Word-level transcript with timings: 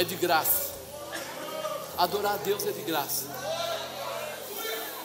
é 0.00 0.04
de 0.04 0.14
graça. 0.14 0.70
Adorar 1.98 2.34
a 2.34 2.36
Deus 2.38 2.66
é 2.66 2.72
de 2.72 2.80
graça. 2.80 3.26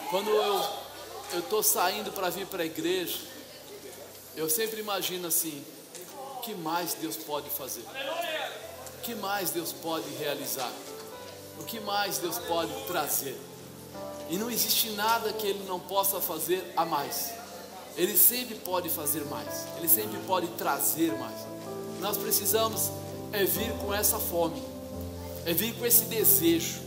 Quando 0.08 0.30
eu 0.30 1.38
estou 1.38 1.62
saindo 1.62 2.10
para 2.12 2.30
vir 2.30 2.46
para 2.46 2.62
a 2.62 2.66
igreja, 2.66 3.18
eu 4.34 4.48
sempre 4.48 4.80
imagino 4.80 5.28
assim: 5.28 5.62
que 6.42 6.54
mais 6.54 6.94
Deus 6.94 7.14
pode 7.14 7.50
fazer? 7.50 7.82
O 7.82 9.00
que 9.02 9.14
mais 9.14 9.50
Deus 9.50 9.70
pode 9.70 10.08
realizar? 10.14 10.72
O 11.60 11.64
que 11.64 11.78
mais 11.80 12.16
Deus 12.16 12.38
pode 12.38 12.72
trazer? 12.86 13.38
E 14.30 14.38
não 14.38 14.50
existe 14.50 14.90
nada 14.90 15.30
que 15.34 15.46
Ele 15.46 15.64
não 15.68 15.78
possa 15.78 16.22
fazer 16.22 16.72
a 16.74 16.86
mais. 16.86 17.34
Ele 17.98 18.16
sempre 18.16 18.54
pode 18.54 18.88
fazer 18.88 19.26
mais. 19.26 19.66
Ele 19.76 19.88
sempre 19.88 20.18
pode 20.26 20.46
trazer 20.52 21.12
mais. 21.18 21.36
Nós 22.00 22.16
precisamos 22.16 22.90
é 23.32 23.44
vir 23.44 23.72
com 23.78 23.92
essa 23.92 24.18
fome, 24.18 24.62
é 25.46 25.54
vir 25.54 25.72
com 25.74 25.86
esse 25.86 26.06
desejo, 26.06 26.80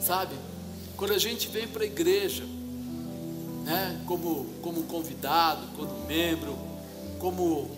sabe? 0.00 0.36
Quando 0.96 1.12
a 1.12 1.18
gente 1.18 1.48
vem 1.48 1.66
para 1.66 1.82
a 1.82 1.86
igreja, 1.86 2.44
né, 3.64 4.00
como, 4.06 4.46
como 4.62 4.84
convidado, 4.84 5.66
como 5.76 6.06
membro, 6.06 6.56
como 7.18 7.68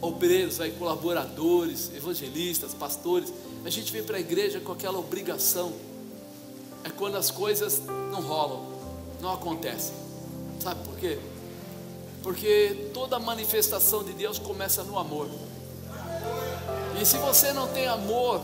obreiros, 0.00 0.60
aí, 0.60 0.70
colaboradores, 0.70 1.90
evangelistas, 1.92 2.72
pastores, 2.72 3.32
a 3.64 3.70
gente 3.70 3.92
vem 3.92 4.04
para 4.04 4.16
a 4.16 4.20
igreja 4.20 4.60
com 4.60 4.70
aquela 4.70 4.98
obrigação. 4.98 5.72
É 6.84 6.90
quando 6.90 7.16
as 7.16 7.28
coisas 7.28 7.82
não 8.12 8.22
rolam, 8.22 8.64
não 9.20 9.32
acontecem. 9.32 9.92
Sabe 10.60 10.84
por 10.84 10.96
quê? 10.96 11.18
Porque 12.22 12.90
toda 12.94 13.18
manifestação 13.18 14.04
de 14.04 14.12
Deus 14.12 14.38
começa 14.38 14.84
no 14.84 14.96
amor. 14.96 15.28
E 17.00 17.04
se 17.04 17.16
você 17.18 17.52
não 17.52 17.66
tem 17.68 17.88
amor, 17.88 18.40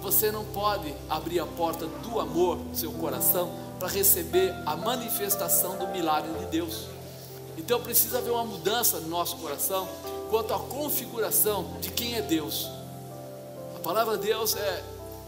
você 0.00 0.32
não 0.32 0.44
pode 0.44 0.94
abrir 1.08 1.40
a 1.40 1.46
porta 1.46 1.86
do 1.86 2.20
amor 2.20 2.56
no 2.56 2.74
seu 2.74 2.92
coração 2.92 3.50
para 3.78 3.88
receber 3.88 4.54
a 4.66 4.76
manifestação 4.76 5.76
do 5.76 5.88
milagre 5.88 6.32
de 6.40 6.46
Deus. 6.46 6.86
Então 7.56 7.80
precisa 7.80 8.18
haver 8.18 8.30
uma 8.30 8.44
mudança 8.44 8.98
no 9.00 9.08
nosso 9.08 9.36
coração 9.36 9.88
quanto 10.30 10.54
à 10.54 10.58
configuração 10.58 11.76
de 11.80 11.90
quem 11.90 12.14
é 12.14 12.22
Deus. 12.22 12.70
A 13.76 13.78
palavra 13.80 14.16
Deus 14.16 14.56
é 14.56 14.84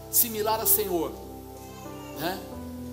similar 0.09 0.59
a 0.59 0.65
Senhor, 0.65 1.11
né? 2.19 2.39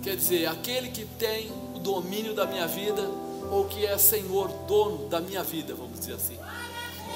Quer 0.02 0.16
dizer, 0.16 0.46
aquele 0.46 0.90
que 0.90 1.04
tem 1.04 1.50
o 1.74 1.78
domínio 1.78 2.34
da 2.34 2.46
minha 2.46 2.66
vida 2.66 3.02
ou 3.50 3.66
que 3.66 3.84
é 3.84 3.98
Senhor, 3.98 4.48
dono 4.66 5.08
da 5.08 5.20
minha 5.20 5.42
vida, 5.42 5.74
vamos 5.74 5.98
dizer 6.00 6.14
assim. 6.14 6.38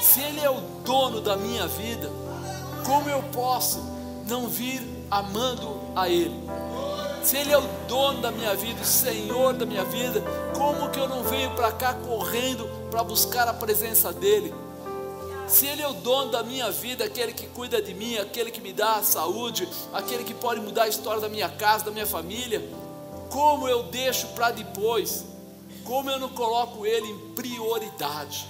Se 0.02 0.20
Ele 0.20 0.40
é 0.40 0.50
o 0.50 0.60
dono 0.84 1.20
da 1.20 1.36
minha 1.36 1.66
vida, 1.66 2.10
como 2.84 3.08
eu 3.08 3.22
posso 3.32 3.93
não 4.26 4.48
vir 4.48 4.82
amando 5.10 5.80
a 5.94 6.08
Ele? 6.08 6.34
Se 7.22 7.38
Ele 7.38 7.52
é 7.52 7.58
o 7.58 7.66
dono 7.88 8.20
da 8.20 8.30
minha 8.30 8.54
vida, 8.54 8.82
o 8.82 8.84
Senhor 8.84 9.54
da 9.54 9.64
minha 9.64 9.84
vida, 9.84 10.22
como 10.54 10.90
que 10.90 11.00
eu 11.00 11.08
não 11.08 11.22
venho 11.24 11.50
para 11.52 11.72
cá 11.72 11.94
correndo 11.94 12.68
para 12.90 13.02
buscar 13.02 13.48
a 13.48 13.54
presença 13.54 14.12
dEle? 14.12 14.54
Se 15.46 15.66
Ele 15.66 15.82
é 15.82 15.88
o 15.88 15.94
dono 15.94 16.30
da 16.30 16.42
minha 16.42 16.70
vida, 16.70 17.04
aquele 17.04 17.32
que 17.32 17.46
cuida 17.46 17.80
de 17.80 17.94
mim, 17.94 18.16
aquele 18.16 18.50
que 18.50 18.60
me 18.60 18.72
dá 18.72 18.96
a 18.96 19.02
saúde, 19.02 19.68
aquele 19.92 20.24
que 20.24 20.34
pode 20.34 20.60
mudar 20.60 20.84
a 20.84 20.88
história 20.88 21.20
da 21.20 21.28
minha 21.28 21.48
casa, 21.48 21.86
da 21.86 21.90
minha 21.90 22.06
família, 22.06 22.62
como 23.30 23.68
eu 23.68 23.84
deixo 23.84 24.28
para 24.28 24.50
depois? 24.50 25.24
Como 25.84 26.10
eu 26.10 26.18
não 26.18 26.28
coloco 26.28 26.86
Ele 26.86 27.06
em 27.06 27.18
prioridade? 27.34 28.48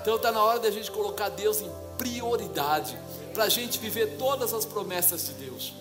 Então 0.00 0.16
está 0.16 0.30
na 0.30 0.42
hora 0.42 0.58
da 0.58 0.70
gente 0.70 0.90
colocar 0.90 1.30
Deus 1.30 1.62
em 1.62 1.70
prioridade, 1.96 2.98
para 3.34 3.44
a 3.44 3.48
gente 3.48 3.78
viver 3.78 4.16
todas 4.16 4.54
as 4.54 4.64
promessas 4.64 5.26
de 5.26 5.32
Deus. 5.32 5.74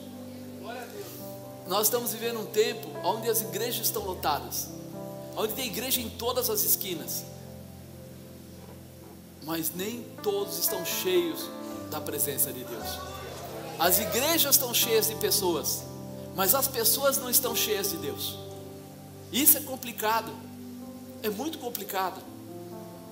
Nós 1.68 1.84
estamos 1.84 2.12
vivendo 2.12 2.40
um 2.40 2.46
tempo 2.46 2.88
onde 3.04 3.30
as 3.30 3.42
igrejas 3.42 3.86
estão 3.86 4.04
lotadas, 4.04 4.68
onde 5.38 5.54
tem 5.54 5.68
igreja 5.68 6.02
em 6.02 6.10
todas 6.10 6.50
as 6.50 6.64
esquinas, 6.64 7.24
mas 9.44 9.72
nem 9.74 10.04
todos 10.22 10.58
estão 10.58 10.84
cheios 10.84 11.48
da 11.92 12.02
presença 12.02 12.52
de 12.52 12.64
Deus. 12.64 13.00
As 13.80 14.00
igrejas 14.00 14.56
estão 14.56 14.74
cheias 14.74 15.08
de 15.08 15.16
pessoas, 15.16 15.84
mas 16.36 16.56
as 16.56 16.68
pessoas 16.68 17.18
não 17.18 17.30
estão 17.30 17.56
cheias 17.56 17.92
de 17.92 17.98
Deus. 17.98 18.38
Isso 19.32 19.58
é 19.58 19.62
complicado, 19.62 20.32
é 21.22 21.30
muito 21.30 21.60
complicado, 21.60 22.20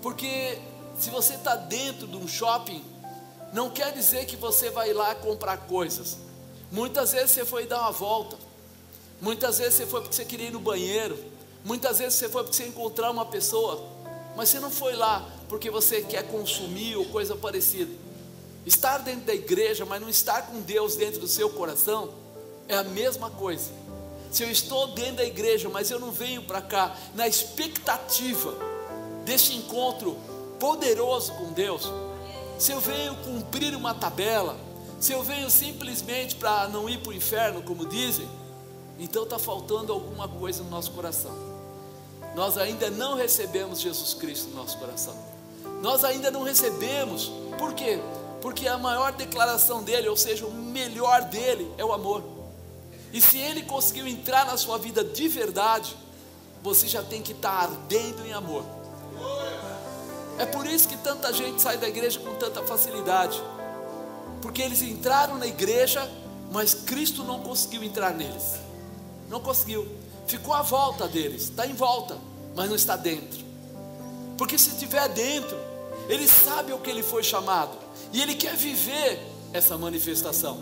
porque 0.02 0.60
se 1.00 1.10
você 1.10 1.36
está 1.36 1.56
dentro 1.56 2.08
de 2.08 2.18
um 2.18 2.28
shopping, 2.28 2.84
não 3.54 3.70
quer 3.70 3.92
dizer 3.92 4.26
que 4.26 4.36
você 4.36 4.70
vai 4.70 4.94
lá 4.94 5.14
comprar 5.16 5.58
coisas. 5.58 6.18
Muitas 6.72 7.12
vezes 7.12 7.32
você 7.32 7.46
foi 7.46 7.66
dar 7.66 7.82
uma 7.82 7.92
volta, 7.92 8.38
muitas 9.20 9.58
vezes 9.58 9.76
você 9.76 9.86
foi 9.86 10.02
porque 10.02 10.16
você 10.16 10.26
queria 10.26 10.48
ir 10.48 10.52
no 10.52 10.60
banheiro, 10.60 11.18
muitas 11.66 12.00
vezes 12.00 12.16
você 12.18 12.30
foi 12.30 12.44
porque 12.44 12.56
você 12.56 12.68
encontrar 12.68 13.12
uma 13.12 13.26
pessoa, 13.26 13.86
mas 14.38 14.50
você 14.50 14.60
não 14.60 14.72
foi 14.72 14.96
lá 14.96 15.30
porque 15.50 15.70
você 15.70 16.02
quer 16.02 16.24
consumir 16.28 16.96
ou 16.96 17.06
coisa 17.06 17.36
parecida. 17.36 17.92
Estar 18.66 19.00
dentro 19.00 19.26
da 19.26 19.34
igreja, 19.34 19.86
mas 19.86 20.00
não 20.00 20.08
estar 20.08 20.44
com 20.44 20.62
Deus 20.62 20.96
dentro 20.96 21.20
do 21.20 21.28
seu 21.28 21.50
coração, 21.50 22.14
é 22.70 22.78
a 22.78 22.84
mesma 22.84 23.30
coisa. 23.30 23.70
Se 24.32 24.44
eu 24.44 24.50
estou 24.50 24.88
dentro 24.88 25.18
da 25.18 25.26
igreja, 25.26 25.68
mas 25.68 25.92
eu 25.92 26.00
não 26.00 26.10
venho 26.10 26.42
para 26.44 26.62
cá 26.62 26.96
na 27.14 27.28
expectativa 27.28 28.56
deste 29.26 29.58
encontro 29.58 30.18
poderoso 30.58 31.34
com 31.34 31.52
Deus, 31.52 31.92
se 32.62 32.72
eu 32.72 32.80
venho 32.80 33.16
cumprir 33.16 33.76
uma 33.76 33.92
tabela, 33.92 34.56
se 35.00 35.12
eu 35.12 35.24
venho 35.24 35.50
simplesmente 35.50 36.36
para 36.36 36.68
não 36.68 36.88
ir 36.88 37.00
para 37.00 37.10
o 37.10 37.14
inferno, 37.14 37.64
como 37.64 37.88
dizem, 37.88 38.30
então 39.00 39.24
está 39.24 39.40
faltando 39.40 39.92
alguma 39.92 40.28
coisa 40.28 40.62
no 40.62 40.70
nosso 40.70 40.92
coração. 40.92 41.36
Nós 42.36 42.60
ainda 42.60 42.92
não 42.92 43.16
recebemos 43.16 43.82
Jesus 43.82 44.14
Cristo 44.14 44.50
no 44.50 44.58
nosso 44.58 44.78
coração. 44.78 45.16
Nós 45.82 46.04
ainda 46.04 46.30
não 46.30 46.44
recebemos. 46.44 47.32
Por 47.58 47.74
quê? 47.74 48.00
Porque 48.44 48.68
a 48.68 48.78
maior 48.78 49.12
declaração 49.14 49.82
dele, 49.82 50.08
ou 50.08 50.16
seja, 50.16 50.46
o 50.46 50.54
melhor 50.54 51.24
dele, 51.24 51.68
é 51.80 51.84
o 51.84 51.92
amor. 51.92 52.24
E 53.12 53.20
se 53.20 53.40
ele 53.40 53.64
conseguiu 53.64 54.06
entrar 54.06 54.46
na 54.46 54.56
sua 54.56 54.78
vida 54.78 55.04
de 55.04 55.28
verdade, 55.28 55.98
você 56.62 56.88
já 56.88 57.02
tem 57.02 57.24
que 57.24 57.32
estar 57.32 57.54
ardendo 57.54 58.24
em 58.24 58.34
amor. 58.34 58.81
É 60.42 60.46
por 60.48 60.66
isso 60.66 60.88
que 60.88 60.98
tanta 60.98 61.32
gente 61.32 61.62
sai 61.62 61.78
da 61.78 61.88
igreja 61.88 62.20
com 62.20 62.34
tanta 62.34 62.64
facilidade. 62.64 63.40
Porque 64.42 64.60
eles 64.60 64.82
entraram 64.82 65.38
na 65.38 65.46
igreja, 65.46 66.10
mas 66.52 66.74
Cristo 66.74 67.24
não 67.24 67.42
conseguiu 67.42 67.84
entrar 67.84 68.12
neles. 68.12 68.56
Não 69.30 69.40
conseguiu. 69.40 69.88
Ficou 70.26 70.56
à 70.56 70.64
volta 70.64 71.08
deles, 71.08 71.44
está 71.44 71.68
em 71.68 71.76
volta, 71.76 72.18
mas 72.56 72.68
não 72.68 72.76
está 72.76 72.96
dentro. 72.96 73.40
Porque 74.36 74.58
se 74.58 74.72
estiver 74.72 75.08
dentro, 75.10 75.56
ele 76.10 76.28
sabe 76.28 76.74
o 76.74 76.80
que 76.80 76.90
ele 76.90 77.04
foi 77.04 77.22
chamado 77.22 77.78
e 78.12 78.20
ele 78.20 78.34
quer 78.34 78.56
viver 78.56 79.24
essa 79.54 79.78
manifestação. 79.78 80.58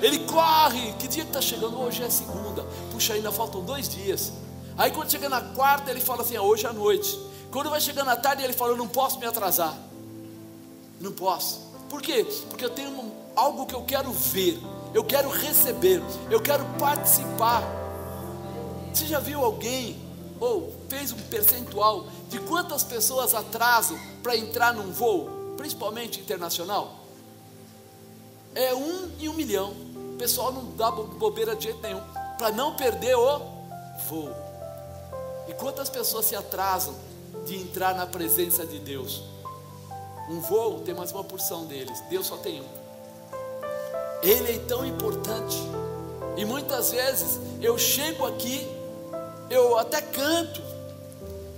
Ele 0.00 0.20
corre. 0.20 0.92
Que 0.92 1.08
dia 1.08 1.24
que 1.24 1.30
está 1.30 1.42
chegando? 1.42 1.76
Hoje 1.80 2.04
é 2.04 2.08
segunda. 2.08 2.64
Puxa, 2.92 3.14
ainda 3.14 3.32
faltam 3.32 3.64
dois 3.64 3.88
dias. 3.88 4.30
Aí 4.76 4.92
quando 4.92 5.10
chega 5.10 5.28
na 5.28 5.40
quarta, 5.40 5.90
ele 5.90 6.00
fala 6.00 6.22
assim: 6.22 6.36
ah, 6.36 6.42
hoje 6.42 6.68
à 6.68 6.72
noite. 6.72 7.27
Quando 7.58 7.70
vai 7.70 7.80
chegando 7.80 8.08
à 8.08 8.14
tarde, 8.14 8.44
ele 8.44 8.52
fala: 8.52 8.70
Eu 8.70 8.76
não 8.76 8.86
posso 8.86 9.18
me 9.18 9.26
atrasar. 9.26 9.76
Não 11.00 11.10
posso. 11.10 11.58
Por 11.90 12.00
quê? 12.00 12.24
Porque 12.48 12.64
eu 12.64 12.70
tenho 12.70 13.12
algo 13.34 13.66
que 13.66 13.74
eu 13.74 13.82
quero 13.82 14.12
ver, 14.12 14.60
eu 14.94 15.02
quero 15.02 15.28
receber, 15.28 16.00
eu 16.30 16.40
quero 16.40 16.64
participar. 16.78 17.64
Você 18.94 19.06
já 19.06 19.18
viu 19.18 19.44
alguém, 19.44 20.00
ou 20.38 20.72
fez 20.88 21.10
um 21.10 21.16
percentual 21.16 22.06
de 22.28 22.38
quantas 22.38 22.84
pessoas 22.84 23.34
atrasam 23.34 23.98
para 24.22 24.36
entrar 24.36 24.72
num 24.72 24.92
voo, 24.92 25.28
principalmente 25.56 26.20
internacional? 26.20 26.94
É 28.54 28.72
um 28.72 29.10
em 29.18 29.28
um 29.28 29.34
milhão. 29.34 29.70
O 30.12 30.16
pessoal 30.16 30.52
não 30.52 30.76
dá 30.76 30.92
bobeira 30.92 31.56
de 31.56 31.64
jeito 31.64 31.82
nenhum, 31.82 32.02
para 32.38 32.52
não 32.52 32.76
perder 32.76 33.16
o 33.16 33.38
voo. 34.08 34.30
E 35.48 35.54
quantas 35.54 35.88
pessoas 35.88 36.24
se 36.24 36.36
atrasam 36.36 37.07
de 37.48 37.56
entrar 37.56 37.94
na 37.94 38.06
presença 38.06 38.66
de 38.66 38.78
Deus. 38.78 39.22
Um 40.28 40.40
voo 40.40 40.80
tem 40.80 40.94
mais 40.94 41.10
uma 41.10 41.24
porção 41.24 41.64
deles, 41.64 42.02
Deus 42.10 42.26
só 42.26 42.36
tem 42.36 42.60
um. 42.60 42.66
Ele 44.22 44.52
é 44.52 44.58
tão 44.58 44.84
importante. 44.84 45.56
E 46.36 46.44
muitas 46.44 46.90
vezes 46.90 47.40
eu 47.62 47.78
chego 47.78 48.26
aqui, 48.26 48.68
eu 49.48 49.78
até 49.78 50.02
canto, 50.02 50.60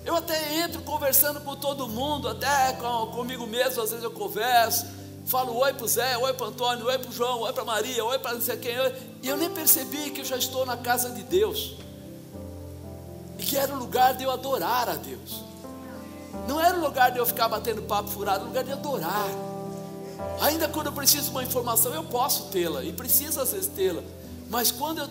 eu 0.06 0.14
até 0.14 0.58
entro 0.60 0.81
conversando 0.82 1.40
com 1.40 1.56
todo 1.56 1.88
mundo, 1.88 2.28
até 2.28 2.72
com, 2.75 3.08
comigo 3.08 3.44
mesmo, 3.46 3.82
às 3.82 3.90
vezes 3.90 4.04
eu 4.04 4.12
converso, 4.12 4.87
falo 5.26 5.56
oi 5.56 5.75
para 5.75 5.84
o 5.84 5.88
Zé, 5.88 6.16
oi 6.16 6.32
para 6.32 6.46
o 6.46 6.48
Antônio, 6.50 6.87
oi 6.87 6.98
para 6.98 7.10
o 7.10 7.12
João, 7.12 7.40
oi 7.40 7.52
para 7.52 7.64
Maria, 7.64 8.04
oi 8.04 8.19
para 8.20 8.34
não 8.34 8.40
sei 8.40 8.56
quem, 8.56 8.75
e 9.22 9.28
eu 9.28 9.37
nem 9.37 9.50
percebi 9.50 10.10
que 10.10 10.20
eu 10.20 10.25
já 10.25 10.37
estou 10.37 10.64
na 10.64 10.76
casa 10.76 11.10
de 11.10 11.25
Deus, 11.25 11.75
e 13.37 13.42
que 13.42 13.56
era 13.56 13.75
o 13.75 13.76
lugar 13.76 14.14
de 14.14 14.22
eu 14.22 14.31
adorar 14.31 14.88
a 14.88 14.94
Deus. 14.94 15.50
Não 16.48 16.60
era 16.60 16.76
o 16.76 16.81
lugar 16.81 17.10
de 17.10 17.19
eu 17.19 17.26
ficar 17.26 17.48
batendo 17.48 17.82
papo 17.82 18.08
furado, 18.08 18.38
era 18.38 18.44
o 18.44 18.48
lugar 18.48 18.64
de 18.64 18.72
adorar. 18.72 19.28
Ainda 20.40 20.69
quando 20.69 20.87
eu 20.87 20.92
preciso 20.92 21.25
de 21.25 21.31
uma 21.31 21.42
informação, 21.42 21.94
eu 21.94 22.04
posso 22.04 22.44
tê-la 22.44 22.82
e 22.82 22.92
preciso 22.92 23.40
às 23.40 23.52
vezes 23.52 23.69
tê-la. 23.69 24.02
Mas 24.48 24.70
quando 24.70 24.98
eu 24.98 25.08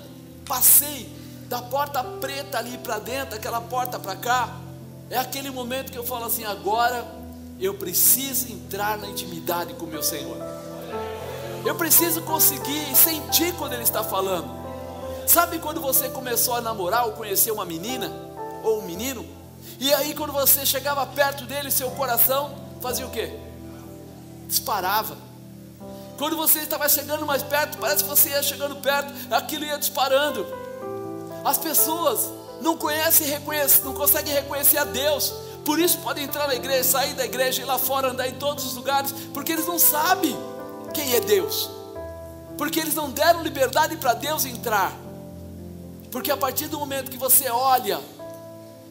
passei 0.48 1.10
da 1.48 1.62
porta 1.62 2.04
preta 2.04 2.58
ali 2.58 2.78
para 2.78 3.00
dentro, 3.00 3.36
aquela 3.36 3.62
porta 3.62 3.98
para 4.00 4.16
cá, 4.16 4.56
é 5.10 5.18
aquele 5.18 5.50
momento 5.50 5.92
que 5.92 5.98
eu 5.98 6.04
falo 6.04 6.26
assim: 6.26 6.44
agora 6.44 7.06
eu 7.60 7.74
preciso 7.74 8.52
entrar 8.52 8.98
na 8.98 9.08
intimidade 9.08 9.74
com 9.74 9.86
o 9.86 9.90
meu 9.90 10.04
Senhor. 10.04 10.38
Eu 11.66 11.76
preciso 11.76 12.22
conseguir 12.22 12.96
sentir 12.96 13.54
quando 13.56 13.74
Ele 13.74 13.84
está 13.84 14.04
falando. 14.04 14.50
Sabe 15.28 15.60
quando 15.60 15.82
você 15.82 16.10
começou 16.10 16.56
a 16.56 16.62
namorar 16.62 17.06
ou 17.06 17.12
conhecer 17.12 17.52
uma 17.52 17.66
menina 17.66 18.12
ou 18.64 18.80
um 18.80 18.86
menino? 18.86 19.26
E 19.80 19.94
aí 19.94 20.14
quando 20.14 20.34
você 20.34 20.66
chegava 20.66 21.06
perto 21.06 21.46
dele, 21.46 21.70
seu 21.70 21.92
coração 21.92 22.56
fazia 22.82 23.06
o 23.06 23.10
quê? 23.10 23.32
Disparava. 24.48 25.18
Quando 26.18 26.36
você 26.36 26.60
estava 26.60 26.90
chegando 26.90 27.26
mais 27.26 27.42
perto, 27.44 27.78
parece 27.78 28.04
que 28.04 28.10
você 28.10 28.30
ia 28.30 28.44
chegando 28.44 28.76
perto, 28.78 29.14
aquilo 29.32 29.64
ia 29.64 29.78
disparando. 29.78 30.46
As 31.46 31.58
pessoas 31.58 32.30
não 32.62 32.76
conhecem 32.76 33.28
reconhecem, 33.28 33.86
não 33.86 33.94
conseguem 33.94 34.34
reconhecer 34.34 34.78
a 34.78 34.84
Deus. 34.84 35.34
Por 35.64 35.80
isso 35.80 35.98
podem 36.00 36.26
entrar 36.26 36.48
na 36.48 36.56
igreja, 36.56 36.84
sair 36.84 37.14
da 37.14 37.26
igreja, 37.26 37.62
ir 37.62 37.66
lá 37.66 37.78
fora, 37.78 38.10
andar 38.10 38.28
em 38.28 38.34
todos 38.34 38.66
os 38.66 38.76
lugares, 38.76 39.14
porque 39.34 39.54
eles 39.54 39.66
não 39.66 39.80
sabem 39.80 40.36
quem 40.94 41.16
é 41.16 41.20
Deus. 41.20 41.70
Porque 42.58 42.80
eles 42.80 42.96
não 42.96 43.10
deram 43.10 43.42
liberdade 43.42 43.96
para 43.96 44.14
Deus 44.14 44.46
entrar. 44.46 44.92
Porque 46.12 46.32
a 46.32 46.38
partir 46.38 46.68
do 46.68 46.80
momento 46.80 47.10
que 47.10 47.18
você 47.18 47.50
olha 47.50 48.00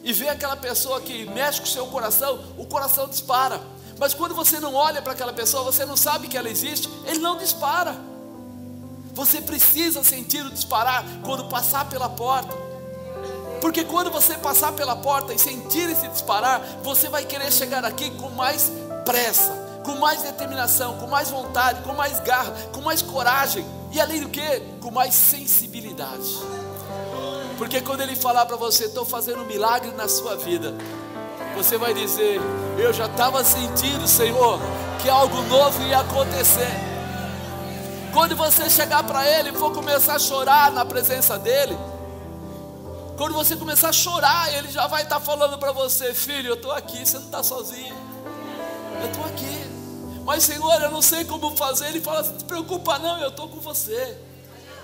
e 0.03 0.13
vê 0.13 0.29
aquela 0.29 0.55
pessoa 0.55 1.01
que 1.01 1.25
mexe 1.25 1.59
com 1.59 1.67
o 1.67 1.69
seu 1.69 1.87
coração, 1.87 2.39
o 2.57 2.65
coração 2.65 3.07
dispara. 3.07 3.59
Mas 3.99 4.13
quando 4.13 4.33
você 4.33 4.59
não 4.59 4.73
olha 4.73 5.01
para 5.01 5.13
aquela 5.13 5.33
pessoa, 5.33 5.63
você 5.63 5.85
não 5.85 5.97
sabe 5.97 6.27
que 6.27 6.37
ela 6.37 6.49
existe, 6.49 6.89
ele 7.05 7.19
não 7.19 7.37
dispara. 7.37 7.95
Você 9.13 9.41
precisa 9.41 10.03
sentir 10.03 10.45
o 10.45 10.51
disparar 10.51 11.03
quando 11.23 11.49
passar 11.49 11.89
pela 11.89 12.07
porta. 12.07 12.55
Porque 13.59 13.83
quando 13.83 14.09
você 14.09 14.35
passar 14.35 14.71
pela 14.71 14.95
porta 14.95 15.33
e 15.33 15.39
sentir 15.39 15.89
esse 15.89 16.07
disparar, 16.07 16.61
você 16.81 17.09
vai 17.09 17.25
querer 17.25 17.51
chegar 17.51 17.83
aqui 17.83 18.09
com 18.11 18.29
mais 18.29 18.71
pressa, 19.03 19.51
com 19.83 19.95
mais 19.95 20.21
determinação, 20.21 20.97
com 20.97 21.07
mais 21.07 21.29
vontade, 21.29 21.81
com 21.81 21.93
mais 21.93 22.19
garra, 22.21 22.53
com 22.71 22.79
mais 22.79 23.01
coragem 23.01 23.65
e 23.91 23.99
além 23.99 24.21
do 24.21 24.29
que, 24.29 24.61
com 24.81 24.91
mais 24.91 25.13
sensibilidade. 25.13 26.37
Porque 27.59 27.81
quando 27.81 27.99
ele 27.99 28.15
falar 28.15 28.45
para 28.45 28.55
você, 28.55 28.85
estou 28.85 29.03
fazendo 29.03 29.41
um 29.41 29.45
milagre 29.45 29.91
na 29.91 30.07
sua 30.07 30.37
vida, 30.37 30.73
você 31.53 31.77
vai 31.77 31.93
dizer: 31.93 32.39
Eu 32.77 32.93
já 32.93 33.05
estava 33.05 33.43
sentindo, 33.43 34.07
Senhor, 34.07 34.57
que 35.01 35.09
algo 35.09 35.41
novo 35.41 35.83
ia 35.83 35.99
acontecer. 35.99 36.71
Quando 38.13 38.33
você 38.33 38.69
chegar 38.69 39.03
para 39.03 39.29
Ele 39.29 39.49
e 39.49 39.53
for 39.53 39.73
começar 39.73 40.15
a 40.15 40.19
chorar 40.19 40.71
na 40.71 40.85
presença 40.85 41.37
dEle, 41.37 41.77
quando 43.17 43.33
você 43.33 43.57
começar 43.57 43.89
a 43.89 43.93
chorar, 43.93 44.53
Ele 44.53 44.71
já 44.71 44.87
vai 44.87 45.03
estar 45.03 45.19
tá 45.19 45.21
falando 45.21 45.57
para 45.59 45.73
você: 45.73 46.13
Filho, 46.13 46.51
eu 46.51 46.55
estou 46.55 46.71
aqui, 46.71 47.05
você 47.05 47.17
não 47.17 47.25
está 47.25 47.43
sozinho, 47.43 47.95
eu 49.01 49.07
estou 49.07 49.25
aqui. 49.25 49.69
Mas 50.23 50.45
Senhor, 50.45 50.81
eu 50.81 50.91
não 50.91 51.01
sei 51.01 51.25
como 51.25 51.57
fazer. 51.57 51.87
Ele 51.87 51.99
fala: 51.99 52.23
Não 52.23 52.39
se 52.39 52.45
preocupa, 52.45 52.97
não, 52.99 53.19
eu 53.19 53.27
estou 53.27 53.49
com 53.49 53.59
você. 53.59 54.17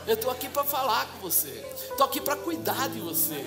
Eu 0.08 0.14
estou 0.14 0.30
aqui 0.30 0.48
para 0.48 0.64
falar 0.64 1.08
com 1.08 1.20
você, 1.20 1.66
estou 1.90 2.06
aqui 2.06 2.22
para 2.22 2.36
cuidar 2.36 2.90
de 2.90 3.00
você. 3.00 3.44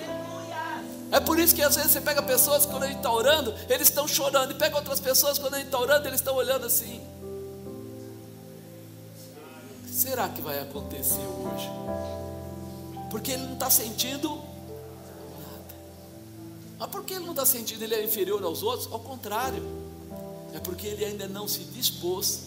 É 1.11 1.19
por 1.19 1.39
isso 1.39 1.55
que 1.55 1.61
às 1.61 1.75
vezes 1.75 1.91
você 1.91 2.01
pega 2.01 2.21
pessoas 2.21 2.65
quando 2.65 2.83
a 2.83 2.87
gente 2.87 2.97
está 2.97 3.11
orando, 3.11 3.53
eles 3.67 3.87
estão 3.87 4.07
chorando, 4.07 4.51
e 4.51 4.55
pega 4.55 4.75
outras 4.75 4.99
pessoas 4.99 5.39
quando 5.39 5.55
a 5.55 5.57
gente 5.57 5.67
está 5.67 5.79
orando, 5.79 6.07
eles 6.07 6.19
estão 6.19 6.35
olhando 6.35 6.65
assim. 6.65 7.01
Será 9.87 10.29
que 10.29 10.41
vai 10.41 10.59
acontecer 10.59 11.19
hoje? 11.19 11.69
Porque 13.09 13.31
ele 13.31 13.43
não 13.43 13.53
está 13.53 13.69
sentindo 13.69 14.35
nada. 14.35 15.75
Mas 16.77 16.89
por 16.89 17.03
que 17.03 17.13
ele 17.13 17.23
não 17.25 17.31
está 17.31 17.45
sentindo 17.45 17.83
ele 17.83 17.95
é 17.95 18.03
inferior 18.03 18.43
aos 18.43 18.63
outros? 18.63 18.91
Ao 18.91 18.99
contrário, 18.99 19.63
é 20.53 20.59
porque 20.59 20.87
ele 20.87 21.03
ainda 21.03 21.27
não 21.27 21.47
se 21.47 21.63
dispôs 21.63 22.41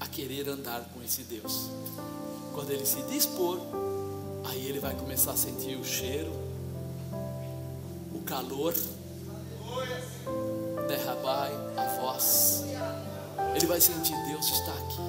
a 0.00 0.06
querer 0.06 0.48
andar 0.48 0.80
com 0.92 1.02
esse 1.02 1.22
Deus. 1.22 1.70
Quando 2.56 2.70
ele 2.70 2.86
se 2.86 3.02
dispor, 3.02 3.58
aí 4.46 4.66
ele 4.66 4.80
vai 4.80 4.94
começar 4.94 5.32
a 5.32 5.36
sentir 5.36 5.76
o 5.76 5.84
cheiro, 5.84 6.32
o 8.14 8.20
calor, 8.24 8.74
derrabai 10.88 11.52
a 11.76 12.00
voz. 12.00 12.64
Ele 13.54 13.66
vai 13.66 13.78
sentir 13.78 14.14
Deus 14.26 14.46
está 14.50 14.72
aqui. 14.72 15.00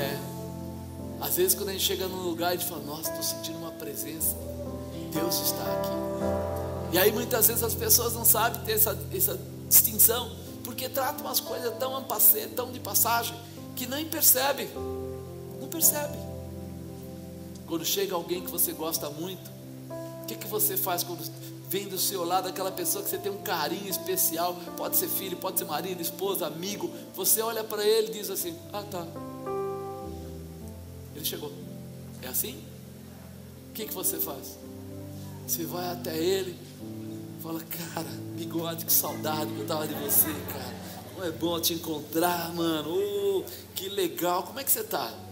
É. 0.00 0.18
Às 1.20 1.36
vezes 1.36 1.54
quando 1.54 1.68
a 1.68 1.72
gente 1.74 1.84
chega 1.84 2.08
num 2.08 2.22
lugar 2.22 2.56
e 2.56 2.58
fala, 2.58 2.82
nossa, 2.82 3.08
estou 3.08 3.22
sentindo 3.22 3.58
uma 3.58 3.70
presença. 3.70 4.34
Deus 5.12 5.40
está 5.42 5.62
aqui. 5.62 6.92
E 6.92 6.98
aí 6.98 7.12
muitas 7.12 7.46
vezes 7.46 7.62
as 7.62 7.74
pessoas 7.74 8.14
não 8.14 8.24
sabem 8.24 8.60
ter 8.62 8.72
essa, 8.72 8.98
essa 9.14 9.38
distinção, 9.68 10.28
porque 10.64 10.88
tratam 10.88 11.28
as 11.28 11.38
coisas 11.38 11.72
tão 11.78 11.94
ampassê, 11.94 12.48
tão 12.48 12.72
de 12.72 12.80
passagem, 12.80 13.40
que 13.76 13.86
nem 13.86 14.06
percebe. 14.06 14.68
Não 15.80 15.90
percebe. 15.90 16.18
Quando 17.66 17.84
chega 17.86 18.14
alguém 18.14 18.42
que 18.42 18.50
você 18.50 18.72
gosta 18.72 19.08
muito, 19.08 19.50
o 20.22 20.26
que, 20.26 20.34
que 20.34 20.46
você 20.46 20.76
faz 20.76 21.02
quando 21.02 21.24
vem 21.68 21.88
do 21.88 21.98
seu 21.98 22.24
lado 22.24 22.48
aquela 22.48 22.70
pessoa 22.70 23.02
que 23.02 23.08
você 23.08 23.16
tem 23.16 23.32
um 23.32 23.42
carinho 23.42 23.88
especial, 23.88 24.56
pode 24.76 24.96
ser 24.96 25.08
filho, 25.08 25.36
pode 25.36 25.58
ser 25.58 25.64
marido, 25.64 26.02
esposa, 26.02 26.46
amigo, 26.46 26.90
você 27.14 27.40
olha 27.40 27.64
para 27.64 27.84
ele 27.84 28.08
e 28.08 28.12
diz 28.12 28.28
assim: 28.28 28.54
Ah, 28.72 28.82
tá, 28.82 29.06
ele 31.14 31.24
chegou. 31.24 31.52
É 32.22 32.28
assim? 32.28 32.62
O 33.70 33.72
que, 33.72 33.86
que 33.86 33.94
você 33.94 34.18
faz? 34.18 34.58
Você 35.46 35.64
vai 35.64 35.92
até 35.92 36.18
ele, 36.18 36.58
fala: 37.40 37.60
Cara, 37.60 38.08
bigode, 38.36 38.84
que 38.84 38.92
saudade 38.92 39.50
que 39.52 39.58
eu 39.58 39.62
estava 39.62 39.86
de 39.86 39.94
você, 39.94 40.32
cara. 40.52 40.74
Como 41.14 41.24
é 41.24 41.30
bom 41.30 41.60
te 41.60 41.74
encontrar, 41.74 42.52
mano. 42.54 42.90
Oh, 42.92 43.44
que 43.74 43.88
legal. 43.88 44.42
Como 44.42 44.58
é 44.58 44.64
que 44.64 44.70
você 44.72 44.80
está? 44.80 45.29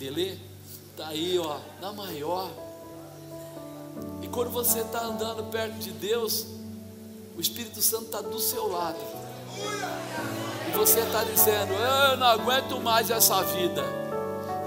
Beleza? 0.00 0.38
Tá 0.96 1.08
aí, 1.08 1.38
ó, 1.38 1.58
na 1.80 1.92
maior 1.92 2.50
e 4.22 4.28
quando 4.28 4.50
você 4.50 4.80
está 4.80 5.02
andando 5.02 5.50
perto 5.50 5.74
de 5.74 5.90
Deus, 5.90 6.46
o 7.36 7.40
Espírito 7.40 7.80
Santo 7.80 8.06
está 8.06 8.20
do 8.20 8.38
seu 8.38 8.70
lado. 8.70 8.98
E 10.68 10.76
você 10.76 11.00
está 11.00 11.24
dizendo: 11.24 11.72
Eu 11.72 12.16
não 12.16 12.26
aguento 12.26 12.80
mais 12.80 13.10
essa 13.10 13.42
vida. 13.42 13.82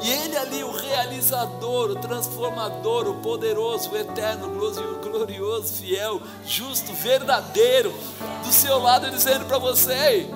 E 0.02 0.12
Ele 0.12 0.36
ali, 0.38 0.64
o 0.64 0.72
realizador, 0.72 1.92
o 1.92 1.96
transformador, 1.96 3.08
o 3.08 3.22
poderoso, 3.22 3.92
o 3.92 3.98
eterno, 3.98 4.50
glorioso, 5.02 5.74
fiel, 5.74 6.22
justo, 6.46 6.92
verdadeiro, 6.94 7.94
do 8.44 8.52
seu 8.52 8.80
lado, 8.80 9.10
dizendo 9.10 9.46
para 9.46 9.58
você: 9.58 10.28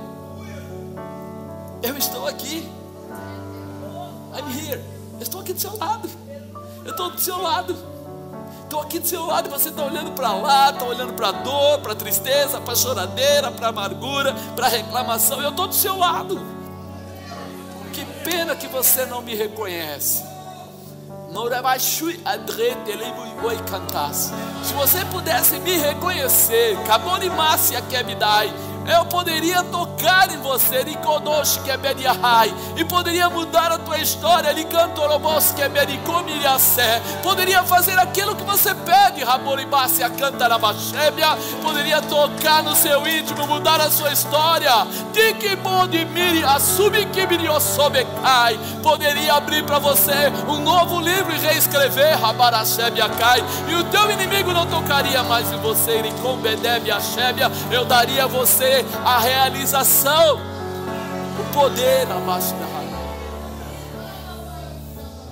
Eu 1.84 1.98
estou 1.98 2.27
aqui. 2.27 2.77
I'm 4.38 4.50
here. 4.51 4.82
Eu 5.15 5.22
estou 5.22 5.41
aqui 5.41 5.53
do 5.53 5.60
seu 5.60 5.75
lado. 5.77 6.10
Eu 6.86 6.91
estou 6.91 7.12
do 7.12 7.20
seu 7.20 7.41
lado. 7.41 7.75
Estou 8.63 8.82
aqui 8.82 9.00
do 9.00 9.08
seu 9.08 9.25
lado 9.25 9.48
e 9.48 9.51
você 9.51 9.70
está 9.70 9.84
olhando 9.84 10.12
para 10.12 10.34
lá, 10.34 10.70
está 10.70 10.86
olhando 10.86 11.13
para 11.13 11.29
a 11.29 11.32
dor, 11.32 11.79
para 11.79 11.94
a 11.94 11.96
tristeza, 11.96 12.60
para 12.60 12.74
a 12.74 12.75
choradeira, 12.75 13.50
para 13.50 13.67
a 13.67 13.70
amargura, 13.70 14.34
para 14.56 14.67
a 14.67 14.70
reclamação. 14.70 15.41
Eu 15.41 15.50
estou 15.51 15.67
do 15.67 15.74
seu 15.74 15.98
lado. 15.98 16.39
Que 17.94 18.06
pena 18.24 18.56
que 18.56 18.67
você 18.67 19.06
não 19.06 19.22
me 19.22 19.34
reconhece. 19.36 20.24
Se 24.63 24.74
você 24.74 25.06
pudesse 25.06 25.60
me 25.60 25.77
reconhecer, 25.77 26.77
Kaborimácia 26.86 27.82
Kebidai, 27.82 28.53
eu 28.88 29.06
poderia 29.06 29.63
tocar 29.63 30.32
em 30.32 30.38
você, 30.38 30.84
Nikodosh 30.84 31.58
Kebediahai, 31.58 32.53
e 32.77 32.86
poderia 32.86 33.29
mudar 33.29 33.72
a 33.72 33.77
tua 33.77 33.98
história, 33.98 34.53
Likantorobos 34.53 35.51
Kebedikomiriassé, 35.51 37.01
poderia 37.22 37.63
fazer 37.63 38.00
aquilo 38.00 38.36
que 38.36 38.44
você 38.44 38.74
pede, 38.74 39.24
Raboribácia 39.24 40.10
Cantarabachébia, 40.10 41.38
poderia 41.62 42.01
tocar 42.01 42.63
no 42.63 42.75
seu 42.75 43.06
íntimo, 43.06 43.46
mudar 43.46 43.82
a 43.82 43.91
sua 43.91 44.13
história, 44.13 44.72
Dikimodimiri 45.12 46.46
Asubikibiriosobekai, 46.46 48.58
poderia 48.82 49.34
abrir 49.34 49.63
para 49.63 49.79
você 49.79 50.32
um 50.48 50.60
novo 50.60 51.01
livro 51.01 51.36
e 51.36 51.39
reescrever, 51.39 52.17
Rabarachébia 52.22 53.10
Kai, 53.10 53.44
e 53.67 53.75
o 53.75 53.84
teu 53.86 54.10
inimigo 54.12 54.53
não 54.53 54.65
tocaria 54.65 55.22
mais 55.24 55.51
em 55.51 55.58
você, 55.58 56.01
Nikombedebia 56.01 57.01
Shébia, 57.01 57.51
eu 57.70 57.84
daria 57.84 58.24
a 58.24 58.27
você 58.27 58.77
a 59.06 59.20
realização, 59.20 60.38
o 60.38 61.54
poder 61.54 62.06
da 62.06 62.16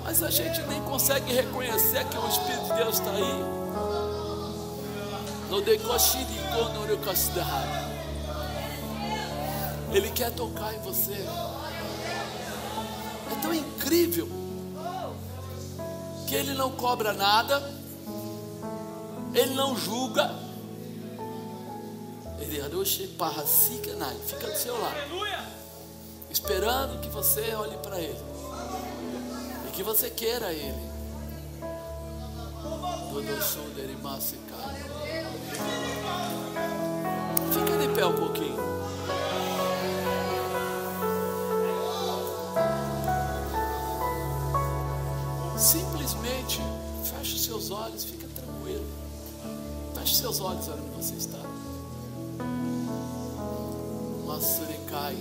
Mas 0.04 0.24
a 0.24 0.30
gente 0.30 0.62
nem 0.64 0.82
consegue 0.84 1.34
reconhecer 1.34 2.06
que 2.06 2.18
o 2.18 2.28
Espírito 2.28 2.66
de 2.66 2.74
Deus 2.76 3.00
está 3.00 3.12
aí. 3.12 3.56
Ele 9.92 10.12
quer 10.12 10.32
tocar 10.32 10.74
em 10.74 10.80
você. 10.80 11.14
É 13.32 13.42
tão 13.42 13.54
incrível 13.54 14.28
que 16.28 16.36
Ele 16.36 16.54
não 16.54 16.72
cobra 16.72 17.14
nada, 17.14 17.74
Ele 19.34 19.54
não 19.54 19.78
julga. 19.78 20.45
Ele 22.40 24.22
fica 24.26 24.48
do 24.48 24.58
seu 24.58 24.80
lado, 24.80 24.96
esperando 26.30 27.00
que 27.00 27.10
você 27.10 27.54
olhe 27.56 27.78
para 27.78 28.00
Ele 28.00 28.20
e 29.68 29.72
que 29.72 29.84
você 29.84 30.10
queira 30.10 30.52
Ele. 30.52 30.96
Fica 37.54 37.78
de 37.78 37.88
pé 37.96 38.06
um 38.06 38.16
pouquinho. 38.16 38.58
Simplesmente 45.58 46.60
feche 47.04 47.36
os 47.36 47.46
seus 47.46 47.72
olhos, 47.72 48.04
fica 48.04 48.28
tranquilo. 48.36 48.86
Feche 49.96 50.16
seus 50.16 50.42
olhos 50.42 50.68
onde 50.68 50.82
você 50.96 51.16
está. 51.16 51.55
Masurikai, 54.36 55.16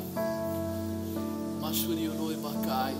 Mashuriuno 1.61 2.33
Ibacai. 2.33 2.97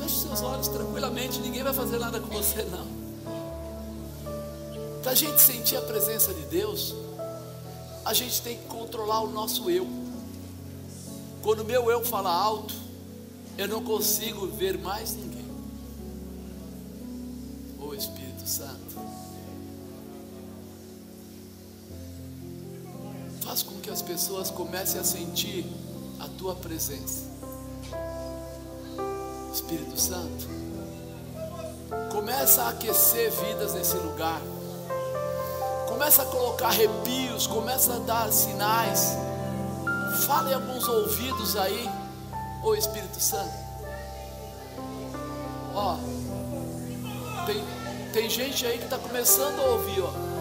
Feche 0.00 0.16
seus 0.16 0.42
olhos 0.42 0.66
tranquilamente, 0.66 1.38
ninguém 1.38 1.62
vai 1.62 1.72
fazer 1.72 2.00
nada 2.00 2.18
com 2.18 2.26
você, 2.26 2.64
não. 2.64 2.88
Para 5.00 5.12
a 5.12 5.14
gente 5.14 5.40
sentir 5.40 5.76
a 5.76 5.82
presença 5.82 6.34
de 6.34 6.42
Deus, 6.46 6.92
a 8.04 8.12
gente 8.12 8.42
tem 8.42 8.56
que 8.56 8.64
controlar 8.64 9.20
o 9.20 9.30
nosso 9.30 9.70
eu. 9.70 9.86
Quando 11.40 11.60
o 11.60 11.64
meu 11.64 11.88
eu 11.88 12.04
fala 12.04 12.32
alto, 12.34 12.74
eu 13.56 13.68
não 13.68 13.84
consigo 13.84 14.48
ver 14.48 14.76
mais 14.76 15.14
ninguém. 15.14 15.46
O 17.78 17.94
Espírito 17.94 18.44
Santo 18.44 18.96
faz 23.44 23.62
com 23.62 23.80
que 23.80 23.90
as 23.90 24.02
pessoas 24.02 24.50
comecem 24.50 25.00
a 25.00 25.04
sentir 25.04 25.66
a 26.20 26.28
tua 26.38 26.54
presença. 26.54 27.30
Espírito 29.52 30.00
Santo, 30.00 30.46
começa 32.10 32.62
a 32.62 32.68
aquecer 32.70 33.30
vidas 33.30 33.74
nesse 33.74 33.96
lugar 33.96 34.40
começa 36.02 36.22
a 36.22 36.26
colocar 36.26 36.66
arrepios, 36.66 37.46
começa 37.46 37.94
a 37.94 37.98
dar 38.00 38.32
sinais. 38.32 39.16
Fala 40.26 40.50
em 40.50 40.54
alguns 40.54 40.88
ouvidos 40.88 41.54
aí, 41.54 41.88
ô 42.64 42.74
Espírito 42.74 43.20
Santo. 43.20 43.54
Ó, 45.72 45.96
tem, 47.46 47.64
tem 48.12 48.28
gente 48.28 48.66
aí 48.66 48.78
que 48.78 48.84
está 48.84 48.98
começando 48.98 49.60
a 49.60 49.62
ouvir, 49.62 50.00
ó. 50.00 50.31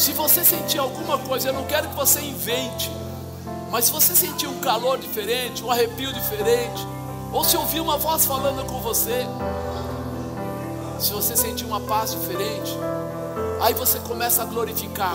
Se 0.00 0.12
você 0.12 0.44
sentir 0.44 0.78
alguma 0.78 1.18
coisa, 1.18 1.48
eu 1.48 1.52
não 1.52 1.64
quero 1.66 1.88
que 1.88 1.94
você 1.94 2.20
invente, 2.20 2.90
mas 3.70 3.84
se 3.84 3.92
você 3.92 4.16
sentir 4.16 4.46
um 4.46 4.58
calor 4.58 4.98
diferente, 4.98 5.62
um 5.62 5.70
arrepio 5.70 6.12
diferente, 6.12 6.86
ou 7.32 7.44
se 7.44 7.56
ouvir 7.56 7.80
uma 7.80 7.96
voz 7.96 8.24
falando 8.24 8.66
com 8.66 8.80
você, 8.80 9.26
se 10.98 11.12
você 11.12 11.36
sentir 11.36 11.64
uma 11.64 11.80
paz 11.80 12.12
diferente, 12.12 12.76
Aí 13.60 13.74
você 13.74 13.98
começa 14.00 14.42
a 14.42 14.46
glorificar. 14.46 15.14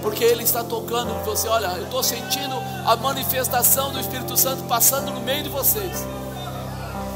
Porque 0.00 0.22
Ele 0.22 0.44
está 0.44 0.62
tocando 0.62 1.10
em 1.10 1.22
você. 1.24 1.48
Olha, 1.48 1.66
eu 1.76 1.84
estou 1.84 2.02
sentindo 2.02 2.54
a 2.86 2.94
manifestação 2.94 3.92
do 3.92 3.98
Espírito 3.98 4.36
Santo 4.36 4.62
passando 4.64 5.12
no 5.12 5.20
meio 5.20 5.42
de 5.42 5.48
vocês. 5.48 6.06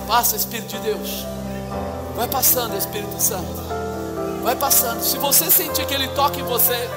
Passa, 0.08 0.34
Espírito 0.34 0.70
de 0.70 0.78
Deus. 0.80 1.24
Vai 2.16 2.26
passando, 2.26 2.76
Espírito 2.76 3.20
Santo. 3.22 3.69
Vai 4.42 4.56
passando. 4.56 5.02
Se 5.02 5.18
você 5.18 5.50
sentir 5.50 5.84
que 5.86 5.94
Ele 5.94 6.08
toca 6.08 6.38
em 6.38 6.44
você, 6.44 6.88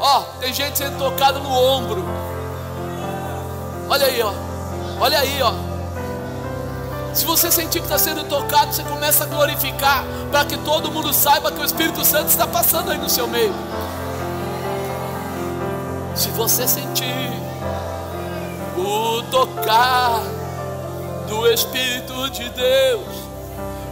ó, 0.00 0.22
tem 0.40 0.52
gente 0.52 0.78
sendo 0.78 0.98
tocada 0.98 1.38
no 1.38 1.50
ombro. 1.50 2.04
Olha 3.88 4.06
aí, 4.06 4.22
ó. 4.22 4.32
Olha 5.00 5.18
aí, 5.18 5.42
ó. 5.42 5.52
Se 7.14 7.24
você 7.24 7.50
sentir 7.50 7.78
que 7.78 7.86
está 7.86 7.98
sendo 7.98 8.24
tocado, 8.24 8.72
você 8.74 8.82
começa 8.82 9.22
a 9.22 9.26
glorificar, 9.26 10.04
para 10.32 10.44
que 10.44 10.56
todo 10.58 10.90
mundo 10.90 11.12
saiba 11.14 11.52
que 11.52 11.60
o 11.60 11.64
Espírito 11.64 12.04
Santo 12.04 12.28
está 12.28 12.44
passando 12.46 12.90
aí 12.90 12.98
no 12.98 13.08
seu 13.08 13.28
meio. 13.28 13.54
Se 16.14 16.28
você 16.30 16.66
sentir 16.66 17.32
o 18.76 19.22
tocar 19.30 20.22
do 21.28 21.48
Espírito 21.48 22.30
de 22.30 22.48
Deus, 22.50 23.06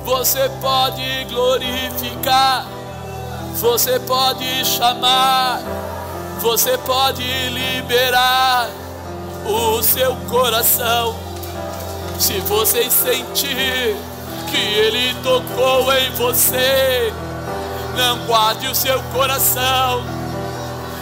você 0.04 0.48
pode 0.60 1.24
glorificar, 1.26 2.66
você 3.54 3.98
pode 4.00 4.64
chamar, 4.64 5.60
você 6.40 6.76
pode 6.78 7.22
liberar 7.22 8.68
o 9.44 9.82
seu 9.82 10.14
coração 10.28 11.32
se 12.18 12.38
você 12.40 12.88
sentir 12.88 13.96
que 14.48 14.56
Ele 14.56 15.14
tocou 15.22 15.92
em 15.92 16.10
você, 16.12 17.12
não 17.96 18.26
guarde 18.26 18.68
o 18.68 18.74
seu 18.74 19.02
coração, 19.12 20.04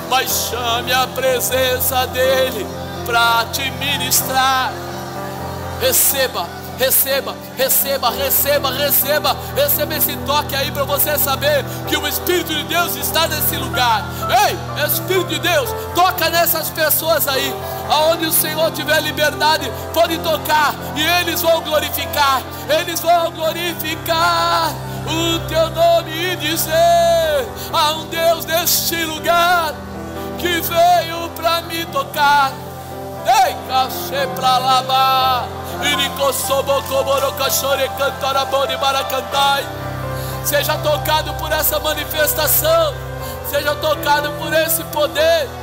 mas 0.09 0.49
chame 0.49 0.93
a 0.93 1.07
presença 1.07 2.07
dEle 2.07 2.67
para 3.05 3.45
te 3.53 3.71
ministrar. 3.73 4.73
Receba 5.81 6.60
receba, 6.81 7.37
receba, 7.59 8.11
receba, 8.11 8.71
receba, 8.71 9.37
receba 9.55 9.95
esse 9.97 10.17
toque 10.25 10.57
aí 10.57 10.71
para 10.71 10.85
você 10.85 11.19
saber 11.19 11.63
que 11.87 11.95
o 11.95 12.09
Espírito 12.09 12.55
de 12.55 12.65
Deus 12.65 12.97
está 12.97 13.29
nesse 13.29 13.55
lugar. 13.57 14.03
Ei, 14.49 14.87
Espírito 14.87 15.29
de 15.29 15.41
Deus, 15.41 15.69
toca 15.95 16.31
nessas 16.31 16.71
pessoas 16.71 17.29
aí, 17.29 17.55
aonde 17.87 18.25
o 18.25 18.33
Senhor 18.33 18.71
tiver 18.71 18.99
liberdade, 19.03 19.71
pode 19.93 20.17
tocar 20.21 20.75
e 20.97 21.03
eles 21.21 21.43
vão 21.43 21.61
glorificar, 21.61 22.43
eles 22.81 22.99
vão 23.01 23.31
glorificar 23.33 24.73
o 25.07 25.39
teu 25.49 25.69
nome 25.71 26.33
e 26.33 26.37
dizer: 26.37 27.47
há 27.75 27.93
um 27.93 28.07
Deus 28.07 28.47
neste 28.47 29.05
lugar 29.05 29.75
que 30.39 30.63
veio 30.63 31.29
para 31.37 31.61
me 31.61 31.85
tocar. 31.87 32.70
Ei, 33.27 33.57
para 34.35 34.59
lavar. 34.59 35.45
Seja 40.45 40.77
tocado 40.79 41.35
por 41.35 41.53
essa 41.53 41.79
manifestação. 41.79 42.95
Seja 43.51 43.75
tocado 43.77 44.31
por 44.33 44.53
esse 44.53 44.83
poder. 44.85 45.60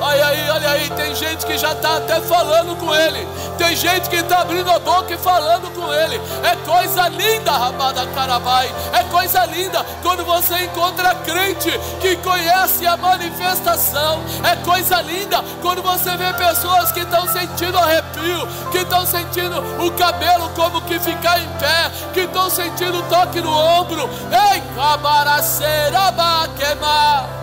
Olha 0.00 0.26
aí, 0.26 0.50
olha 0.50 0.70
aí, 0.70 0.90
tem 0.90 1.14
gente 1.14 1.46
que 1.46 1.56
já 1.56 1.72
está 1.72 1.96
até 1.96 2.20
falando 2.20 2.76
com 2.76 2.94
ele. 2.94 3.26
Tem 3.56 3.74
gente 3.74 4.10
que 4.10 4.16
está 4.16 4.40
abrindo 4.40 4.70
a 4.70 4.78
boca 4.78 5.14
e 5.14 5.18
falando 5.18 5.70
com 5.74 5.92
ele. 5.92 6.20
É 6.42 6.56
coisa 6.64 7.08
linda, 7.08 7.52
rabada 7.52 8.06
carabai. 8.08 8.72
É 8.92 9.02
coisa 9.04 9.44
linda 9.46 9.84
quando 10.02 10.24
você 10.24 10.64
encontra 10.64 11.14
crente 11.14 11.70
que 12.00 12.16
conhece 12.16 12.86
a 12.86 12.96
manifestação. 12.96 14.22
É 14.44 14.56
coisa 14.56 15.00
linda 15.00 15.42
quando 15.62 15.82
você 15.82 16.16
vê 16.16 16.32
pessoas 16.34 16.92
que 16.92 17.00
estão 17.00 17.26
sentindo 17.28 17.78
arrepio, 17.78 18.46
que 18.70 18.78
estão 18.78 19.06
sentindo 19.06 19.58
o 19.82 19.90
cabelo 19.92 20.50
como 20.50 20.82
que 20.82 20.98
ficar 20.98 21.40
em 21.40 21.48
pé, 21.58 21.90
que 22.12 22.20
estão 22.20 22.50
sentindo 22.50 23.02
toque 23.08 23.40
no 23.40 23.50
ombro. 23.50 24.08
Ei, 24.52 24.60
cabaraceira, 24.74 26.12
queimar. 26.58 27.35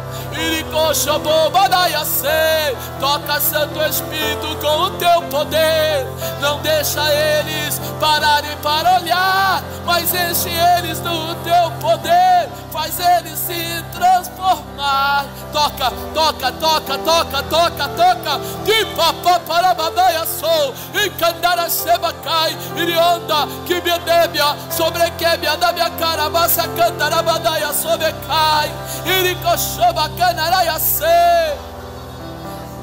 Toca 3.00 3.40
Santo 3.40 3.82
Espírito 3.82 4.56
com 4.62 4.84
o 4.84 4.90
teu 4.92 5.22
poder. 5.24 6.08
Não 6.40 6.60
deixa 6.62 7.02
eles 7.14 7.80
pararem 8.00 8.56
para 8.64 9.00
olhar, 9.00 9.64
mas 9.86 10.14
enche 10.14 10.50
eles 10.78 11.00
do 11.00 11.36
teu 11.44 11.72
poder. 11.82 12.50
Faz 12.74 13.00
eles 13.00 13.38
se 13.38 13.84
transformar. 13.92 15.28
Toca, 15.52 15.92
toca, 16.12 16.52
toca, 16.54 16.98
toca, 16.98 17.44
toca, 17.44 17.88
toca. 17.90 18.40
De 18.66 18.86
papá 18.96 19.40
para 19.42 19.76
babaia 19.76 20.26
sou. 20.26 20.74
E 20.96 21.08
candara 21.12 21.70
seba 21.70 22.12
cai. 22.24 22.58
Irionda, 22.76 23.46
que 23.68 23.76
me 23.76 24.00
debia. 24.00 24.56
Sobre 24.72 25.12
que 25.12 25.38
me 25.38 25.56
da 25.56 25.72
minha 25.72 25.92
cara. 25.92 26.32
Massa 26.32 26.68
cantara 26.70 27.22
badaia 27.22 27.72
sobre 27.74 28.12
cai. 28.26 28.72
Iricochoba 29.06 30.10
canaraia 30.18 30.80
se. 30.80 31.06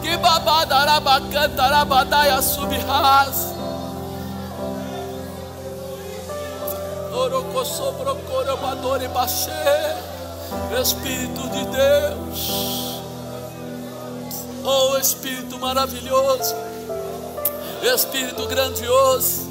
Que 0.03 0.17
babadaraba 0.19 1.21
cantarabadaia 1.33 2.41
subras. 2.41 3.60
Orocosobrocoromador 3.60 3.60
Espírito 10.81 11.43
de 11.50 11.65
Deus. 11.67 13.00
Oh 14.65 14.97
Espírito 14.97 15.59
maravilhoso, 15.59 16.55
Espírito 17.83 18.47
grandioso, 18.47 19.49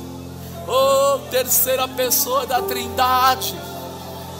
oh 0.67 1.19
terceira 1.29 1.87
pessoa 1.87 2.45
da 2.45 2.61
Trindade. 2.61 3.55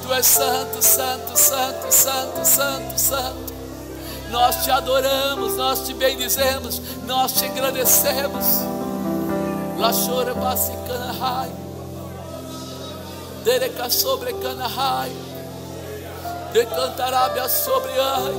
Tu 0.02 0.14
és 0.14 0.26
santo, 0.26 0.82
santo, 0.82 1.38
santo, 1.38 1.92
santo, 1.92 2.46
santo, 2.46 3.00
santo. 3.00 3.54
Nós 4.32 4.64
te 4.64 4.72
adoramos, 4.72 5.56
nós 5.56 5.82
te 5.86 5.94
bendizemos, 5.94 6.82
nós 7.06 7.34
te 7.34 7.46
agradecemos. 7.46 8.46
La 9.78 9.92
chora 9.92 10.34
basicana 10.34 11.14
rai. 11.20 11.69
Dereca 13.50 13.90
sobre 13.90 14.32
canahai. 14.34 15.12
De 16.54 16.64
cantarabia 16.68 17.50
sobre 17.50 17.90
ai. 18.00 18.36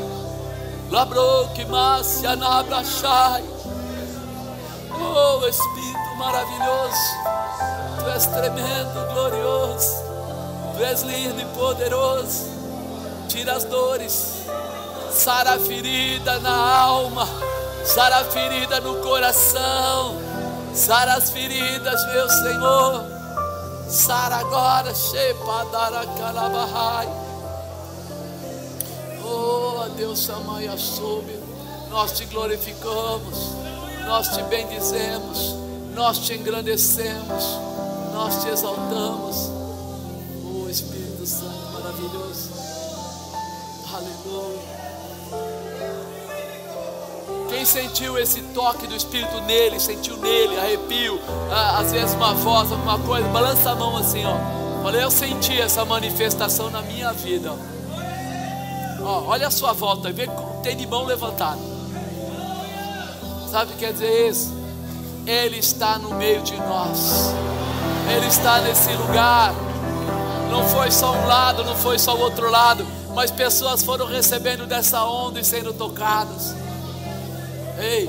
Labrou 0.88 1.48
que 1.48 1.64
mas 1.64 2.24
anabra 2.24 2.84
chai. 2.84 3.42
Oh 4.94 5.44
Espírito 5.48 6.16
maravilhoso. 6.16 6.94
Tu 7.98 8.08
és 8.08 8.26
tremendo, 8.26 9.12
glorioso. 9.12 9.96
Tu 10.76 10.84
és 10.84 11.02
lindo 11.02 11.40
e 11.40 11.44
poderoso. 11.56 12.46
Tira 13.26 13.56
as 13.56 13.64
dores. 13.64 14.44
Sara 15.10 15.58
ferida 15.58 16.38
na 16.38 16.82
alma. 16.82 17.26
Sara 17.84 18.24
ferida 18.26 18.78
no 18.80 18.94
coração 19.02 20.14
Sara 20.72 21.14
as 21.14 21.30
feridas, 21.30 22.00
meu 22.12 22.28
Senhor. 22.28 23.19
Sara 23.90 24.36
agora, 24.36 24.94
Shepadara 24.94 26.06
Calabahai. 26.16 27.08
Oh, 29.24 29.88
Deus 29.96 30.20
Samaia 30.20 30.78
soube. 30.78 31.36
Nós 31.90 32.12
te 32.12 32.24
glorificamos, 32.26 33.50
nós 34.06 34.28
te 34.28 34.42
bendizemos, 34.44 35.56
nós 35.92 36.18
te 36.18 36.34
engrandecemos, 36.34 37.44
nós 38.12 38.44
te 38.44 38.50
exaltamos. 38.50 39.50
Oh, 40.44 40.70
Espírito 40.70 41.26
Santo 41.26 41.72
maravilhoso. 41.72 42.50
Aleluia. 43.92 45.69
Quem 47.60 47.66
sentiu 47.66 48.18
esse 48.18 48.40
toque 48.54 48.86
do 48.86 48.96
Espírito 48.96 49.38
nele, 49.42 49.78
sentiu 49.78 50.16
nele, 50.16 50.58
arrepio, 50.58 51.20
às 51.76 51.92
vezes 51.92 52.14
uma 52.14 52.32
voz, 52.32 52.72
alguma 52.72 52.98
coisa, 53.00 53.28
balança 53.28 53.72
a 53.72 53.74
mão 53.74 53.98
assim, 53.98 54.24
ó. 54.24 54.82
Falei, 54.82 55.04
eu 55.04 55.10
senti 55.10 55.60
essa 55.60 55.84
manifestação 55.84 56.70
na 56.70 56.80
minha 56.80 57.12
vida. 57.12 57.52
Ó, 59.02 59.24
olha 59.26 59.48
a 59.48 59.50
sua 59.50 59.74
volta, 59.74 60.10
vê 60.10 60.26
tem 60.62 60.74
de 60.74 60.86
mão 60.86 61.04
levantada. 61.04 61.60
Sabe 63.50 63.72
o 63.72 63.74
que 63.74 63.80
quer 63.80 63.92
dizer 63.92 64.30
isso? 64.30 64.54
Ele 65.26 65.58
está 65.58 65.98
no 65.98 66.14
meio 66.14 66.40
de 66.40 66.56
nós. 66.56 67.34
Ele 68.10 68.26
está 68.26 68.62
nesse 68.62 68.90
lugar. 68.94 69.52
Não 70.50 70.66
foi 70.66 70.90
só 70.90 71.12
um 71.12 71.26
lado, 71.26 71.62
não 71.62 71.76
foi 71.76 71.98
só 71.98 72.16
o 72.16 72.20
outro 72.20 72.50
lado, 72.50 72.86
mas 73.14 73.30
pessoas 73.30 73.82
foram 73.82 74.06
recebendo 74.06 74.66
dessa 74.66 75.04
onda 75.04 75.38
e 75.38 75.44
sendo 75.44 75.74
tocadas. 75.74 76.54
Ei, 77.80 78.08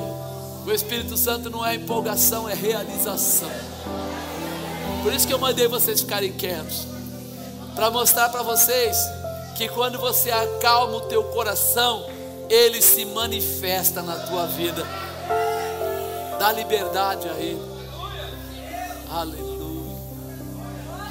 o 0.66 0.72
Espírito 0.72 1.16
Santo 1.18 1.50
não 1.50 1.66
é 1.66 1.76
empolgação, 1.76 2.48
é 2.48 2.54
realização. 2.54 3.50
Por 5.02 5.14
isso 5.14 5.26
que 5.26 5.34
eu 5.34 5.40
mandei 5.40 5.68
vocês 5.68 6.02
ficarem 6.02 6.32
quietos 6.34 6.86
para 7.76 7.90
mostrar 7.90 8.30
para 8.30 8.44
vocês 8.44 8.98
que 9.56 9.68
quando 9.70 9.98
você 9.98 10.30
acalma 10.30 10.98
o 10.98 11.02
teu 11.02 11.24
coração, 11.26 12.06
ele 12.50 12.82
se 12.82 13.06
manifesta 13.06 14.02
na 14.02 14.16
tua 14.28 14.46
vida. 14.46 14.86
Dá 16.38 16.52
liberdade 16.52 17.30
a 17.30 17.34
ele. 17.34 17.62
Aleluia. 19.10 19.98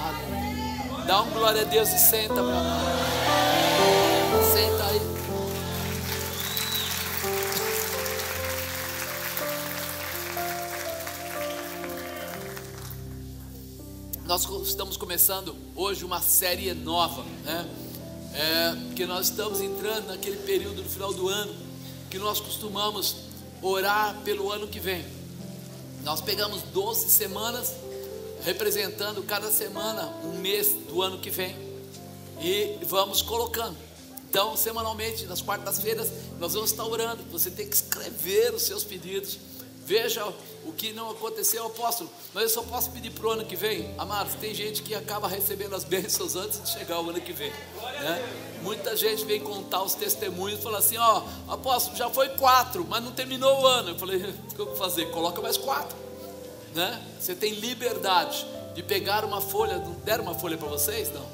Aleluia. 0.07 1.07
Dá 1.07 1.23
um 1.23 1.31
glória 1.31 1.63
a 1.63 1.65
Deus 1.65 1.89
e 1.89 1.99
senta, 1.99 2.35
meu 2.35 2.51
amado. 2.51 3.20
Nós 14.31 14.49
estamos 14.65 14.97
começando 14.97 15.57
hoje 15.75 16.05
uma 16.05 16.21
série 16.21 16.73
nova, 16.73 17.25
né? 17.43 17.69
É, 18.33 18.77
porque 18.87 19.05
nós 19.05 19.27
estamos 19.27 19.61
entrando 19.61 20.07
naquele 20.07 20.37
período 20.37 20.85
no 20.85 20.89
final 20.89 21.13
do 21.13 21.29
ano 21.29 21.53
que 22.09 22.17
nós 22.17 22.39
costumamos 22.39 23.17
orar 23.61 24.17
pelo 24.25 24.53
ano 24.53 24.69
que 24.69 24.79
vem. 24.79 25.05
Nós 26.05 26.21
pegamos 26.21 26.63
12 26.73 27.11
semanas, 27.11 27.75
representando 28.45 29.21
cada 29.25 29.51
semana 29.51 30.07
um 30.23 30.39
mês 30.39 30.77
do 30.89 31.03
ano 31.03 31.19
que 31.19 31.29
vem, 31.29 31.57
e 32.41 32.79
vamos 32.85 33.23
colocando. 33.23 33.77
Então, 34.29 34.57
semanalmente, 34.57 35.27
nas 35.27 35.43
quartas-feiras, 35.43 36.09
nós 36.39 36.55
vamos 36.55 36.71
estar 36.71 36.85
orando. 36.85 37.21
Você 37.33 37.51
tem 37.51 37.69
que 37.69 37.75
escrever 37.75 38.55
os 38.55 38.63
seus 38.63 38.85
pedidos 38.85 39.41
Veja 39.91 40.25
o 40.65 40.73
que 40.73 40.93
não 40.93 41.11
aconteceu, 41.11 41.67
apóstolo. 41.67 42.09
Mas 42.33 42.45
eu 42.45 42.49
só 42.51 42.63
posso 42.63 42.93
pedir 42.93 43.11
para 43.11 43.27
o 43.27 43.31
ano 43.31 43.45
que 43.45 43.57
vem. 43.57 43.93
Amados, 43.99 44.35
tem 44.35 44.55
gente 44.55 44.85
que 44.85 44.95
acaba 44.95 45.27
recebendo 45.27 45.75
as 45.75 45.83
bênçãos 45.83 46.37
antes 46.37 46.63
de 46.63 46.71
chegar 46.71 47.01
o 47.01 47.11
ano 47.11 47.21
que 47.21 47.33
vem. 47.33 47.51
Né? 47.51 48.59
Muita 48.63 48.97
gente 48.97 49.25
vem 49.25 49.41
contar 49.41 49.83
os 49.83 49.97
testemunhos 49.97 50.61
e 50.61 50.63
fala 50.63 50.79
assim: 50.79 50.97
Ó, 50.97 51.25
apóstolo, 51.49 51.97
já 51.97 52.09
foi 52.09 52.29
quatro, 52.29 52.87
mas 52.89 53.03
não 53.03 53.11
terminou 53.11 53.63
o 53.63 53.67
ano. 53.67 53.89
Eu 53.89 53.99
falei: 53.99 54.19
O 54.53 54.55
que 54.55 54.61
eu 54.61 54.67
vou 54.67 54.77
fazer? 54.77 55.11
Coloca 55.11 55.43
mais 55.43 55.57
quatro. 55.57 55.99
Né? 56.73 57.05
Você 57.19 57.35
tem 57.35 57.55
liberdade 57.55 58.47
de 58.77 58.85
pegar 58.85 59.25
uma 59.25 59.41
folha. 59.41 59.81
Deram 60.05 60.23
uma 60.23 60.37
folha 60.37 60.57
para 60.57 60.69
vocês? 60.69 61.13
Não. 61.13 61.27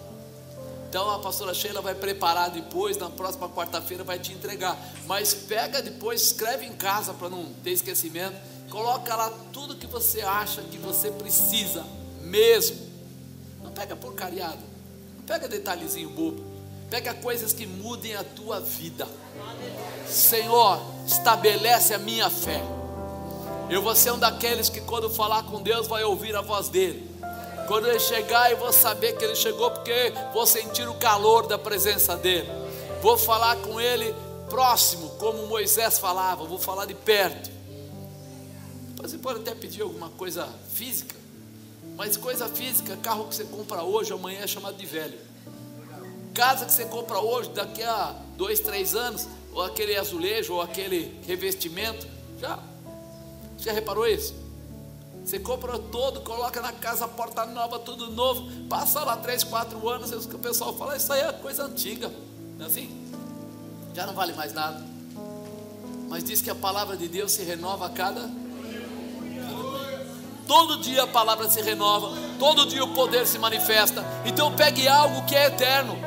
Então 0.97 1.11
a 1.11 1.19
pastora 1.19 1.53
Sheila 1.53 1.83
vai 1.83 1.95
preparar 1.95 2.49
depois, 2.49 2.97
na 2.97 3.11
próxima 3.11 3.51
quarta-feira 3.51 4.03
vai 4.03 4.19
te 4.19 4.33
entregar. 4.33 4.79
Mas 5.05 5.35
pega 5.35 5.83
depois, 5.83 6.23
escreve 6.23 6.65
em 6.65 6.73
casa 6.73 7.13
para 7.13 7.29
não 7.29 7.53
ter 7.63 7.73
esquecimento. 7.73 8.35
Coloca 8.71 9.15
lá 9.15 9.31
tudo 9.53 9.77
que 9.77 9.87
você 9.87 10.23
acha 10.23 10.63
que 10.63 10.79
você 10.79 11.11
precisa 11.11 11.85
mesmo. 12.23 12.79
Não 13.63 13.73
pega 13.73 13.95
porcariado, 13.95 14.57
não 15.19 15.25
pega 15.27 15.47
detalhezinho 15.47 16.09
bobo. 16.09 16.43
Pega 16.89 17.13
coisas 17.13 17.53
que 17.53 17.67
mudem 17.67 18.17
a 18.17 18.25
tua 18.25 18.59
vida. 18.59 19.07
Senhor, 20.09 20.81
estabelece 21.07 21.93
a 21.93 21.99
minha 21.99 22.31
fé. 22.31 22.63
Eu 23.69 23.83
vou 23.83 23.95
ser 23.95 24.13
um 24.13 24.19
daqueles 24.19 24.71
que 24.71 24.81
quando 24.81 25.11
falar 25.11 25.43
com 25.43 25.61
Deus 25.61 25.87
vai 25.87 26.05
ouvir 26.05 26.35
a 26.35 26.41
voz 26.41 26.71
dele. 26.71 27.16
Quando 27.67 27.89
ele 27.89 27.99
chegar, 27.99 28.51
eu 28.51 28.57
vou 28.57 28.73
saber 28.73 29.15
que 29.15 29.25
ele 29.25 29.35
chegou, 29.35 29.71
porque 29.71 30.13
vou 30.33 30.47
sentir 30.47 30.89
o 30.89 30.95
calor 30.95 31.47
da 31.47 31.59
presença 31.59 32.17
dele. 32.17 32.49
Vou 33.03 33.19
falar 33.19 33.57
com 33.57 33.81
ele 33.81 34.15
próximo, 34.49 35.11
como 35.19 35.47
Moisés 35.47 35.99
falava, 35.99 36.45
vou 36.45 36.59
falar 36.59 36.87
de 36.87 36.95
perto. 36.95 37.51
Você 39.03 39.19
pode 39.19 39.41
até 39.41 39.55
pedir 39.55 39.83
alguma 39.83 40.09
coisa 40.11 40.49
física, 40.73 41.15
mas 41.97 42.17
coisa 42.17 42.49
física, 42.49 42.97
carro 42.99 43.29
que 43.29 43.35
você 43.35 43.45
compra 43.45 43.83
hoje, 43.83 44.13
amanhã 44.13 44.41
é 44.41 44.47
chamado 44.47 44.77
de 44.77 44.87
velho. 44.87 45.19
Casa 46.35 46.67
que 46.67 46.73
você 46.73 46.85
compra 46.85 47.19
hoje, 47.19 47.51
daqui 47.51 47.83
a 47.83 48.17
dois, 48.37 48.61
três 48.61 48.95
anos, 48.95 49.27
ou 49.53 49.63
aquele 49.63 49.97
azulejo, 49.97 50.55
ou 50.55 50.63
aquele 50.63 51.19
revestimento, 51.27 52.07
já. 52.41 52.59
Já 53.59 53.73
reparou 53.73 54.07
isso? 54.07 54.46
Você 55.27 55.41
compra 55.41 55.77
todo, 55.77 56.21
coloca 56.21 56.61
na 56.63 56.73
casa, 56.73 57.09
porta 57.09 57.45
nova, 57.47 57.81
tudo 57.81 58.13
novo. 58.13 58.49
Passa 58.69 59.01
lá 59.01 59.17
três, 59.17 59.43
quatro 59.43 59.89
anos, 59.89 60.13
o 60.13 60.39
pessoal 60.39 60.73
fala, 60.73 60.97
isso 60.97 61.13
aí 61.13 61.21
é 61.21 61.33
coisa 61.33 61.65
antiga. 61.65 62.13
Não 62.57 62.65
é 62.65 62.69
assim? 62.69 62.89
Já 63.93 64.07
não 64.07 64.15
vale 64.15 64.33
mais 64.35 64.53
nada. 64.53 64.81
Mas 66.09 66.23
diz 66.23 66.41
que 66.41 66.49
a 66.49 66.55
palavra 66.55 66.97
de 66.97 67.09
Deus 67.09 67.33
se 67.33 67.43
renova 67.43 67.87
a 67.87 67.91
cada. 67.91 68.31
Todo 70.47 70.79
dia 70.79 71.03
a 71.03 71.09
palavra 71.09 71.49
se 71.49 71.61
renova, 71.61 72.17
todo 72.39 72.65
dia 72.65 72.85
o 72.85 72.95
poder 72.95 73.27
se 73.27 73.37
manifesta. 73.37 74.05
Então 74.25 74.55
pegue 74.55 74.87
algo 74.87 75.27
que 75.27 75.35
é 75.35 75.47
eterno. 75.47 75.99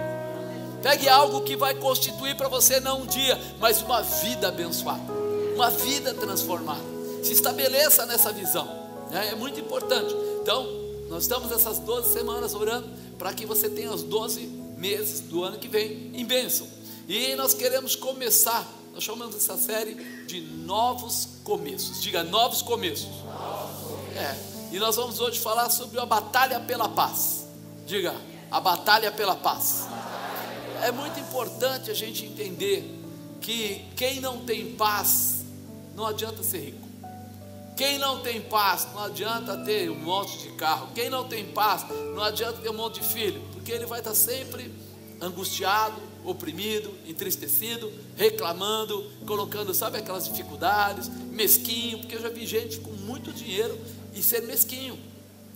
Pegue 0.82 1.10
algo 1.10 1.42
que 1.42 1.58
vai 1.58 1.74
constituir 1.76 2.38
para 2.38 2.48
você 2.48 2.80
não 2.80 3.02
um 3.02 3.06
dia, 3.06 3.38
mas 3.60 3.82
uma 3.82 4.02
vida 4.02 4.48
abençoada, 4.48 5.12
uma 5.56 5.70
vida 5.70 6.14
transformada. 6.14 6.80
Se 7.22 7.34
estabeleça 7.34 8.06
nessa 8.06 8.32
visão. 8.32 8.79
É, 9.12 9.30
é 9.30 9.36
muito 9.36 9.60
importante. 9.60 10.13
Então, 10.41 10.67
nós 11.10 11.24
estamos 11.24 11.52
essas 11.52 11.80
12 11.80 12.13
semanas 12.13 12.54
orando 12.54 12.88
para 13.17 13.34
que 13.34 13.45
você 13.45 13.69
tenha 13.69 13.91
os 13.91 14.04
12 14.04 14.41
meses 14.78 15.22
do 15.22 15.43
ano 15.43 15.58
que 15.58 15.67
vem 15.67 16.12
em 16.13 16.26
bênção. 16.26 16.67
E 17.08 17.36
nós 17.36 17.54
queremos 17.54 17.95
começar, 17.95 18.65
nós 18.93 19.04
chamamos 19.04 19.36
essa 19.36 19.58
série 19.58 19.95
de 20.26 20.41
novos 20.41 21.28
começos. 21.43 22.02
Diga, 22.02 22.24
novos 22.24 22.62
começos. 22.62 23.10
É. 24.15 24.50
E 24.72 24.80
nós 24.80 24.95
vamos 24.95 25.19
hoje 25.19 25.39
falar 25.39 25.69
sobre 25.69 26.00
a 26.00 26.06
batalha 26.06 26.60
pela 26.60 26.88
paz. 26.88 27.48
Diga, 27.88 28.15
a 28.52 28.60
batalha 28.60 29.12
pela 29.12 29.36
paz. 29.36 29.88
É 30.84 30.91
muito 30.91 31.19
importante 31.19 31.89
a 31.89 31.93
gente 31.93 32.26
entender 32.26 33.00
que 33.41 33.86
quem 33.95 34.19
não 34.22 34.45
tem 34.45 34.76
paz 34.76 35.43
não 35.95 36.06
adianta 36.06 36.43
ser 36.43 36.60
rico. 36.60 36.88
Quem 37.80 37.98
não 37.98 38.20
tem 38.20 38.42
paz, 38.42 38.89
não 38.94 39.06
adianta 39.06 39.56
ter 39.56 39.89
um 39.89 39.96
monte 39.96 40.38
de 40.39 40.50
carro. 40.50 40.89
Quem 40.94 41.10
não 41.10 41.24
tem 41.24 41.46
paz, 41.46 41.86
não 42.13 42.22
adianta 42.22 42.60
ter 42.60 42.70
um 42.70 42.74
monte 42.74 43.00
de 43.00 43.08
filho, 43.08 43.42
porque 43.54 43.72
ele 43.72 43.86
vai 43.86 44.00
estar 44.00 44.13
sempre 44.13 44.70
angustiado, 45.22 45.96
oprimido, 46.26 46.94
entristecido, 47.08 47.89
reclamando, 48.18 49.10
colocando, 49.26 49.74
sabe, 49.74 49.98
aquelas 49.98 50.26
dificuldades, 50.26 51.08
mesquinho, 51.08 52.00
porque 52.00 52.15
eu 52.15 52.22
já 52.22 52.28
vi 52.28 52.46
gente 52.46 52.82
com 52.82 52.92
muito 52.92 53.32
dinheiro 53.32 53.80
e 54.13 54.22
ser 54.22 54.42
mesquinho. 54.42 55.00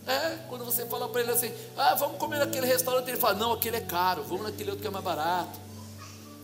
É, 0.06 0.38
quando 0.48 0.64
você 0.64 0.86
fala 0.86 1.06
para 1.10 1.20
ele 1.20 1.30
assim, 1.30 1.52
ah, 1.76 1.94
vamos 1.94 2.16
comer 2.16 2.38
naquele 2.38 2.66
restaurante, 2.66 3.06
ele 3.06 3.18
fala, 3.18 3.34
não, 3.34 3.52
aquele 3.52 3.76
é 3.76 3.82
caro, 3.82 4.22
vamos 4.22 4.44
naquele 4.44 4.70
outro 4.70 4.80
que 4.80 4.88
é 4.88 4.90
mais 4.90 5.04
barato. 5.04 5.60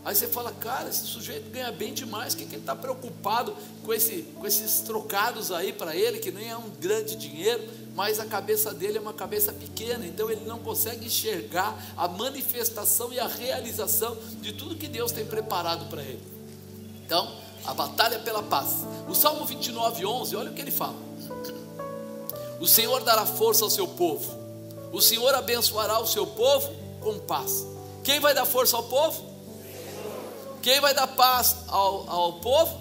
Aí 0.03 0.15
você 0.15 0.27
fala, 0.27 0.51
cara, 0.51 0.89
esse 0.89 1.05
sujeito 1.05 1.51
ganha 1.51 1.71
bem 1.71 1.93
demais, 1.93 2.33
o 2.33 2.37
que, 2.37 2.45
que 2.45 2.55
ele 2.55 2.63
está 2.63 2.75
preocupado 2.75 3.55
com, 3.83 3.93
esse, 3.93 4.23
com 4.35 4.47
esses 4.47 4.79
trocados 4.79 5.51
aí 5.51 5.71
para 5.71 5.95
ele, 5.95 6.17
que 6.17 6.31
nem 6.31 6.49
é 6.49 6.57
um 6.57 6.69
grande 6.79 7.15
dinheiro, 7.15 7.63
mas 7.95 8.19
a 8.19 8.25
cabeça 8.25 8.73
dele 8.73 8.97
é 8.97 9.01
uma 9.01 9.13
cabeça 9.13 9.53
pequena, 9.53 10.03
então 10.03 10.31
ele 10.31 10.43
não 10.43 10.57
consegue 10.57 11.05
enxergar 11.05 11.77
a 11.95 12.07
manifestação 12.07 13.13
e 13.13 13.19
a 13.19 13.27
realização 13.27 14.17
de 14.41 14.53
tudo 14.53 14.75
que 14.75 14.87
Deus 14.87 15.11
tem 15.11 15.23
preparado 15.23 15.87
para 15.87 16.01
ele. 16.01 16.21
Então, 17.05 17.31
a 17.63 17.73
batalha 17.73 18.17
pela 18.19 18.41
paz. 18.41 18.77
O 19.07 19.13
Salmo 19.13 19.45
29, 19.45 20.03
11, 20.03 20.35
olha 20.35 20.49
o 20.49 20.53
que 20.53 20.61
ele 20.61 20.71
fala: 20.71 20.95
O 22.59 22.67
Senhor 22.67 23.03
dará 23.03 23.25
força 23.25 23.63
ao 23.63 23.69
seu 23.69 23.87
povo, 23.87 24.35
o 24.91 24.99
Senhor 24.99 25.33
abençoará 25.35 25.99
o 25.99 26.07
seu 26.07 26.25
povo 26.25 26.73
com 27.01 27.19
paz. 27.19 27.67
Quem 28.03 28.19
vai 28.19 28.33
dar 28.33 28.45
força 28.45 28.75
ao 28.75 28.83
povo? 28.83 29.30
Quem 30.61 30.79
vai 30.79 30.93
dar 30.93 31.07
paz 31.07 31.55
ao, 31.67 32.09
ao 32.09 32.33
povo? 32.33 32.79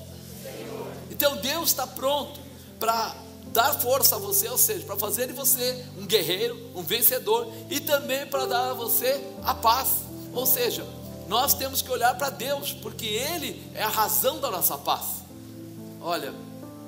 Então 1.10 1.36
Deus 1.36 1.70
está 1.70 1.86
pronto 1.86 2.40
para 2.78 3.14
dar 3.52 3.74
força 3.74 4.16
a 4.16 4.18
você, 4.18 4.48
ou 4.48 4.58
seja, 4.58 4.84
para 4.84 4.96
fazer 4.96 5.26
de 5.26 5.32
você 5.32 5.84
um 5.98 6.06
guerreiro, 6.06 6.70
um 6.74 6.82
vencedor 6.82 7.52
e 7.68 7.80
também 7.80 8.26
para 8.26 8.46
dar 8.46 8.70
a 8.70 8.74
você 8.74 9.22
a 9.42 9.54
paz. 9.54 9.88
Ou 10.32 10.46
seja, 10.46 10.86
nós 11.28 11.54
temos 11.54 11.82
que 11.82 11.90
olhar 11.90 12.16
para 12.16 12.30
Deus, 12.30 12.72
porque 12.72 13.06
Ele 13.06 13.62
é 13.74 13.82
a 13.82 13.88
razão 13.88 14.40
da 14.40 14.50
nossa 14.50 14.76
paz. 14.78 15.20
Olha, 16.00 16.32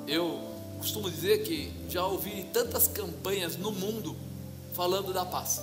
eu 0.06 0.40
costumo 0.78 1.10
dizer 1.10 1.42
que 1.42 1.72
já 1.88 2.04
ouvi 2.04 2.44
tantas 2.52 2.88
campanhas 2.88 3.56
no 3.56 3.70
mundo 3.70 4.16
falando 4.74 5.12
da 5.12 5.24
paz. 5.24 5.60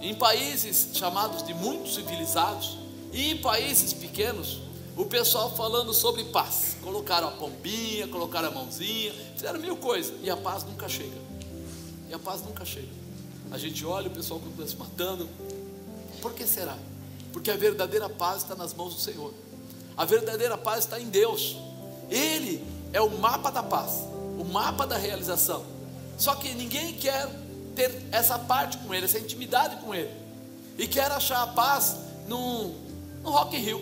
Em 0.00 0.14
países 0.14 0.90
chamados 0.94 1.42
de 1.46 1.54
muito 1.54 1.88
civilizados, 1.88 2.83
e 3.14 3.30
em 3.30 3.36
países 3.36 3.92
pequenos, 3.92 4.60
o 4.96 5.04
pessoal 5.04 5.54
falando 5.54 5.94
sobre 5.94 6.24
paz. 6.24 6.76
Colocaram 6.82 7.28
a 7.28 7.30
pombinha, 7.30 8.08
colocaram 8.08 8.48
a 8.48 8.50
mãozinha, 8.50 9.12
fizeram 9.34 9.60
mil 9.60 9.76
coisas. 9.76 10.14
E 10.22 10.28
a 10.28 10.36
paz 10.36 10.64
nunca 10.64 10.88
chega. 10.88 11.16
E 12.10 12.12
a 12.12 12.18
paz 12.18 12.42
nunca 12.42 12.64
chega. 12.64 12.88
A 13.52 13.56
gente 13.56 13.86
olha 13.86 14.08
o 14.08 14.10
pessoal 14.10 14.40
se 14.66 14.76
matando. 14.76 15.28
Por 16.20 16.32
que 16.34 16.44
será? 16.44 16.76
Porque 17.32 17.52
a 17.52 17.56
verdadeira 17.56 18.08
paz 18.08 18.42
está 18.42 18.56
nas 18.56 18.74
mãos 18.74 18.94
do 18.94 19.00
Senhor. 19.00 19.32
A 19.96 20.04
verdadeira 20.04 20.58
paz 20.58 20.80
está 20.80 21.00
em 21.00 21.08
Deus. 21.08 21.56
Ele 22.10 22.64
é 22.92 23.00
o 23.00 23.10
mapa 23.18 23.50
da 23.50 23.62
paz, 23.62 23.92
o 24.38 24.44
mapa 24.44 24.86
da 24.86 24.96
realização. 24.96 25.64
Só 26.18 26.34
que 26.34 26.52
ninguém 26.54 26.94
quer 26.94 27.28
ter 27.76 27.92
essa 28.10 28.38
parte 28.40 28.76
com 28.78 28.92
Ele, 28.92 29.04
essa 29.04 29.20
intimidade 29.20 29.76
com 29.76 29.94
Ele. 29.94 30.10
E 30.76 30.88
quer 30.88 31.10
achar 31.12 31.42
a 31.42 31.46
paz 31.46 31.96
num, 32.26 32.74
no 33.24 33.30
Rock 33.30 33.56
in 33.56 33.60
Rio. 33.60 33.80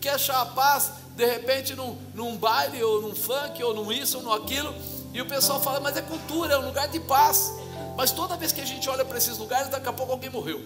Quer 0.00 0.14
achar 0.14 0.40
a 0.40 0.46
paz, 0.46 0.90
de 1.14 1.24
repente, 1.24 1.76
num, 1.76 1.96
num 2.14 2.36
baile, 2.36 2.82
ou 2.82 3.00
num 3.02 3.14
funk, 3.14 3.62
ou 3.62 3.74
num 3.74 3.92
isso, 3.92 4.16
ou 4.16 4.24
num 4.24 4.32
aquilo, 4.32 4.74
e 5.12 5.20
o 5.20 5.26
pessoal 5.26 5.60
fala, 5.60 5.78
mas 5.78 5.96
é 5.96 6.02
cultura, 6.02 6.54
é 6.54 6.58
um 6.58 6.66
lugar 6.66 6.88
de 6.88 6.98
paz. 6.98 7.52
Mas 7.96 8.10
toda 8.10 8.36
vez 8.36 8.50
que 8.50 8.60
a 8.60 8.64
gente 8.64 8.88
olha 8.88 9.04
para 9.04 9.18
esses 9.18 9.38
lugares, 9.38 9.68
daqui 9.68 9.88
a 9.88 9.92
pouco 9.92 10.12
alguém 10.12 10.30
morreu. 10.30 10.60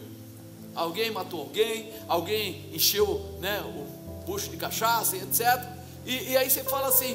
Alguém 0.74 1.10
matou 1.10 1.40
alguém, 1.40 1.92
alguém 2.08 2.70
encheu 2.72 3.36
né, 3.40 3.60
o 3.60 4.24
bucho 4.24 4.48
de 4.48 4.56
cachaça, 4.56 5.16
etc. 5.16 5.44
E, 6.06 6.30
e 6.30 6.36
aí 6.36 6.48
você 6.48 6.62
fala 6.62 6.88
assim, 6.88 7.14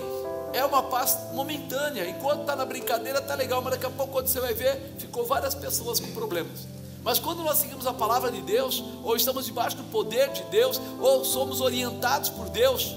é 0.53 0.63
uma 0.63 0.83
paz 0.83 1.17
momentânea. 1.33 2.07
Enquanto 2.07 2.41
está 2.41 2.55
na 2.55 2.65
brincadeira, 2.65 3.19
está 3.19 3.33
legal, 3.33 3.61
mas 3.61 3.73
daqui 3.73 3.85
a 3.85 3.89
pouco, 3.89 4.11
quando 4.11 4.27
você 4.27 4.39
vai 4.39 4.53
ver, 4.53 4.95
ficou 4.99 5.25
várias 5.25 5.55
pessoas 5.55 5.99
com 5.99 6.11
problemas. 6.11 6.67
Mas 7.03 7.19
quando 7.19 7.43
nós 7.43 7.57
seguimos 7.57 7.85
a 7.85 7.93
palavra 7.93 8.31
de 8.31 8.41
Deus, 8.41 8.83
ou 9.03 9.15
estamos 9.15 9.45
debaixo 9.45 9.75
do 9.75 9.83
poder 9.85 10.31
de 10.31 10.43
Deus, 10.43 10.79
ou 10.99 11.25
somos 11.25 11.59
orientados 11.59 12.29
por 12.29 12.49
Deus, 12.49 12.95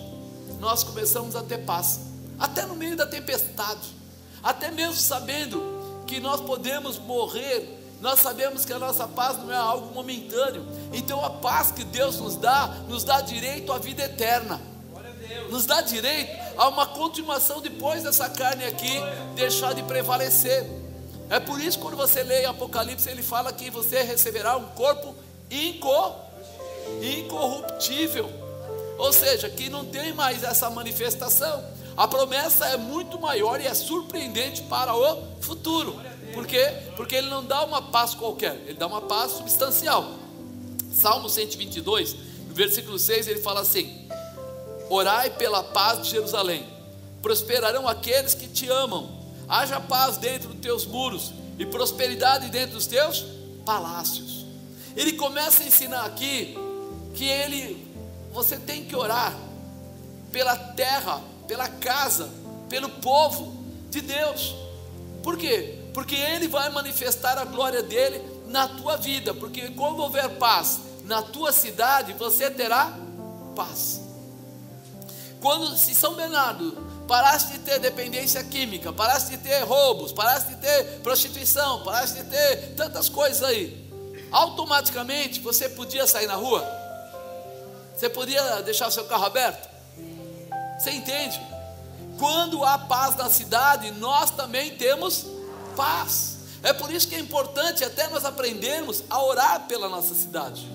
nós 0.60 0.84
começamos 0.84 1.34
a 1.34 1.42
ter 1.42 1.58
paz, 1.58 2.00
até 2.38 2.64
no 2.64 2.76
meio 2.76 2.96
da 2.96 3.06
tempestade, 3.06 3.88
até 4.42 4.70
mesmo 4.70 4.94
sabendo 4.94 5.62
que 6.06 6.20
nós 6.20 6.40
podemos 6.40 6.98
morrer, 6.98 7.82
nós 8.00 8.20
sabemos 8.20 8.64
que 8.64 8.72
a 8.72 8.78
nossa 8.78 9.08
paz 9.08 9.38
não 9.38 9.52
é 9.52 9.56
algo 9.56 9.92
momentâneo, 9.92 10.64
então 10.92 11.24
a 11.24 11.30
paz 11.30 11.72
que 11.72 11.82
Deus 11.82 12.18
nos 12.18 12.36
dá, 12.36 12.68
nos 12.88 13.02
dá 13.02 13.20
direito 13.20 13.72
à 13.72 13.78
vida 13.78 14.04
eterna, 14.04 14.60
nos 15.50 15.66
dá 15.66 15.80
direito 15.80 16.30
a 16.56 16.68
uma 16.68 16.86
continuação 16.86 17.60
depois 17.60 18.02
dessa 18.02 18.28
carne 18.28 18.64
aqui 18.64 19.00
deixar 19.34 19.74
de 19.74 19.82
prevalecer. 19.82 20.85
É 21.28 21.40
por 21.40 21.60
isso 21.60 21.78
que 21.78 21.84
quando 21.84 21.96
você 21.96 22.22
lê 22.22 22.44
Apocalipse, 22.44 23.08
ele 23.08 23.22
fala 23.22 23.52
que 23.52 23.70
você 23.70 24.02
receberá 24.02 24.56
um 24.56 24.66
corpo 24.68 25.14
incorruptível. 27.00 28.30
Ou 28.96 29.12
seja, 29.12 29.50
que 29.50 29.68
não 29.68 29.84
tem 29.84 30.12
mais 30.12 30.42
essa 30.42 30.70
manifestação. 30.70 31.64
A 31.96 32.06
promessa 32.06 32.66
é 32.66 32.76
muito 32.76 33.18
maior 33.18 33.60
e 33.60 33.66
é 33.66 33.74
surpreendente 33.74 34.62
para 34.62 34.94
o 34.94 35.22
futuro. 35.40 36.00
Por 36.32 36.46
quê? 36.46 36.72
Porque 36.96 37.16
ele 37.16 37.28
não 37.28 37.44
dá 37.44 37.64
uma 37.64 37.82
paz 37.82 38.14
qualquer, 38.14 38.54
ele 38.66 38.74
dá 38.74 38.86
uma 38.86 39.00
paz 39.00 39.32
substancial. 39.32 40.14
Salmo 40.92 41.28
122, 41.28 42.14
no 42.48 42.54
versículo 42.54 42.98
6, 42.98 43.28
ele 43.28 43.40
fala 43.40 43.60
assim: 43.60 44.06
Orai 44.88 45.30
pela 45.30 45.62
paz 45.62 46.02
de 46.02 46.10
Jerusalém, 46.10 46.66
prosperarão 47.22 47.88
aqueles 47.88 48.34
que 48.34 48.46
te 48.46 48.68
amam 48.68 49.25
haja 49.48 49.80
paz 49.80 50.16
dentro 50.16 50.48
dos 50.48 50.60
teus 50.60 50.86
muros 50.86 51.32
e 51.58 51.66
prosperidade 51.66 52.50
dentro 52.50 52.74
dos 52.76 52.86
teus 52.86 53.24
palácios. 53.64 54.46
Ele 54.96 55.12
começa 55.12 55.62
a 55.62 55.66
ensinar 55.66 56.04
aqui 56.04 56.56
que 57.14 57.24
ele, 57.24 57.92
você 58.32 58.58
tem 58.58 58.84
que 58.84 58.96
orar 58.96 59.36
pela 60.32 60.56
terra, 60.56 61.22
pela 61.46 61.68
casa, 61.68 62.30
pelo 62.68 62.88
povo 62.88 63.56
de 63.90 64.00
Deus. 64.00 64.54
Por 65.22 65.36
quê? 65.36 65.78
Porque 65.92 66.14
ele 66.14 66.48
vai 66.48 66.68
manifestar 66.70 67.38
a 67.38 67.44
glória 67.44 67.82
dele 67.82 68.22
na 68.48 68.68
tua 68.68 68.96
vida, 68.96 69.34
porque 69.34 69.70
quando 69.70 70.00
houver 70.00 70.28
paz 70.36 70.80
na 71.04 71.22
tua 71.22 71.52
cidade, 71.52 72.12
você 72.12 72.50
terá 72.50 72.92
paz. 73.54 74.00
Quando 75.40 75.76
se 75.76 75.94
São 75.94 76.14
Bernardo 76.14 76.85
parasse 77.06 77.52
de 77.52 77.58
ter 77.60 77.78
dependência 77.78 78.42
química, 78.44 78.92
parasse 78.92 79.30
de 79.30 79.38
ter 79.38 79.62
roubos, 79.62 80.12
parasse 80.12 80.48
de 80.48 80.56
ter 80.56 81.00
prostituição, 81.02 81.82
parasse 81.84 82.14
de 82.14 82.24
ter 82.24 82.74
tantas 82.76 83.08
coisas 83.08 83.42
aí, 83.42 83.88
automaticamente 84.30 85.40
você 85.40 85.68
podia 85.68 86.06
sair 86.06 86.26
na 86.26 86.34
rua? 86.34 86.66
Você 87.96 88.10
podia 88.10 88.60
deixar 88.62 88.88
o 88.88 88.90
seu 88.90 89.04
carro 89.04 89.24
aberto? 89.24 89.68
Você 90.78 90.90
entende? 90.90 91.40
Quando 92.18 92.64
há 92.64 92.78
paz 92.78 93.16
na 93.16 93.30
cidade, 93.30 93.90
nós 93.92 94.30
também 94.30 94.76
temos 94.76 95.26
paz. 95.74 96.36
É 96.62 96.72
por 96.72 96.90
isso 96.90 97.08
que 97.08 97.14
é 97.14 97.18
importante 97.18 97.84
até 97.84 98.08
nós 98.08 98.24
aprendermos 98.24 99.04
a 99.08 99.22
orar 99.22 99.60
pela 99.66 99.88
nossa 99.88 100.14
cidade, 100.14 100.66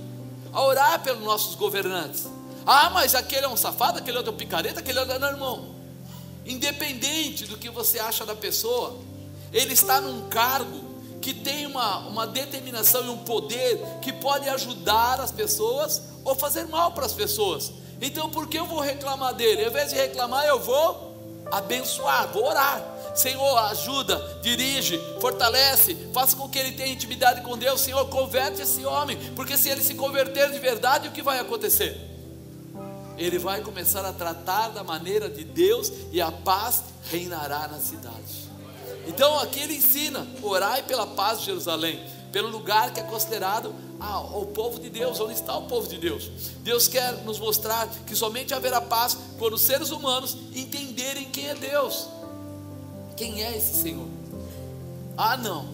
a 0.53 0.61
orar 0.63 1.01
pelos 1.01 1.23
nossos 1.23 1.55
governantes. 1.55 2.27
Ah, 2.65 2.89
mas 2.91 3.15
aquele 3.15 3.45
é 3.45 3.49
um 3.49 3.57
safado, 3.57 3.97
aquele 3.97 4.17
outro 4.17 4.31
é 4.31 4.35
um 4.35 4.37
picareta, 4.37 4.79
aquele 4.79 4.99
outro 4.99 5.13
é 5.13 5.19
um 5.19 5.25
irmão. 5.25 5.80
Independente 6.45 7.45
do 7.45 7.57
que 7.57 7.69
você 7.69 7.99
acha 7.99 8.25
da 8.25 8.35
pessoa, 8.35 8.99
ele 9.53 9.73
está 9.73 10.01
num 10.01 10.27
cargo 10.29 10.91
que 11.21 11.33
tem 11.33 11.67
uma, 11.67 11.99
uma 12.07 12.25
determinação 12.25 13.05
e 13.05 13.09
um 13.09 13.17
poder 13.19 13.79
que 14.01 14.11
pode 14.11 14.49
ajudar 14.49 15.21
as 15.21 15.31
pessoas 15.31 16.01
ou 16.23 16.33
fazer 16.33 16.65
mal 16.65 16.91
para 16.91 17.05
as 17.05 17.13
pessoas. 17.13 17.71
Então, 18.01 18.29
por 18.29 18.47
que 18.47 18.57
eu 18.57 18.65
vou 18.65 18.79
reclamar 18.79 19.33
dele? 19.35 19.63
Ao 19.63 19.69
invés 19.69 19.91
de 19.91 19.95
reclamar, 19.95 20.45
eu 20.45 20.59
vou 20.59 21.45
abençoar, 21.51 22.31
vou 22.33 22.45
orar. 22.45 22.83
Senhor, 23.13 23.57
ajuda, 23.65 24.39
dirige, 24.41 24.99
fortalece, 25.19 25.95
faça 26.13 26.35
com 26.35 26.49
que 26.49 26.57
ele 26.57 26.71
tenha 26.71 26.93
intimidade 26.93 27.41
com 27.41 27.57
Deus. 27.57 27.81
Senhor, 27.81 28.03
converte 28.07 28.61
esse 28.61 28.83
homem, 28.85 29.17
porque 29.35 29.57
se 29.57 29.69
ele 29.69 29.83
se 29.83 29.93
converter 29.93 30.49
de 30.49 30.57
verdade, 30.59 31.07
o 31.07 31.11
que 31.11 31.21
vai 31.21 31.39
acontecer? 31.39 32.10
Ele 33.25 33.37
vai 33.37 33.61
começar 33.61 34.03
a 34.05 34.11
tratar 34.11 34.69
da 34.69 34.83
maneira 34.83 35.29
de 35.29 35.43
Deus 35.43 35.91
e 36.11 36.19
a 36.19 36.31
paz 36.31 36.83
reinará 37.09 37.67
na 37.67 37.79
cidade. 37.79 38.49
Então 39.07 39.39
aqui 39.39 39.59
ele 39.59 39.75
ensina: 39.75 40.27
orai 40.41 40.83
pela 40.83 41.05
paz 41.05 41.39
de 41.39 41.45
Jerusalém, 41.45 42.03
pelo 42.31 42.49
lugar 42.49 42.91
que 42.93 42.99
é 42.99 43.03
considerado 43.03 43.73
ao 43.99 44.45
povo 44.47 44.79
de 44.79 44.89
Deus, 44.89 45.19
onde 45.19 45.33
está 45.33 45.55
o 45.55 45.67
povo 45.67 45.87
de 45.87 45.97
Deus. 45.97 46.29
Deus 46.63 46.87
quer 46.87 47.23
nos 47.23 47.39
mostrar 47.39 47.87
que 48.07 48.15
somente 48.15 48.53
haverá 48.53 48.81
paz 48.81 49.17
quando 49.37 49.53
os 49.53 49.61
seres 49.61 49.91
humanos 49.91 50.35
entenderem 50.55 51.25
quem 51.25 51.47
é 51.47 51.55
Deus. 51.55 52.07
Quem 53.15 53.43
é 53.43 53.55
esse 53.55 53.83
Senhor? 53.83 54.07
Ah, 55.15 55.37
não. 55.37 55.69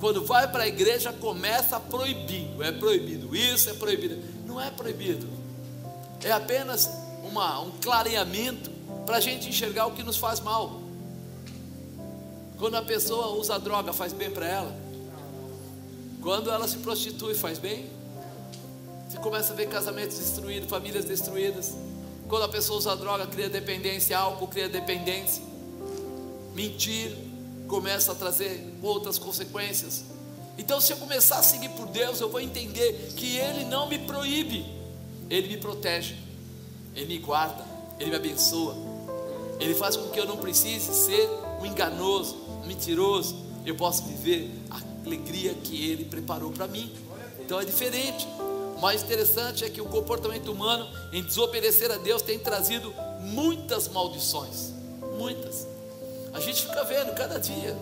Quando 0.00 0.24
vai 0.24 0.50
para 0.50 0.64
a 0.64 0.68
igreja, 0.68 1.12
começa 1.12 1.78
proibindo. 1.78 2.62
É 2.62 2.72
proibido 2.72 3.36
isso, 3.36 3.68
é 3.68 3.74
proibido. 3.74 4.16
Não 4.46 4.60
é 4.60 4.70
proibido. 4.70 5.41
É 6.24 6.32
apenas 6.32 6.88
uma, 7.24 7.60
um 7.60 7.70
clareamento 7.72 8.70
para 9.04 9.16
a 9.16 9.20
gente 9.20 9.48
enxergar 9.48 9.86
o 9.86 9.92
que 9.92 10.02
nos 10.02 10.16
faz 10.16 10.40
mal. 10.40 10.80
Quando 12.58 12.76
a 12.76 12.82
pessoa 12.82 13.36
usa 13.38 13.58
droga, 13.58 13.92
faz 13.92 14.12
bem 14.12 14.30
para 14.30 14.46
ela? 14.46 14.76
Quando 16.22 16.50
ela 16.50 16.68
se 16.68 16.78
prostitui, 16.78 17.34
faz 17.34 17.58
bem? 17.58 17.90
Você 19.08 19.18
começa 19.18 19.52
a 19.52 19.56
ver 19.56 19.68
casamentos 19.68 20.16
destruídos, 20.18 20.70
famílias 20.70 21.04
destruídas. 21.04 21.74
Quando 22.28 22.44
a 22.44 22.48
pessoa 22.48 22.78
usa 22.78 22.96
droga, 22.96 23.26
cria 23.26 23.48
dependência, 23.48 24.16
álcool 24.16 24.46
cria 24.46 24.68
dependência. 24.68 25.42
Mentir 26.54 27.16
começa 27.66 28.12
a 28.12 28.14
trazer 28.14 28.72
outras 28.82 29.18
consequências. 29.18 30.04
Então, 30.56 30.80
se 30.80 30.92
eu 30.92 30.96
começar 30.98 31.38
a 31.38 31.42
seguir 31.42 31.70
por 31.70 31.86
Deus, 31.88 32.20
eu 32.20 32.28
vou 32.28 32.40
entender 32.40 33.12
que 33.16 33.36
Ele 33.36 33.64
não 33.64 33.88
me 33.88 33.98
proíbe, 33.98 34.64
Ele 35.32 35.48
me 35.48 35.56
protege, 35.56 36.14
Ele 36.94 37.06
me 37.06 37.18
guarda, 37.18 37.64
Ele 37.98 38.10
me 38.10 38.16
abençoa, 38.16 38.76
Ele 39.58 39.74
faz 39.74 39.96
com 39.96 40.10
que 40.10 40.20
eu 40.20 40.26
não 40.26 40.36
precise 40.36 40.94
ser 40.94 41.26
um 41.58 41.64
enganoso, 41.64 42.36
um 42.62 42.66
mentiroso, 42.66 43.34
eu 43.64 43.74
posso 43.74 44.02
viver 44.02 44.50
a 44.70 44.78
alegria 45.06 45.54
que 45.54 45.90
Ele 45.90 46.04
preparou 46.04 46.52
para 46.52 46.68
mim. 46.68 46.92
Então 47.40 47.58
é 47.58 47.64
diferente. 47.64 48.28
O 48.76 48.80
mais 48.82 49.02
interessante 49.02 49.64
é 49.64 49.70
que 49.70 49.80
o 49.80 49.86
comportamento 49.86 50.52
humano 50.52 50.86
em 51.14 51.22
desobedecer 51.22 51.90
a 51.90 51.96
Deus 51.96 52.20
tem 52.20 52.38
trazido 52.38 52.92
muitas 53.20 53.88
maldições. 53.88 54.70
Muitas. 55.16 55.66
A 56.34 56.40
gente 56.40 56.60
fica 56.60 56.84
vendo 56.84 57.14
cada 57.14 57.38
dia. 57.38 57.74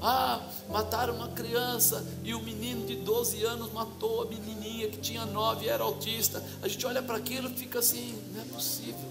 Ah, 0.00 0.40
mataram 0.68 1.16
uma 1.16 1.28
criança 1.28 2.04
e 2.22 2.32
o 2.34 2.40
menino 2.40 2.86
de 2.86 2.94
12 2.96 3.42
anos 3.44 3.72
matou 3.72 4.22
a 4.22 4.26
menininha 4.26 4.88
que 4.88 4.98
tinha 4.98 5.26
9 5.26 5.64
e 5.64 5.68
era 5.68 5.82
autista. 5.82 6.44
A 6.62 6.68
gente 6.68 6.86
olha 6.86 7.02
para 7.02 7.16
aquilo 7.16 7.50
e 7.50 7.54
fica 7.54 7.80
assim: 7.80 8.16
não 8.32 8.40
é 8.40 8.44
possível. 8.44 9.08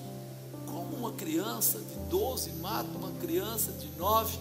Como 0.66 0.96
uma 0.96 1.12
criança 1.12 1.80
de 1.80 1.96
12 2.10 2.52
mata 2.54 2.90
uma 2.98 3.12
criança 3.20 3.72
de 3.74 3.88
9? 3.98 4.40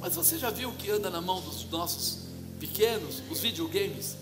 Mas 0.00 0.14
você 0.14 0.38
já 0.38 0.50
viu 0.50 0.70
o 0.70 0.72
que 0.74 0.90
anda 0.90 1.10
na 1.10 1.20
mão 1.20 1.40
dos 1.40 1.68
nossos 1.70 2.20
pequenos? 2.58 3.22
Os 3.30 3.40
videogames? 3.40 4.16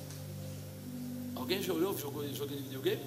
Alguém 1.35 1.63
já 1.63 1.73
olhou 1.73 1.97
jogou 1.97 2.27
jogo 2.33 2.57
de 2.57 2.63
videogame? 2.63 3.03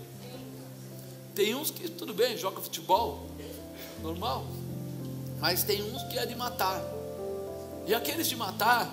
Tem 1.36 1.56
uns 1.56 1.72
que, 1.72 1.90
tudo 1.90 2.14
bem, 2.14 2.38
joga 2.38 2.62
futebol, 2.62 3.28
normal. 4.02 4.46
Mas 5.40 5.64
tem 5.64 5.82
uns 5.82 6.04
que 6.04 6.18
é 6.18 6.26
de 6.26 6.36
matar. 6.36 6.99
E 7.90 7.94
aqueles 7.96 8.28
de 8.28 8.36
matar, 8.36 8.88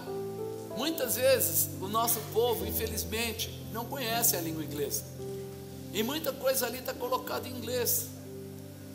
muitas 0.74 1.16
vezes 1.16 1.68
o 1.82 1.86
nosso 1.86 2.18
povo, 2.32 2.64
infelizmente, 2.64 3.50
não 3.70 3.84
conhece 3.84 4.34
a 4.34 4.40
língua 4.40 4.64
inglesa. 4.64 5.04
E 5.92 6.02
muita 6.02 6.32
coisa 6.32 6.64
ali 6.64 6.78
está 6.78 6.94
colocada 6.94 7.46
em 7.46 7.50
inglês. 7.50 8.06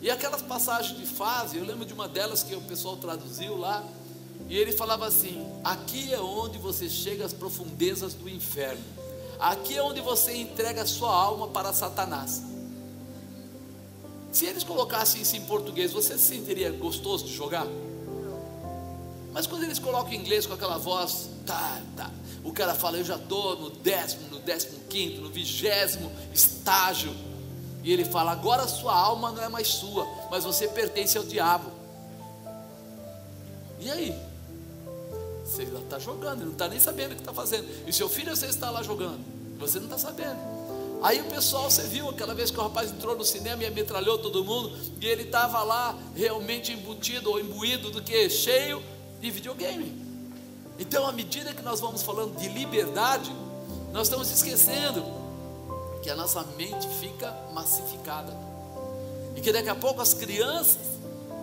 E 0.00 0.10
aquelas 0.10 0.42
passagens 0.42 0.98
de 0.98 1.06
fase, 1.06 1.56
eu 1.56 1.64
lembro 1.64 1.86
de 1.86 1.94
uma 1.94 2.08
delas 2.08 2.42
que 2.42 2.52
o 2.52 2.60
pessoal 2.62 2.96
traduziu 2.96 3.56
lá, 3.56 3.84
e 4.48 4.58
ele 4.58 4.72
falava 4.72 5.06
assim: 5.06 5.46
aqui 5.62 6.12
é 6.12 6.20
onde 6.20 6.58
você 6.58 6.90
chega 6.90 7.24
às 7.24 7.32
profundezas 7.32 8.12
do 8.12 8.28
inferno, 8.28 8.82
aqui 9.38 9.76
é 9.76 9.82
onde 9.84 10.00
você 10.00 10.34
entrega 10.34 10.82
a 10.82 10.86
sua 10.86 11.14
alma 11.14 11.46
para 11.46 11.72
Satanás. 11.72 12.42
Se 14.32 14.46
eles 14.46 14.64
colocassem 14.64 15.22
isso 15.22 15.36
em 15.36 15.42
português, 15.42 15.92
você 15.92 16.18
se 16.18 16.24
sentiria 16.24 16.72
gostoso 16.72 17.24
de 17.24 17.32
jogar? 17.32 17.68
Mas 19.32 19.46
quando 19.46 19.64
eles 19.64 19.78
colocam 19.78 20.12
em 20.12 20.16
inglês 20.16 20.46
com 20.46 20.54
aquela 20.54 20.76
voz, 20.76 21.30
tá, 21.46 21.80
tá, 21.96 22.10
o 22.44 22.52
cara 22.52 22.74
fala, 22.74 22.98
eu 22.98 23.04
já 23.04 23.16
estou 23.16 23.58
no 23.58 23.70
décimo, 23.70 24.28
no 24.30 24.38
décimo 24.40 24.78
quinto, 24.90 25.20
no 25.20 25.30
vigésimo 25.30 26.10
estágio. 26.34 27.14
E 27.82 27.92
ele 27.92 28.04
fala, 28.04 28.32
agora 28.32 28.68
sua 28.68 28.94
alma 28.94 29.32
não 29.32 29.42
é 29.42 29.48
mais 29.48 29.68
sua, 29.68 30.06
mas 30.30 30.44
você 30.44 30.68
pertence 30.68 31.16
ao 31.16 31.24
diabo. 31.24 31.70
E 33.80 33.90
aí? 33.90 34.14
Você 35.44 35.62
está 35.64 35.98
jogando, 35.98 36.38
ele 36.38 36.44
não 36.46 36.52
está 36.52 36.68
nem 36.68 36.78
sabendo 36.78 37.12
o 37.12 37.14
que 37.14 37.22
está 37.22 37.32
fazendo. 37.32 37.66
E 37.86 37.92
seu 37.92 38.08
filho, 38.08 38.34
você 38.34 38.46
está 38.46 38.70
lá 38.70 38.82
jogando, 38.82 39.20
você 39.58 39.78
não 39.78 39.86
está 39.86 39.98
sabendo. 39.98 40.38
Aí 41.02 41.20
o 41.20 41.24
pessoal, 41.24 41.68
você 41.68 41.82
viu 41.82 42.08
aquela 42.08 42.32
vez 42.32 42.50
que 42.50 42.58
o 42.58 42.62
rapaz 42.62 42.92
entrou 42.92 43.16
no 43.16 43.24
cinema 43.24 43.62
e 43.64 43.66
ametralhou 43.66 44.18
todo 44.18 44.44
mundo, 44.44 44.76
e 45.00 45.06
ele 45.06 45.24
estava 45.24 45.62
lá 45.62 45.98
realmente 46.14 46.72
embutido 46.72 47.30
ou 47.30 47.40
imbuído 47.40 47.90
do 47.90 48.00
que? 48.00 48.30
Cheio 48.30 48.82
de 49.22 49.30
videogame. 49.30 49.96
Então, 50.78 51.06
à 51.06 51.12
medida 51.12 51.54
que 51.54 51.62
nós 51.62 51.80
vamos 51.80 52.02
falando 52.02 52.36
de 52.36 52.48
liberdade, 52.48 53.32
nós 53.92 54.08
estamos 54.08 54.30
esquecendo 54.30 55.04
que 56.02 56.10
a 56.10 56.16
nossa 56.16 56.42
mente 56.58 56.88
fica 57.00 57.32
massificada. 57.54 58.36
E 59.36 59.40
que 59.40 59.52
daqui 59.52 59.68
a 59.68 59.74
pouco 59.74 60.00
as 60.00 60.12
crianças, 60.12 60.82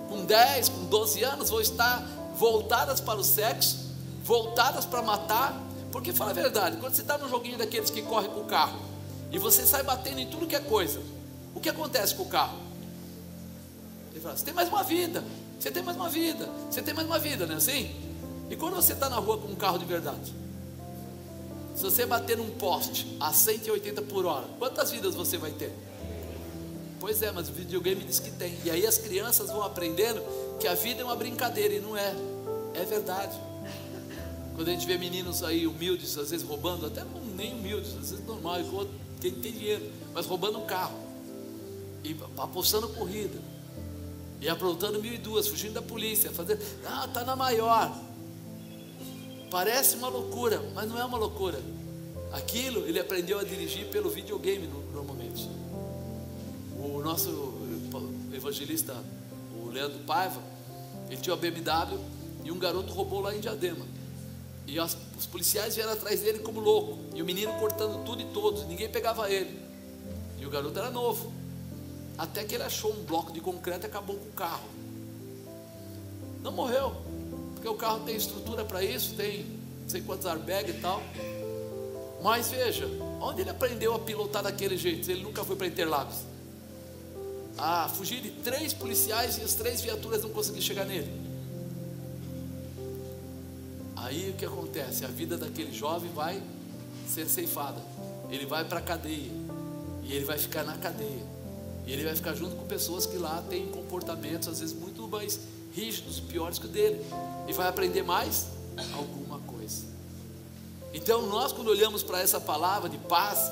com 0.09 0.25
10, 0.25 0.69
com 0.69 0.85
12 0.85 1.23
anos, 1.23 1.49
vão 1.49 1.61
estar 1.61 2.05
voltadas 2.35 2.99
para 2.99 3.17
o 3.19 3.23
sexo 3.23 3.89
voltadas 4.29 4.85
para 4.85 5.01
matar. 5.01 5.59
Porque 5.91 6.13
fala 6.13 6.29
a 6.29 6.33
verdade, 6.33 6.77
quando 6.77 6.93
você 6.93 7.01
está 7.01 7.17
num 7.17 7.27
joguinho 7.27 7.57
daqueles 7.57 7.89
que 7.89 8.03
corre 8.03 8.27
com 8.27 8.41
o 8.41 8.45
carro 8.45 8.79
e 9.31 9.39
você 9.39 9.65
sai 9.65 9.81
batendo 9.81 10.19
em 10.19 10.27
tudo 10.27 10.45
que 10.45 10.55
é 10.55 10.59
coisa, 10.59 11.01
o 11.55 11.59
que 11.59 11.67
acontece 11.67 12.13
com 12.13 12.23
o 12.23 12.27
carro? 12.27 12.59
Ele 14.11 14.19
fala: 14.19 14.37
você 14.37 14.45
tem 14.45 14.53
mais 14.53 14.69
uma 14.69 14.83
vida, 14.83 15.23
você 15.59 15.69
tem 15.69 15.83
mais 15.83 15.97
uma 15.97 16.09
vida, 16.09 16.49
você 16.69 16.81
tem 16.81 16.93
mais 16.93 17.05
uma 17.05 17.19
vida, 17.19 17.45
não 17.45 17.55
é 17.55 17.57
assim? 17.57 17.91
E 18.49 18.55
quando 18.55 18.75
você 18.75 18.93
está 18.93 19.09
na 19.09 19.17
rua 19.17 19.37
com 19.37 19.49
um 19.49 19.55
carro 19.55 19.77
de 19.77 19.85
verdade, 19.85 20.33
se 21.75 21.83
você 21.83 22.05
bater 22.05 22.37
num 22.37 22.49
poste 22.51 23.17
a 23.19 23.33
180 23.33 24.01
por 24.03 24.25
hora, 24.25 24.45
quantas 24.57 24.89
vidas 24.91 25.15
você 25.15 25.37
vai 25.37 25.51
ter? 25.51 25.73
Pois 26.99 27.21
é, 27.21 27.31
mas 27.31 27.49
o 27.49 27.53
videogame 27.53 28.03
diz 28.03 28.19
que 28.19 28.31
tem. 28.31 28.57
E 28.63 28.71
aí 28.71 28.85
as 28.85 28.97
crianças 28.97 29.49
vão 29.49 29.61
aprendendo 29.61 30.21
que 30.59 30.67
a 30.67 30.73
vida 30.73 31.01
é 31.01 31.05
uma 31.05 31.15
brincadeira 31.15 31.73
e 31.73 31.79
não 31.79 31.95
é. 31.95 32.13
É 32.73 32.83
verdade. 32.85 33.37
Quando 34.55 34.67
a 34.67 34.71
gente 34.71 34.85
vê 34.85 34.97
meninos 34.97 35.41
aí 35.41 35.65
humildes, 35.65 36.17
às 36.17 36.31
vezes 36.31 36.45
roubando, 36.45 36.85
até 36.85 37.05
nem 37.35 37.53
humildes, 37.53 37.91
às 37.91 38.11
vezes 38.11 38.25
normal, 38.25 38.57
quem 39.21 39.31
tem 39.31 39.53
dinheiro, 39.53 39.89
mas 40.13 40.25
roubando 40.25 40.59
um 40.59 40.65
carro, 40.65 40.97
e 42.03 42.15
apostando 42.37 42.89
corrida, 42.89 43.39
e 44.41 44.47
aprontando 44.47 45.01
mil 45.01 45.13
e 45.13 45.17
duas, 45.17 45.47
fugindo 45.47 45.73
da 45.73 45.81
polícia, 45.81 46.31
fazendo, 46.31 46.61
ah, 46.85 47.05
está 47.05 47.23
na 47.23 47.35
maior. 47.35 47.93
Parece 49.51 49.95
uma 49.95 50.07
loucura, 50.07 50.61
mas 50.73 50.87
não 50.89 50.99
é 50.99 51.03
uma 51.03 51.17
loucura. 51.17 51.59
Aquilo 52.31 52.85
ele 52.85 52.99
aprendeu 52.99 53.39
a 53.39 53.43
dirigir 53.43 53.87
pelo 53.87 54.09
videogame 54.09 54.69
normalmente. 54.93 55.49
O 56.77 57.01
nosso 57.01 57.53
evangelista, 58.33 58.95
o 59.61 59.69
Leandro 59.69 59.99
Paiva, 59.99 60.41
ele 61.09 61.19
tinha 61.19 61.33
uma 61.33 61.41
BMW 61.41 61.99
e 62.43 62.51
um 62.51 62.59
garoto 62.59 62.93
roubou 62.93 63.19
lá 63.19 63.35
em 63.35 63.39
Diadema. 63.39 63.85
E 64.67 64.79
as, 64.79 64.95
os 65.17 65.25
policiais 65.25 65.75
vieram 65.75 65.91
atrás 65.91 66.21
dele 66.21 66.39
como 66.39 66.59
louco. 66.59 66.99
E 67.15 67.21
o 67.21 67.25
menino 67.25 67.51
cortando 67.53 68.05
tudo 68.05 68.21
e 68.21 68.25
todos. 68.25 68.67
Ninguém 68.67 68.87
pegava 68.87 69.29
ele. 69.29 69.59
E 70.37 70.45
o 70.45 70.49
garoto 70.49 70.77
era 70.77 70.91
novo. 70.91 71.33
Até 72.19 72.43
que 72.43 72.53
ele 72.53 72.63
achou 72.63 72.91
um 72.91 73.01
bloco 73.05 73.31
de 73.31 73.39
concreto 73.39 73.85
e 73.85 73.87
acabou 73.87 74.17
com 74.17 74.27
o 74.27 74.33
carro. 74.33 74.67
Não 76.43 76.51
morreu. 76.51 76.93
Porque 77.53 77.67
o 77.69 77.75
carro 77.75 78.01
tem 78.01 78.13
estrutura 78.13 78.65
para 78.65 78.83
isso, 78.83 79.15
tem 79.15 79.45
não 79.81 79.89
sei 79.89 80.01
quantos 80.01 80.25
airbags 80.25 80.75
e 80.75 80.79
tal. 80.79 81.01
Mas 82.21 82.51
veja, 82.51 82.85
onde 83.21 83.39
ele 83.39 83.49
aprendeu 83.49 83.95
a 83.95 83.99
pilotar 83.99 84.43
daquele 84.43 84.75
jeito? 84.75 85.09
Ele 85.09 85.23
nunca 85.23 85.45
foi 85.45 85.55
para 85.55 85.67
Interlagos. 85.67 86.17
Ah, 87.57 87.87
fugir 87.87 88.21
de 88.21 88.31
três 88.31 88.73
policiais 88.73 89.37
e 89.37 89.41
as 89.41 89.53
três 89.53 89.79
viaturas 89.79 90.21
não 90.21 90.29
conseguiram 90.29 90.65
chegar 90.65 90.83
nele. 90.83 91.09
Aí 93.95 94.31
o 94.31 94.33
que 94.33 94.43
acontece? 94.43 95.05
A 95.05 95.07
vida 95.07 95.37
daquele 95.37 95.71
jovem 95.71 96.11
vai 96.11 96.43
ser 97.07 97.29
ceifada. 97.29 97.81
Ele 98.29 98.45
vai 98.45 98.65
para 98.65 98.79
a 98.79 98.81
cadeia. 98.81 99.31
E 100.03 100.13
ele 100.13 100.25
vai 100.25 100.37
ficar 100.37 100.65
na 100.65 100.77
cadeia. 100.77 101.38
E 101.89 101.93
ele 101.93 102.03
vai 102.03 102.15
ficar 102.15 102.35
junto 102.35 102.55
com 102.55 102.67
pessoas 102.67 103.07
que 103.07 103.17
lá 103.17 103.43
têm 103.49 103.65
comportamentos, 103.65 104.47
às 104.47 104.59
vezes, 104.59 104.75
muito 104.75 105.07
mais 105.07 105.39
rígidos, 105.73 106.19
piores 106.19 106.59
que 106.59 106.67
o 106.67 106.69
dele. 106.69 107.03
E 107.47 107.51
vai 107.51 107.67
aprender 107.67 108.03
mais 108.03 108.45
alguma 108.93 109.39
coisa. 109.39 109.85
Então, 110.93 111.25
nós, 111.25 111.51
quando 111.51 111.69
olhamos 111.69 112.03
para 112.03 112.21
essa 112.21 112.39
palavra 112.39 112.87
de 112.87 112.99
paz, 112.99 113.51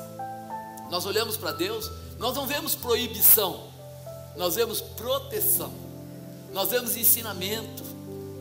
nós 0.88 1.04
olhamos 1.04 1.36
para 1.36 1.50
Deus, 1.50 1.90
nós 2.16 2.36
não 2.36 2.46
vemos 2.46 2.76
proibição, 2.76 3.70
nós 4.36 4.54
vemos 4.54 4.80
proteção, 4.80 5.72
nós 6.52 6.70
vemos 6.70 6.96
ensinamento, 6.96 7.82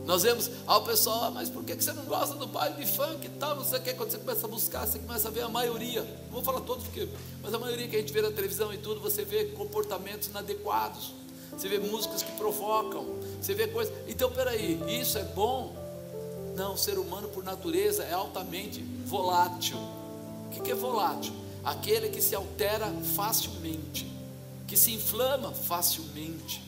Nós 0.08 0.24
vemos, 0.24 0.50
ah, 0.66 0.78
o 0.78 0.84
pessoal, 0.84 1.26
ah, 1.26 1.32
mas 1.32 1.50
por 1.50 1.66
que 1.66 1.76
você 1.76 1.92
não 1.92 2.06
gosta 2.06 2.34
do 2.36 2.48
baile 2.48 2.78
de 2.78 2.90
funk 2.90 3.26
e 3.26 3.30
tal? 3.32 3.58
Não 3.58 3.66
sei 3.66 3.80
o 3.80 3.82
que, 3.82 3.94
quando 3.94 4.10
você 4.10 4.18
começa 4.18 4.48
a 4.48 4.50
buscar, 4.50 4.88
você 4.88 5.00
começa 5.00 5.28
a 5.28 5.32
ver 5.32 5.42
a 5.42 5.50
maioria, 5.50 6.02
não 6.02 6.32
vou 6.32 6.42
falar 6.42 6.62
todos 6.62 6.86
porque, 6.86 7.10
mas 7.44 7.54
a 7.54 7.60
maioria 7.60 7.90
que 7.90 7.98
a 7.98 8.00
gente 8.00 8.14
vê 8.14 8.22
na 8.22 8.32
televisão 8.32 8.74
e 8.74 8.78
tudo, 8.78 9.02
você 9.02 9.26
vê 9.26 9.48
comportamentos 9.48 10.30
inadequados, 10.30 11.14
você 11.52 11.68
vê 11.68 11.78
músicas 11.78 12.24
que 12.24 12.32
provocam, 12.38 13.06
você 13.42 13.54
vê 13.54 13.68
coisas. 13.68 13.94
Então, 14.08 14.32
peraí, 14.32 14.80
isso 14.88 15.18
é 15.18 15.24
bom? 15.24 15.76
Não, 16.56 16.76
o 16.76 16.78
ser 16.78 16.98
humano 16.98 17.28
por 17.28 17.44
natureza 17.44 18.04
é 18.04 18.14
altamente 18.14 18.82
volátil. 19.06 19.78
O 19.78 20.62
que 20.62 20.72
é 20.72 20.76
volátil? 20.76 21.34
Aquele 21.66 22.10
que 22.10 22.22
se 22.22 22.34
altera 22.34 22.88
facilmente, 23.14 24.10
que 24.66 24.78
se 24.78 24.94
inflama 24.94 25.52
facilmente. 25.52 26.64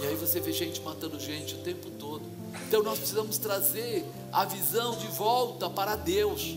E 0.00 0.06
aí 0.06 0.14
você 0.14 0.40
vê 0.40 0.52
gente 0.52 0.80
matando 0.82 1.18
gente 1.18 1.54
o 1.54 1.58
tempo 1.58 1.90
todo. 1.92 2.35
Então 2.66 2.82
nós 2.82 2.98
precisamos 2.98 3.38
trazer 3.38 4.04
a 4.32 4.44
visão 4.44 4.96
de 4.96 5.06
volta 5.08 5.68
para 5.70 5.96
Deus. 5.96 6.56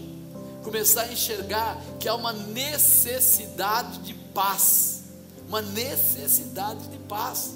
Começar 0.64 1.04
a 1.04 1.14
enxergar 1.14 1.78
que 2.00 2.08
há 2.08 2.16
uma 2.16 2.34
necessidade 2.34 4.00
de 4.00 4.14
paz. 4.14 5.04
Uma 5.48 5.62
necessidade 5.62 6.88
de 6.88 6.98
paz. 7.00 7.52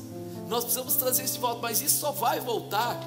Nós 0.47 0.63
precisamos 0.63 0.95
trazer 0.95 1.23
isso 1.23 1.36
de 1.36 1.39
volta, 1.39 1.62
mas 1.62 1.82
isso 1.82 1.99
só 1.99 2.12
vai 2.12 2.39
voltar 2.39 2.99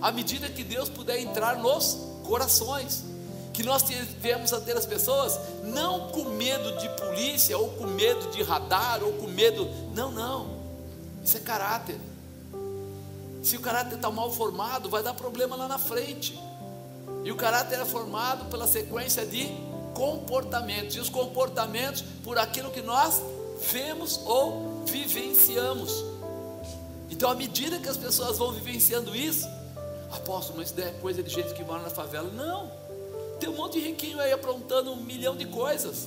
à 0.00 0.10
medida 0.10 0.48
que 0.48 0.64
Deus 0.64 0.88
puder 0.88 1.18
entrar 1.20 1.56
nos 1.56 1.98
corações. 2.24 3.04
Que 3.52 3.62
nós 3.62 3.82
tivemos 3.82 4.52
a 4.52 4.60
ter 4.60 4.76
as 4.76 4.86
pessoas 4.86 5.38
não 5.64 6.08
com 6.08 6.24
medo 6.30 6.78
de 6.78 6.88
polícia, 6.90 7.56
ou 7.58 7.68
com 7.70 7.86
medo 7.86 8.30
de 8.30 8.42
radar, 8.42 9.02
ou 9.02 9.12
com 9.14 9.26
medo. 9.26 9.68
Não, 9.94 10.10
não. 10.10 10.62
Isso 11.22 11.36
é 11.36 11.40
caráter. 11.40 11.98
Se 13.42 13.56
o 13.56 13.60
caráter 13.60 13.96
está 13.96 14.10
mal 14.10 14.30
formado, 14.30 14.88
vai 14.88 15.02
dar 15.02 15.14
problema 15.14 15.56
lá 15.56 15.66
na 15.66 15.78
frente. 15.78 16.38
E 17.24 17.32
o 17.32 17.36
caráter 17.36 17.80
é 17.80 17.84
formado 17.84 18.44
pela 18.46 18.68
sequência 18.68 19.26
de 19.26 19.48
comportamentos. 19.94 20.94
E 20.94 21.00
os 21.00 21.08
comportamentos 21.08 22.04
por 22.22 22.38
aquilo 22.38 22.70
que 22.70 22.80
nós 22.80 23.20
vemos 23.70 24.20
ou 24.24 24.84
vivenciamos. 24.86 26.04
Então, 27.10 27.28
à 27.30 27.34
medida 27.34 27.78
que 27.78 27.88
as 27.88 27.96
pessoas 27.96 28.38
vão 28.38 28.52
vivenciando 28.52 29.14
isso, 29.14 29.46
apóstolo, 30.12 30.58
mas 30.58 30.70
isso 30.70 30.80
é 30.80 30.90
coisa 30.92 31.22
de 31.22 31.30
gente 31.30 31.52
que 31.52 31.64
mora 31.64 31.82
na 31.82 31.90
favela. 31.90 32.30
Não. 32.30 32.70
Tem 33.40 33.48
um 33.48 33.56
monte 33.56 33.80
de 33.80 33.86
riquinho 33.86 34.20
aí 34.20 34.32
aprontando 34.32 34.92
um 34.92 34.96
milhão 34.96 35.36
de 35.36 35.46
coisas. 35.46 36.06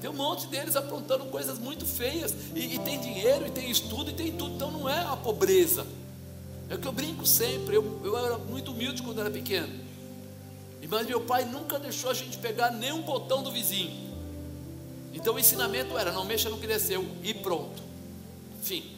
Tem 0.00 0.08
um 0.08 0.14
monte 0.14 0.46
deles 0.46 0.76
aprontando 0.76 1.24
coisas 1.26 1.58
muito 1.58 1.84
feias. 1.84 2.32
E, 2.54 2.74
e 2.74 2.78
tem 2.78 3.00
dinheiro, 3.00 3.48
e 3.48 3.50
tem 3.50 3.68
estudo, 3.68 4.10
e 4.10 4.14
tem 4.14 4.30
tudo. 4.30 4.54
Então 4.54 4.70
não 4.70 4.88
é 4.88 5.00
a 5.00 5.16
pobreza. 5.16 5.84
É 6.68 6.74
o 6.74 6.78
que 6.78 6.88
eu 6.88 6.92
brinco 6.92 7.26
sempre. 7.26 7.76
Eu, 7.76 8.00
eu 8.04 8.16
era 8.16 8.38
muito 8.38 8.72
humilde 8.72 9.02
quando 9.02 9.20
era 9.20 9.30
pequeno. 9.30 9.84
Mas 10.94 11.06
meu 11.06 11.20
pai 11.22 11.44
nunca 11.44 11.76
deixou 11.78 12.10
a 12.10 12.14
gente 12.14 12.38
pegar 12.38 12.70
nenhum 12.70 13.02
botão 13.02 13.42
do 13.42 13.50
vizinho. 13.50 13.92
Então 15.12 15.34
o 15.34 15.38
ensinamento 15.38 15.98
era: 15.98 16.12
não 16.12 16.24
mexa 16.24 16.48
no 16.48 16.58
que 16.58 16.66
desceu 16.66 17.04
e 17.22 17.34
pronto. 17.34 17.82
Fim. 18.62 18.92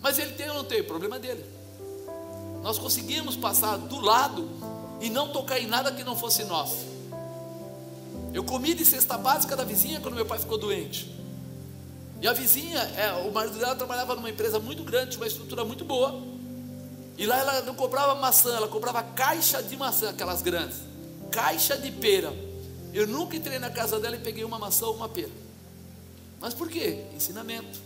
Mas 0.00 0.18
ele 0.18 0.32
tem 0.32 0.48
ou 0.48 0.56
não 0.56 0.64
tem? 0.64 0.82
Problema 0.82 1.16
é 1.16 1.18
dele. 1.20 1.44
Nós 2.62 2.78
conseguimos 2.78 3.36
passar 3.36 3.76
do 3.76 4.00
lado 4.00 4.48
e 5.00 5.08
não 5.08 5.28
tocar 5.28 5.60
em 5.60 5.66
nada 5.66 5.92
que 5.92 6.02
não 6.02 6.16
fosse 6.16 6.42
nosso. 6.44 6.84
Eu 8.34 8.42
comi 8.42 8.74
de 8.74 8.84
cesta 8.84 9.16
básica 9.16 9.54
da 9.54 9.62
vizinha 9.62 10.00
quando 10.00 10.14
meu 10.14 10.26
pai 10.26 10.38
ficou 10.38 10.58
doente. 10.58 11.12
E 12.20 12.26
a 12.26 12.32
vizinha, 12.32 12.78
é, 12.96 13.12
o 13.26 13.32
marido 13.32 13.58
dela 13.58 13.74
trabalhava 13.74 14.14
numa 14.14 14.30
empresa 14.30 14.58
muito 14.58 14.82
grande, 14.82 15.16
uma 15.16 15.26
estrutura 15.26 15.64
muito 15.64 15.84
boa. 15.84 16.31
E 17.16 17.26
lá 17.26 17.38
ela 17.38 17.62
não 17.62 17.74
comprava 17.74 18.14
maçã, 18.14 18.56
ela 18.56 18.68
comprava 18.68 19.02
caixa 19.02 19.62
de 19.62 19.76
maçã, 19.76 20.10
aquelas 20.10 20.42
grandes, 20.42 20.78
caixa 21.30 21.76
de 21.76 21.90
pera. 21.90 22.32
Eu 22.92 23.06
nunca 23.06 23.36
entrei 23.36 23.58
na 23.58 23.70
casa 23.70 23.98
dela 24.00 24.16
e 24.16 24.18
peguei 24.18 24.44
uma 24.44 24.58
maçã 24.58 24.86
ou 24.86 24.96
uma 24.96 25.08
pera. 25.08 25.30
Mas 26.40 26.54
por 26.54 26.68
quê? 26.68 27.04
Ensinamento, 27.14 27.78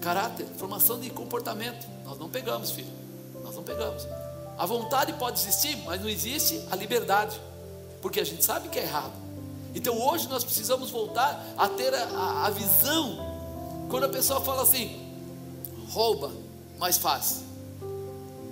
caráter, 0.00 0.46
formação 0.56 1.00
de 1.00 1.10
comportamento. 1.10 1.86
Nós 2.04 2.18
não 2.18 2.28
pegamos, 2.28 2.70
filho. 2.70 2.92
Nós 3.42 3.54
não 3.54 3.62
pegamos. 3.62 4.06
A 4.56 4.66
vontade 4.66 5.12
pode 5.14 5.40
existir, 5.40 5.76
mas 5.84 6.00
não 6.00 6.08
existe 6.08 6.62
a 6.70 6.76
liberdade, 6.76 7.40
porque 8.02 8.20
a 8.20 8.24
gente 8.24 8.44
sabe 8.44 8.68
que 8.68 8.78
é 8.78 8.82
errado. 8.82 9.12
Então 9.74 9.96
hoje 10.00 10.28
nós 10.28 10.42
precisamos 10.42 10.90
voltar 10.90 11.44
a 11.56 11.68
ter 11.68 11.94
a, 11.94 12.04
a, 12.04 12.46
a 12.46 12.50
visão. 12.50 13.86
Quando 13.88 14.04
a 14.04 14.08
pessoa 14.08 14.40
fala 14.40 14.62
assim, 14.62 15.14
rouba, 15.90 16.32
mas 16.78 16.98
faz. 16.98 17.47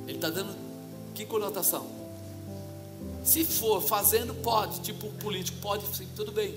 Ele 0.06 0.16
está 0.16 0.30
dando 0.30 0.54
que 1.14 1.26
conotação? 1.26 1.86
Se 3.24 3.44
for 3.44 3.82
fazendo, 3.82 4.34
pode, 4.34 4.80
tipo 4.80 5.08
político, 5.14 5.58
pode, 5.60 5.84
sim, 5.96 6.06
tudo 6.14 6.30
bem. 6.30 6.54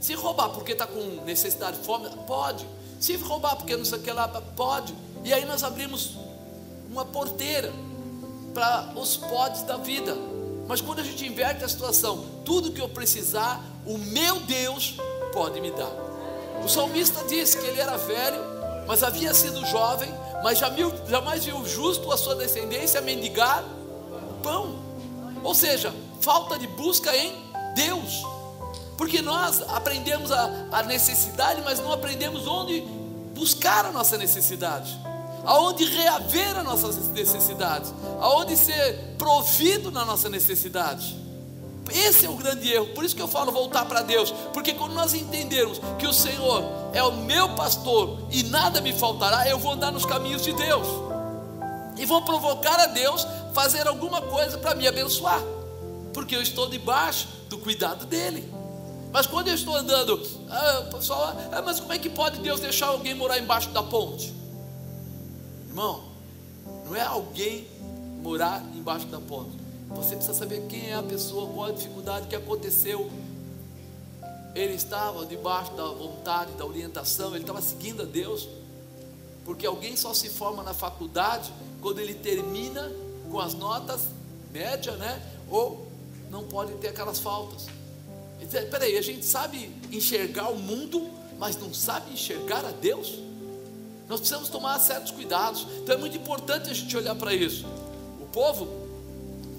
Se 0.00 0.14
roubar 0.14 0.48
porque 0.50 0.72
está 0.72 0.86
com 0.86 1.24
necessidade, 1.24 1.78
fome, 1.78 2.08
pode. 2.26 2.66
Se 3.00 3.16
roubar 3.16 3.56
porque 3.56 3.76
não 3.76 3.84
sei 3.84 3.98
o 3.98 4.02
que 4.02 4.10
lá, 4.10 4.28
pode. 4.28 4.94
E 5.24 5.32
aí 5.32 5.44
nós 5.44 5.62
abrimos 5.62 6.16
uma 6.90 7.04
porteira 7.04 7.72
para 8.54 8.92
os 8.96 9.16
podes 9.16 9.62
da 9.62 9.76
vida. 9.76 10.16
Mas 10.66 10.80
quando 10.80 11.00
a 11.00 11.02
gente 11.02 11.26
inverte 11.26 11.64
a 11.64 11.68
situação, 11.68 12.24
tudo 12.44 12.72
que 12.72 12.80
eu 12.80 12.88
precisar, 12.88 13.62
o 13.86 13.98
meu 13.98 14.40
Deus 14.40 14.96
pode 15.32 15.60
me 15.60 15.70
dar. 15.70 15.92
O 16.64 16.68
salmista 16.68 17.24
disse 17.24 17.58
que 17.58 17.66
ele 17.66 17.80
era 17.80 17.96
velho, 17.96 18.40
mas 18.86 19.02
havia 19.02 19.32
sido 19.34 19.64
jovem 19.66 20.12
mas 20.42 20.58
jamais 21.08 21.44
viu 21.44 21.66
justo 21.66 22.12
a 22.12 22.16
sua 22.16 22.34
descendência 22.36 23.00
mendigar 23.00 23.64
pão. 24.42 24.78
Ou 25.42 25.54
seja, 25.54 25.94
falta 26.20 26.58
de 26.58 26.66
busca 26.66 27.14
em 27.16 27.32
Deus. 27.74 28.22
Porque 28.96 29.22
nós 29.22 29.62
aprendemos 29.68 30.32
a, 30.32 30.66
a 30.72 30.82
necessidade, 30.82 31.62
mas 31.64 31.78
não 31.78 31.92
aprendemos 31.92 32.46
onde 32.46 32.80
buscar 33.34 33.86
a 33.86 33.92
nossa 33.92 34.18
necessidade, 34.18 34.98
aonde 35.44 35.84
reaver 35.84 36.58
as 36.58 36.64
nossas 36.64 37.08
necessidades, 37.08 37.94
aonde 38.20 38.56
ser 38.56 39.14
provido 39.16 39.92
na 39.92 40.04
nossa 40.04 40.28
necessidade. 40.28 41.16
Esse 41.90 42.26
é 42.26 42.30
o 42.30 42.34
grande 42.36 42.72
erro. 42.72 42.86
Por 42.88 43.04
isso 43.04 43.14
que 43.14 43.22
eu 43.22 43.28
falo 43.28 43.52
voltar 43.52 43.84
para 43.86 44.02
Deus. 44.02 44.32
Porque 44.52 44.74
quando 44.74 44.94
nós 44.94 45.14
entendermos 45.14 45.80
que 45.98 46.06
o 46.06 46.12
Senhor 46.12 46.64
é 46.92 47.02
o 47.02 47.12
meu 47.12 47.50
pastor 47.50 48.18
e 48.30 48.42
nada 48.44 48.80
me 48.80 48.92
faltará, 48.92 49.48
eu 49.48 49.58
vou 49.58 49.72
andar 49.72 49.92
nos 49.92 50.04
caminhos 50.04 50.42
de 50.42 50.52
Deus. 50.52 50.86
E 51.96 52.06
vou 52.06 52.22
provocar 52.22 52.78
a 52.80 52.86
Deus 52.86 53.26
fazer 53.52 53.86
alguma 53.88 54.22
coisa 54.22 54.58
para 54.58 54.74
me 54.74 54.86
abençoar. 54.86 55.42
Porque 56.12 56.34
eu 56.34 56.42
estou 56.42 56.68
debaixo 56.68 57.28
do 57.48 57.58
cuidado 57.58 58.06
dele. 58.06 58.52
Mas 59.12 59.26
quando 59.26 59.48
eu 59.48 59.54
estou 59.54 59.74
andando, 59.74 60.20
ah, 60.50 60.88
pessoal, 60.92 61.34
ah, 61.50 61.62
mas 61.62 61.80
como 61.80 61.92
é 61.92 61.98
que 61.98 62.10
pode 62.10 62.40
Deus 62.40 62.60
deixar 62.60 62.88
alguém 62.88 63.14
morar 63.14 63.38
embaixo 63.38 63.70
da 63.70 63.82
ponte? 63.82 64.32
Irmão, 65.66 66.04
não 66.84 66.94
é 66.94 67.02
alguém 67.02 67.66
morar 68.22 68.62
embaixo 68.74 69.06
da 69.06 69.18
ponte. 69.18 69.67
Você 69.90 70.16
precisa 70.16 70.34
saber 70.34 70.66
quem 70.68 70.90
é 70.90 70.94
a 70.94 71.02
pessoa, 71.02 71.52
qual 71.52 71.66
a 71.66 71.72
dificuldade 71.72 72.26
que 72.28 72.36
aconteceu. 72.36 73.10
Ele 74.54 74.74
estava 74.74 75.24
debaixo 75.26 75.72
da 75.74 75.86
vontade, 75.86 76.52
da 76.52 76.64
orientação, 76.64 77.30
ele 77.30 77.40
estava 77.40 77.60
seguindo 77.62 78.02
a 78.02 78.04
Deus. 78.04 78.48
Porque 79.44 79.66
alguém 79.66 79.96
só 79.96 80.12
se 80.12 80.28
forma 80.28 80.62
na 80.62 80.74
faculdade 80.74 81.52
quando 81.80 82.00
ele 82.00 82.14
termina 82.14 82.92
com 83.30 83.40
as 83.40 83.54
notas 83.54 84.02
média, 84.52 84.92
né? 84.96 85.22
Ou 85.50 85.86
não 86.30 86.44
pode 86.44 86.72
ter 86.74 86.88
aquelas 86.88 87.18
faltas. 87.18 87.66
Peraí, 88.70 88.96
a 88.96 89.02
gente 89.02 89.24
sabe 89.24 89.70
enxergar 89.90 90.50
o 90.50 90.56
mundo, 90.56 91.08
mas 91.38 91.56
não 91.56 91.72
sabe 91.72 92.12
enxergar 92.12 92.64
a 92.64 92.70
Deus? 92.70 93.18
Nós 94.08 94.20
precisamos 94.20 94.48
tomar 94.48 94.78
certos 94.78 95.12
cuidados. 95.12 95.66
Então 95.82 95.94
é 95.94 95.98
muito 95.98 96.16
importante 96.16 96.70
a 96.70 96.74
gente 96.74 96.96
olhar 96.96 97.14
para 97.14 97.34
isso. 97.34 97.66
O 98.20 98.26
povo 98.26 98.87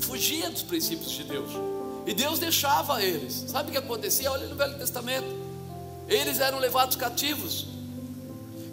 fugia 0.09 0.49
dos 0.49 0.63
princípios 0.63 1.11
de 1.11 1.23
Deus. 1.23 1.51
E 2.07 2.13
Deus 2.15 2.39
deixava 2.39 3.03
eles. 3.03 3.45
Sabe 3.47 3.69
o 3.69 3.71
que 3.71 3.77
acontecia? 3.77 4.31
Olha 4.31 4.47
no 4.47 4.55
Velho 4.55 4.75
Testamento. 4.79 5.27
Eles 6.07 6.39
eram 6.39 6.57
levados 6.57 6.95
cativos. 6.95 7.67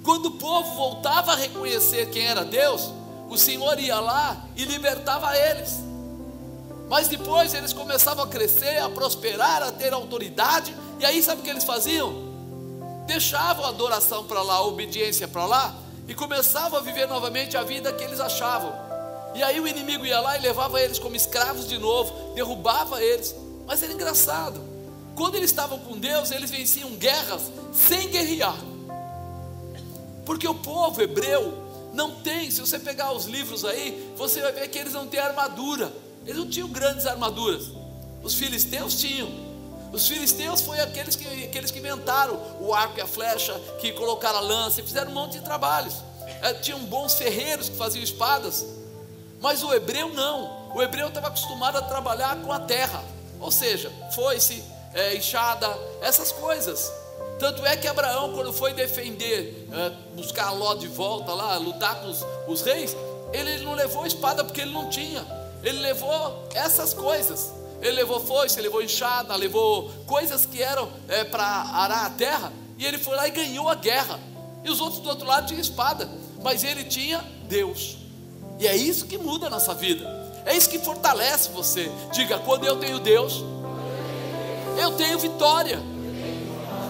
Quando 0.03 0.27
o 0.27 0.31
povo 0.33 0.75
voltava 0.75 1.33
a 1.33 1.37
reconhecer 1.37 2.09
quem 2.09 2.27
era 2.27 2.43
Deus, 2.43 2.91
o 3.29 3.37
Senhor 3.37 3.79
ia 3.79 4.01
lá 4.01 4.47
e 4.57 4.65
libertava 4.65 5.37
eles. 5.37 5.75
Mas 6.89 7.09
depois 7.09 7.53
eles 7.53 7.73
começavam 7.75 8.25
a 8.25 8.29
crescer, 8.29 8.79
a 8.79 8.89
prosperar, 8.89 9.63
a 9.63 9.73
ter 9.73 9.93
autoridade, 9.93 10.75
e 10.99 11.05
aí 11.05 11.23
sabe 11.23 11.43
o 11.43 11.45
que 11.45 11.51
eles 11.51 11.65
faziam? 11.65 12.25
Deixavam 13.07 13.67
a 13.67 13.69
adoração 13.69 14.25
para 14.25 14.41
lá, 14.41 14.55
a 14.55 14.63
obediência 14.63 15.29
para 15.29 15.45
lá, 15.45 15.75
e 16.09 16.15
começavam 16.15 16.79
a 16.79 16.83
viver 16.83 17.07
novamente 17.07 17.57
a 17.57 17.63
vida 17.63 17.93
que 17.93 18.05
eles 18.05 18.21
achavam. 18.21 18.86
E 19.37 19.43
aí 19.43 19.61
o 19.61 19.69
inimigo 19.69 20.07
ia 20.07 20.19
lá 20.19 20.39
e 20.39 20.41
levava 20.41 20.81
eles 20.81 20.99
como 20.99 21.15
escravos 21.15 21.69
de 21.69 21.77
novo, 21.79 22.35
derrubava 22.35 23.03
eles. 23.03 23.35
Mas 23.67 23.83
era 23.83 23.93
engraçado. 23.93 24.59
Quando 25.15 25.35
eles 25.35 25.51
estavam 25.51 25.79
com 25.79 25.99
Deus, 25.99 26.31
eles 26.31 26.51
venciam 26.51 26.91
guerras 26.93 27.43
sem 27.73 28.09
guerrear. 28.09 28.57
Porque 30.25 30.49
o 30.49 30.55
povo 30.55 31.03
hebreu 31.03 31.53
não 31.93 32.13
tem. 32.23 32.51
Se 32.51 32.61
você 32.61 32.79
pegar 32.79 33.13
os 33.13 33.27
livros 33.27 33.63
aí, 33.65 34.13
você 34.17 34.41
vai 34.41 34.53
ver 34.53 34.69
que 34.69 34.79
eles 34.79 34.95
não 34.95 35.07
têm 35.07 35.21
armadura. 35.21 35.93
Eles 36.25 36.39
não 36.39 36.49
tinham 36.49 36.69
grandes 36.69 37.07
armaduras. 37.07 37.71
Os 38.23 38.35
filisteus 38.35 38.95
tinham. 38.95 39.29
Os 39.93 40.09
filisteus 40.09 40.63
foram 40.63 40.83
aqueles 40.83 41.15
que, 41.15 41.45
aqueles 41.45 41.71
que 41.71 41.79
inventaram 41.79 42.41
o 42.61 42.75
arco 42.75 42.99
e 42.99 43.01
a 43.03 43.07
flecha, 43.07 43.55
que 43.81 43.93
colocaram 43.93 44.39
a 44.39 44.43
lança, 44.43 44.81
e 44.81 44.85
fizeram 44.85 45.11
um 45.11 45.15
monte 45.15 45.33
de 45.33 45.45
trabalhos. 45.45 45.95
É, 46.43 46.55
tinham 46.55 46.81
bons 46.81 47.15
ferreiros 47.15 47.69
que 47.69 47.77
faziam 47.77 48.03
espadas. 48.03 48.67
Mas 49.47 49.63
o 49.63 49.73
hebreu 49.73 50.09
não. 50.09 50.73
O 50.75 50.83
hebreu 50.83 51.07
estava 51.07 51.29
acostumado 51.29 51.79
a 51.79 51.83
trabalhar 51.83 52.35
com 52.43 52.53
a 52.53 52.59
terra. 52.59 53.01
Ou 53.39 53.53
seja, 53.53 53.93
foice, 54.13 54.61
é, 54.93 55.15
enxada, 55.15 55.73
essas 56.03 56.33
coisas. 56.33 56.93
Tanto 57.39 57.65
é 57.65 57.77
que 57.77 57.87
Abraão, 57.87 58.33
quando 58.33 58.53
foi 58.53 58.73
defender, 58.73 59.69
é, 59.73 59.91
buscar 60.17 60.51
Ló 60.51 60.75
de 60.75 60.89
volta 60.89 61.33
lá, 61.33 61.57
lutar 61.59 62.01
com 62.01 62.09
os, 62.09 62.27
os 62.49 62.63
reis, 62.63 62.97
ele 63.33 63.59
não 63.59 63.75
levou 63.75 64.05
espada 64.05 64.43
porque 64.43 64.63
ele 64.63 64.73
não 64.73 64.91
tinha. 64.91 65.25
Ele 65.63 65.79
levou 65.79 66.49
essas 66.53 66.93
coisas. 66.93 67.53
Ele 67.81 67.93
levou 67.93 68.19
foice, 68.19 68.61
levou 68.61 68.83
enxada, 68.83 69.37
levou 69.37 69.89
coisas 70.09 70.45
que 70.45 70.61
eram 70.61 70.91
é, 71.07 71.23
para 71.23 71.47
arar 71.47 72.07
a 72.07 72.11
terra. 72.11 72.53
E 72.77 72.85
ele 72.85 72.99
foi 72.99 73.15
lá 73.15 73.29
e 73.29 73.31
ganhou 73.31 73.69
a 73.69 73.77
guerra. 73.77 74.19
E 74.65 74.71
os 74.71 74.81
outros 74.81 75.01
do 75.01 75.09
outro 75.09 75.25
lado 75.25 75.47
tinham 75.47 75.61
espada. 75.61 76.11
Mas 76.43 76.65
ele 76.65 76.83
tinha 76.83 77.25
Deus. 77.45 78.06
E 78.59 78.67
é 78.67 78.77
isso 78.77 79.07
que 79.07 79.19
muda 79.19 79.47
a 79.47 79.51
nossa 79.51 79.75
vida. 79.75 80.05
É 80.45 80.57
isso 80.57 80.69
que 80.69 80.79
fortalece 80.79 81.51
você. 81.51 81.91
Diga, 82.13 82.39
quando 82.39 82.65
eu 82.65 82.77
tenho 82.77 82.99
Deus, 82.99 83.45
eu 84.79 84.93
tenho 84.93 85.19
vitória. 85.19 85.81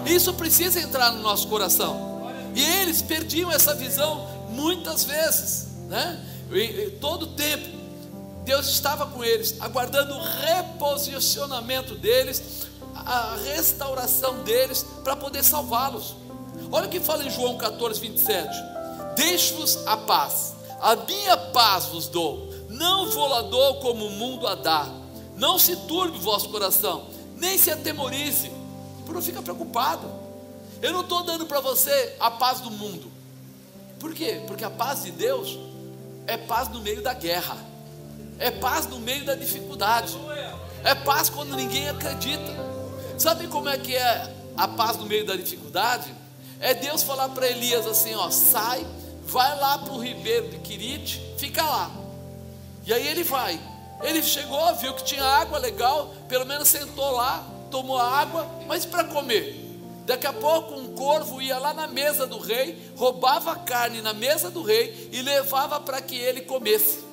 Isso 0.05 0.33
precisa 0.33 0.79
entrar 0.79 1.11
no 1.11 1.21
nosso 1.21 1.47
coração. 1.47 2.31
E 2.55 2.63
eles 2.63 3.01
perdiam 3.01 3.51
essa 3.51 3.73
visão 3.73 4.27
muitas 4.49 5.03
vezes, 5.03 5.67
né? 5.87 6.23
E, 6.51 6.91
todo 7.01 7.27
tempo 7.27 7.77
Deus 8.47 8.67
estava 8.69 9.05
com 9.07 9.23
eles, 9.23 9.55
aguardando 9.59 10.15
o 10.15 10.21
reposicionamento 10.23 11.95
deles, 11.95 12.65
a 12.95 13.35
restauração 13.43 14.43
deles 14.43 14.85
para 15.03 15.17
poder 15.17 15.43
salvá-los. 15.43 16.15
Olha 16.71 16.87
o 16.87 16.89
que 16.89 17.01
fala 17.01 17.25
em 17.25 17.29
João 17.29 17.57
14, 17.57 17.99
27. 17.99 18.49
Deixe-vos 19.17 19.85
a 19.85 19.97
paz, 19.97 20.53
a 20.81 20.95
minha 20.95 21.37
paz 21.37 21.85
vos 21.85 22.07
dou, 22.07 22.53
não 22.69 23.09
vou 23.09 23.27
lá 23.27 23.41
dou 23.43 23.79
como 23.79 24.05
o 24.05 24.11
mundo 24.11 24.47
a 24.47 24.55
dá. 24.55 24.87
Não 25.35 25.59
se 25.59 25.75
turbe 25.75 26.17
o 26.17 26.21
vosso 26.21 26.49
coração, 26.49 27.07
nem 27.35 27.57
se 27.57 27.69
atemorize, 27.69 28.51
não 29.07 29.21
fica 29.21 29.41
preocupado. 29.41 30.07
Eu 30.81 30.91
não 30.91 31.01
estou 31.01 31.23
dando 31.23 31.45
para 31.45 31.59
você 31.59 32.15
a 32.19 32.29
paz 32.29 32.59
do 32.59 32.69
mundo. 32.69 33.11
Por 33.99 34.13
quê? 34.13 34.43
Porque 34.47 34.63
a 34.63 34.69
paz 34.69 35.03
de 35.03 35.11
Deus 35.11 35.57
é 36.27 36.37
paz 36.37 36.69
no 36.69 36.81
meio 36.81 37.01
da 37.01 37.13
guerra, 37.13 37.57
é 38.37 38.51
paz 38.51 38.85
no 38.85 38.99
meio 38.99 39.25
da 39.25 39.33
dificuldade, 39.33 40.15
é 40.83 40.93
paz 40.93 41.29
quando 41.29 41.55
ninguém 41.55 41.89
acredita. 41.89 42.53
Sabe 43.17 43.47
como 43.47 43.69
é 43.69 43.77
que 43.77 43.95
é 43.95 44.33
a 44.55 44.67
paz 44.67 44.97
no 44.97 45.05
meio 45.05 45.25
da 45.25 45.35
dificuldade? 45.35 46.13
É 46.59 46.73
Deus 46.73 47.01
falar 47.01 47.29
para 47.29 47.47
Elias 47.47 47.87
assim: 47.87 48.13
ó, 48.13 48.29
sai, 48.29 48.85
vai 49.27 49.59
lá 49.59 49.77
para 49.77 49.93
o 49.93 49.99
ribeiro 49.99 50.49
de 50.49 50.57
Quirite, 50.59 51.21
fica 51.37 51.63
lá. 51.63 51.91
E 52.85 52.93
aí 52.93 53.05
ele 53.07 53.23
vai. 53.23 53.59
Ele 54.01 54.23
chegou, 54.23 54.73
viu 54.75 54.93
que 54.93 55.03
tinha 55.03 55.23
água 55.23 55.57
legal, 55.57 56.13
pelo 56.29 56.45
menos 56.45 56.67
sentou 56.67 57.11
lá, 57.11 57.45
tomou 57.69 57.97
água, 57.97 58.47
mas 58.65 58.85
para 58.85 59.03
comer. 59.03 59.65
Daqui 60.05 60.25
a 60.25 60.31
pouco 60.31 60.75
um 60.75 60.93
corvo 60.95 61.41
ia 61.41 61.57
lá 61.57 61.73
na 61.73 61.87
mesa 61.87 62.25
do 62.25 62.39
rei, 62.39 62.91
roubava 62.95 63.51
a 63.51 63.55
carne 63.57 64.01
na 64.01 64.13
mesa 64.13 64.49
do 64.49 64.63
rei 64.63 65.09
e 65.11 65.21
levava 65.21 65.81
para 65.81 65.99
que 65.99 66.15
ele 66.15 66.41
comesse. 66.41 67.05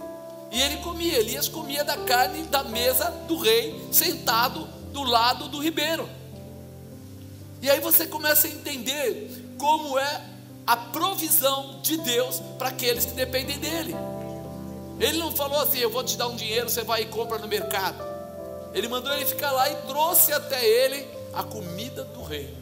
E 0.53 0.61
ele 0.61 0.77
comia, 0.77 1.19
Elias 1.19 1.49
comia 1.49 1.83
da 1.83 1.97
carne 1.97 2.45
da 2.45 2.63
mesa 2.63 3.11
do 3.27 3.37
rei, 3.37 3.89
sentado 3.91 4.69
do 4.93 5.03
lado 5.03 5.49
do 5.49 5.59
ribeiro. 5.59 6.09
E 7.61 7.69
aí 7.69 7.81
você 7.81 8.07
começa 8.07 8.47
a 8.47 8.51
entender 8.51 9.57
como 9.59 9.99
é 9.99 10.34
a 10.67 10.77
provisão 10.77 11.79
de 11.83 11.97
Deus 11.99 12.41
para 12.59 12.69
aqueles 12.69 13.05
que 13.05 13.13
dependem 13.13 13.59
dele. 13.59 13.95
Ele 14.99 15.19
não 15.19 15.33
falou 15.33 15.61
assim: 15.61 15.79
eu 15.79 15.91
vou 15.91 16.03
te 16.03 16.17
dar 16.17 16.29
um 16.29 16.37
dinheiro, 16.37 16.69
você 16.69 16.83
vai 16.83 17.03
e 17.03 17.07
compra 17.07 17.39
no 17.39 17.49
mercado. 17.49 18.03
Ele 18.73 18.89
mandou 18.89 19.13
ele 19.13 19.25
ficar 19.25 19.53
lá 19.53 19.71
e 19.71 19.77
trouxe 19.87 20.33
até 20.33 20.65
ele 20.65 21.07
a 21.33 21.43
comida 21.43 22.05
do 22.05 22.23
rei. 22.23 22.53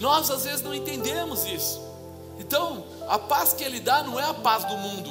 Nós 0.00 0.30
às 0.30 0.44
vezes 0.44 0.62
não 0.62 0.74
entendemos 0.74 1.44
isso. 1.44 1.80
Então, 2.38 2.84
a 3.08 3.18
paz 3.18 3.52
que 3.52 3.64
ele 3.64 3.80
dá 3.80 4.02
não 4.02 4.18
é 4.18 4.24
a 4.24 4.34
paz 4.34 4.64
do 4.64 4.76
mundo. 4.76 5.10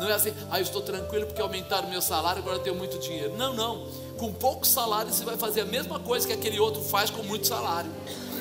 Não 0.00 0.08
é 0.08 0.12
assim, 0.12 0.32
ah, 0.50 0.58
eu 0.58 0.62
estou 0.62 0.80
tranquilo 0.80 1.26
porque 1.26 1.40
aumentaram 1.40 1.86
o 1.86 1.90
meu 1.90 2.00
salário, 2.00 2.40
agora 2.40 2.56
eu 2.56 2.62
tenho 2.62 2.76
muito 2.76 2.98
dinheiro. 2.98 3.36
Não, 3.36 3.54
não. 3.54 3.86
Com 4.18 4.32
pouco 4.32 4.66
salário 4.66 5.12
você 5.12 5.24
vai 5.24 5.36
fazer 5.36 5.62
a 5.62 5.64
mesma 5.64 5.98
coisa 5.98 6.26
que 6.26 6.32
aquele 6.32 6.58
outro 6.58 6.82
faz 6.82 7.10
com 7.10 7.22
muito 7.22 7.46
salário 7.46 7.90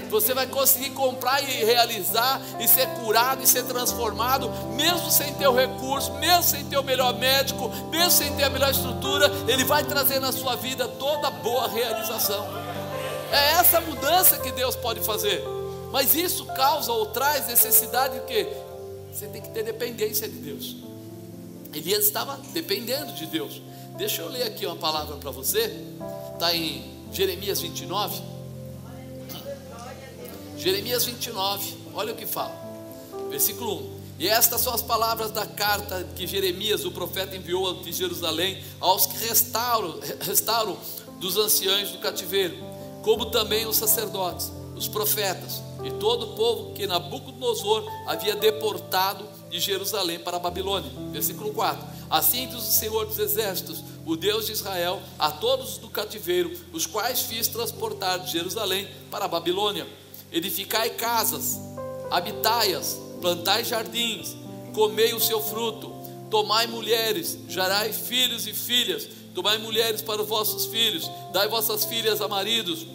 você 0.09 0.33
vai 0.33 0.47
conseguir 0.47 0.91
comprar 0.91 1.41
e 1.41 1.63
realizar, 1.63 2.41
e 2.59 2.67
ser 2.67 2.87
curado, 3.01 3.43
e 3.43 3.47
ser 3.47 3.63
transformado, 3.63 4.49
mesmo 4.75 5.09
sem 5.09 5.33
ter 5.33 5.47
o 5.47 5.53
recurso, 5.53 6.13
mesmo 6.13 6.43
sem 6.43 6.65
ter 6.65 6.77
o 6.77 6.83
melhor 6.83 7.17
médico, 7.17 7.69
mesmo 7.89 8.11
sem 8.11 8.35
ter 8.35 8.43
a 8.43 8.49
melhor 8.49 8.71
estrutura, 8.71 9.31
Ele 9.47 9.63
vai 9.63 9.83
trazer 9.83 10.19
na 10.19 10.31
sua 10.31 10.55
vida 10.55 10.87
toda 10.87 11.29
boa 11.29 11.67
realização. 11.67 12.45
É 13.31 13.51
essa 13.53 13.79
mudança 13.81 14.37
que 14.37 14.51
Deus 14.51 14.75
pode 14.75 15.01
fazer, 15.01 15.43
mas 15.91 16.15
isso 16.15 16.45
causa 16.45 16.91
ou 16.91 17.07
traz 17.07 17.47
necessidade 17.47 18.19
de 18.19 18.25
que 18.25 18.47
você 19.11 19.27
tem 19.27 19.41
que 19.41 19.49
ter 19.49 19.63
dependência 19.63 20.27
de 20.27 20.35
Deus. 20.35 20.77
Elias 21.73 22.05
estava 22.05 22.39
dependendo 22.51 23.13
de 23.13 23.25
Deus. 23.27 23.61
Deixa 23.97 24.21
eu 24.21 24.29
ler 24.29 24.43
aqui 24.43 24.65
uma 24.65 24.75
palavra 24.75 25.17
para 25.17 25.29
você, 25.29 25.75
está 26.33 26.55
em 26.55 26.83
Jeremias 27.11 27.61
29. 27.61 28.38
Jeremias 30.59 31.05
29, 31.05 31.73
olha 31.93 32.11
o 32.11 32.17
que 32.17 32.25
fala, 32.25 32.53
versículo 33.29 33.75
1. 33.75 33.99
E 34.19 34.27
estas 34.27 34.59
são 34.59 34.73
as 34.73 34.81
palavras 34.81 35.31
da 35.31 35.45
carta 35.45 36.05
que 36.17 36.27
Jeremias, 36.27 36.83
o 36.83 36.91
profeta, 36.91 37.33
enviou 37.33 37.75
de 37.75 37.93
Jerusalém 37.93 38.61
aos 38.81 39.05
que 39.05 39.17
restauram, 39.25 39.97
restauram 40.19 40.77
dos 41.17 41.37
anciãos 41.37 41.91
do 41.91 41.99
cativeiro, 41.99 42.57
como 43.03 43.27
também 43.27 43.65
os 43.65 43.77
sacerdotes, 43.77 44.51
os 44.75 44.89
profetas 44.89 45.61
e 45.81 45.91
todo 45.91 46.33
o 46.33 46.35
povo 46.35 46.73
que 46.73 46.85
Nabucodonosor 46.85 47.89
havia 48.05 48.35
deportado 48.35 49.25
de 49.49 49.61
Jerusalém 49.61 50.19
para 50.19 50.35
a 50.35 50.41
Babilônia. 50.41 50.91
Versículo 51.13 51.53
4: 51.53 51.81
Assim 52.09 52.49
diz 52.49 52.57
o 52.57 52.61
Senhor 52.71 53.05
dos 53.05 53.17
Exércitos, 53.17 53.81
o 54.05 54.17
Deus 54.17 54.47
de 54.47 54.51
Israel, 54.51 55.01
a 55.17 55.31
todos 55.31 55.77
do 55.77 55.89
cativeiro, 55.89 56.51
os 56.73 56.85
quais 56.85 57.21
fiz 57.21 57.47
transportar 57.47 58.19
de 58.19 58.33
Jerusalém 58.33 58.89
para 59.09 59.23
a 59.23 59.29
Babilônia 59.29 59.87
edificai 60.31 60.91
casas, 60.91 61.59
habitai-as, 62.11 62.97
plantai 63.21 63.63
jardins, 63.63 64.35
comei 64.73 65.13
o 65.13 65.19
seu 65.19 65.41
fruto, 65.41 65.91
tomai 66.29 66.67
mulheres, 66.67 67.37
gerai 67.47 67.91
filhos 67.91 68.47
e 68.47 68.53
filhas, 68.53 69.07
tomai 69.33 69.57
mulheres 69.57 70.01
para 70.01 70.21
os 70.21 70.27
vossos 70.27 70.65
filhos, 70.67 71.09
dai 71.31 71.47
vossas 71.47 71.85
filhas 71.85 72.21
a 72.21 72.27
maridos, 72.27 72.85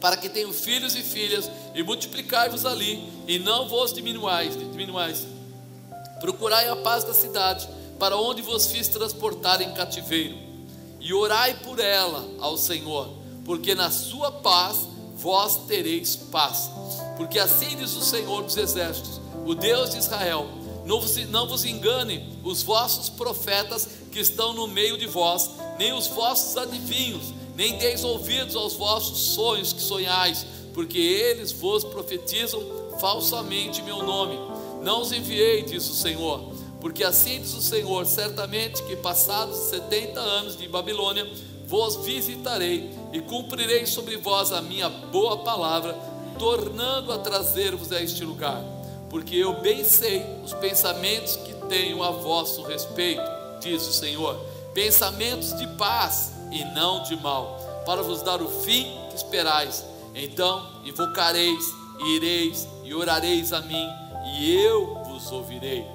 para 0.00 0.16
que 0.16 0.28
tenham 0.28 0.52
filhos 0.52 0.96
e 0.96 1.02
filhas, 1.02 1.50
e 1.74 1.82
multiplicai-vos 1.82 2.66
ali, 2.66 3.02
e 3.26 3.38
não 3.38 3.68
vos 3.68 3.92
diminuais, 3.92 4.54
diminuais. 4.56 5.26
Procurai 6.20 6.68
a 6.68 6.76
paz 6.76 7.04
da 7.04 7.14
cidade, 7.14 7.68
para 7.98 8.16
onde 8.16 8.42
vos 8.42 8.66
fiz 8.66 8.88
transportar 8.88 9.60
em 9.60 9.72
cativeiro, 9.72 10.36
e 11.00 11.14
orai 11.14 11.54
por 11.62 11.78
ela 11.78 12.28
ao 12.40 12.58
Senhor, 12.58 13.08
porque 13.44 13.74
na 13.74 13.90
sua 13.90 14.30
paz 14.30 14.88
vós 15.22 15.56
tereis 15.68 16.16
paz. 16.16 16.70
Porque 17.16 17.38
assim 17.38 17.76
diz 17.76 17.94
o 17.94 18.02
Senhor 18.02 18.42
dos 18.42 18.56
Exércitos, 18.56 19.20
o 19.46 19.54
Deus 19.54 19.90
de 19.90 19.98
Israel: 19.98 20.46
não 20.84 21.00
vos, 21.00 21.16
não 21.28 21.48
vos 21.48 21.64
engane 21.64 22.38
os 22.42 22.62
vossos 22.62 23.08
profetas 23.08 23.88
que 24.10 24.20
estão 24.20 24.52
no 24.52 24.66
meio 24.66 24.98
de 24.98 25.06
vós, 25.06 25.50
nem 25.78 25.92
os 25.92 26.08
vossos 26.08 26.56
adivinhos, 26.56 27.32
nem 27.54 27.78
deis 27.78 28.04
ouvidos 28.04 28.56
aos 28.56 28.74
vossos 28.74 29.18
sonhos 29.34 29.72
que 29.72 29.80
sonhais, 29.80 30.44
porque 30.74 30.98
eles 30.98 31.52
vos 31.52 31.84
profetizam 31.84 32.60
falsamente 32.98 33.82
meu 33.82 34.02
nome. 34.02 34.38
Não 34.82 35.00
os 35.00 35.12
enviei, 35.12 35.62
diz 35.62 35.88
o 35.88 35.94
Senhor, 35.94 36.52
porque 36.80 37.04
assim 37.04 37.40
diz 37.40 37.54
o 37.54 37.62
Senhor: 37.62 38.04
certamente 38.04 38.82
que 38.82 38.96
passados 38.96 39.56
setenta 39.56 40.20
anos 40.20 40.56
de 40.56 40.66
Babilônia, 40.66 41.30
vos 41.72 41.96
visitarei 41.96 42.90
e 43.14 43.20
cumprirei 43.22 43.86
sobre 43.86 44.18
vós 44.18 44.52
a 44.52 44.60
minha 44.60 44.90
boa 44.90 45.38
palavra, 45.38 45.94
tornando 46.38 47.10
a 47.10 47.16
trazer-vos 47.16 47.90
a 47.92 48.02
este 48.02 48.26
lugar, 48.26 48.62
porque 49.08 49.36
eu 49.36 49.58
bem 49.62 49.82
sei 49.82 50.22
os 50.44 50.52
pensamentos 50.52 51.36
que 51.36 51.54
tenho 51.70 52.02
a 52.02 52.10
vosso 52.10 52.62
respeito, 52.64 53.22
diz 53.58 53.88
o 53.88 53.92
Senhor, 53.94 54.38
pensamentos 54.74 55.56
de 55.56 55.66
paz 55.78 56.32
e 56.50 56.62
não 56.74 57.04
de 57.04 57.16
mal, 57.16 57.58
para 57.86 58.02
vos 58.02 58.20
dar 58.20 58.42
o 58.42 58.50
fim 58.50 58.94
que 59.08 59.16
esperais. 59.16 59.82
Então 60.14 60.82
invocareis, 60.84 61.64
ireis 62.16 62.68
e 62.84 62.92
orareis 62.92 63.50
a 63.50 63.62
mim, 63.62 63.88
e 64.36 64.54
eu 64.62 65.02
vos 65.06 65.32
ouvirei. 65.32 65.86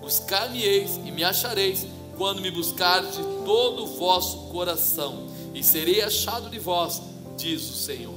Buscar-me-eis 0.00 0.94
e 0.98 1.10
me 1.10 1.24
achareis, 1.24 1.88
quando 2.16 2.40
me 2.40 2.50
buscardes 2.50 3.16
de 3.16 3.22
todo 3.44 3.84
o 3.84 3.86
vosso 3.86 4.48
coração, 4.50 5.26
e 5.54 5.62
serei 5.62 6.02
achado 6.02 6.50
de 6.50 6.58
vós, 6.58 7.00
diz 7.36 7.62
o 7.70 7.74
Senhor. 7.74 8.14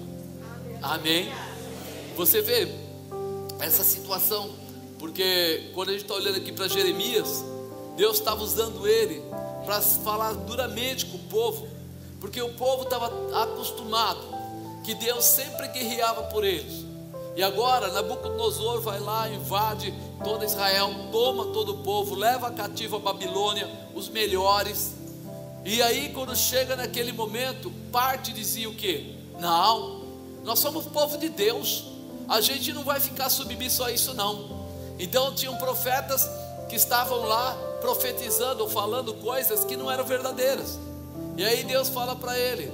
Amém. 0.81 1.31
Você 2.15 2.41
vê 2.41 2.67
essa 3.59 3.83
situação, 3.83 4.49
porque 4.97 5.69
quando 5.73 5.89
a 5.89 5.91
gente 5.91 6.03
está 6.03 6.15
olhando 6.15 6.37
aqui 6.37 6.51
para 6.51 6.67
Jeremias, 6.67 7.43
Deus 7.95 8.17
estava 8.17 8.43
usando 8.43 8.87
ele 8.87 9.21
para 9.65 9.81
falar 9.81 10.33
duramente 10.33 11.05
com 11.05 11.17
o 11.17 11.23
povo, 11.29 11.67
porque 12.19 12.41
o 12.41 12.53
povo 12.53 12.83
estava 12.83 13.11
acostumado 13.43 14.21
que 14.83 14.95
Deus 14.95 15.25
sempre 15.25 15.67
guerreava 15.67 16.23
por 16.23 16.43
eles. 16.43 16.86
E 17.37 17.43
agora 17.43 17.91
Nabucodonosor 17.91 18.81
vai 18.81 18.99
lá, 18.99 19.29
invade 19.29 19.93
toda 20.23 20.43
Israel, 20.43 20.89
toma 21.11 21.45
todo 21.53 21.73
o 21.73 21.77
povo, 21.83 22.15
leva 22.15 22.49
cativo 22.49 22.95
a 22.95 22.99
Babilônia, 22.99 23.69
os 23.93 24.09
melhores. 24.09 24.95
E 25.63 25.79
aí, 25.83 26.11
quando 26.13 26.35
chega 26.35 26.75
naquele 26.75 27.11
momento, 27.11 27.71
parte 27.91 28.33
dizia 28.33 28.67
o 28.67 28.73
que? 28.73 29.15
Não, 29.39 30.03
nós 30.43 30.57
somos 30.57 30.87
povo 30.87 31.15
de 31.19 31.29
Deus, 31.29 31.83
a 32.27 32.41
gente 32.41 32.73
não 32.73 32.83
vai 32.83 32.99
ficar 32.99 33.29
submisso 33.29 33.83
a 33.83 33.91
isso, 33.91 34.15
não. 34.15 34.65
Então, 34.97 35.35
tinham 35.35 35.55
profetas 35.57 36.27
que 36.67 36.75
estavam 36.75 37.21
lá 37.27 37.55
profetizando 37.81 38.63
ou 38.63 38.69
falando 38.69 39.13
coisas 39.13 39.63
que 39.63 39.77
não 39.77 39.91
eram 39.91 40.05
verdadeiras. 40.05 40.79
E 41.37 41.45
aí 41.45 41.63
Deus 41.63 41.87
fala 41.87 42.15
para 42.15 42.35
ele: 42.35 42.73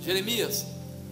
Jeremias, 0.00 0.64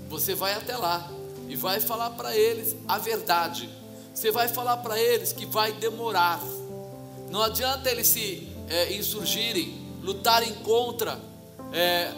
você 0.09 0.32
vai 0.32 0.55
até 0.55 0.76
lá 0.76 1.11
e 1.49 1.57
vai 1.57 1.80
falar 1.80 2.11
para 2.11 2.36
eles 2.36 2.76
a 2.86 2.99
verdade. 2.99 3.68
Você 4.14 4.30
vai 4.30 4.49
falar 4.49 4.76
para 4.78 4.99
eles 4.99 5.32
que 5.32 5.47
vai 5.47 5.72
demorar. 5.72 6.40
Não 7.30 7.42
adianta 7.42 7.90
eles 7.90 8.07
se 8.07 8.49
é, 8.68 8.95
insurgirem, 8.95 9.74
lutarem 10.03 10.55
contra 10.57 11.18
é, 11.72 12.12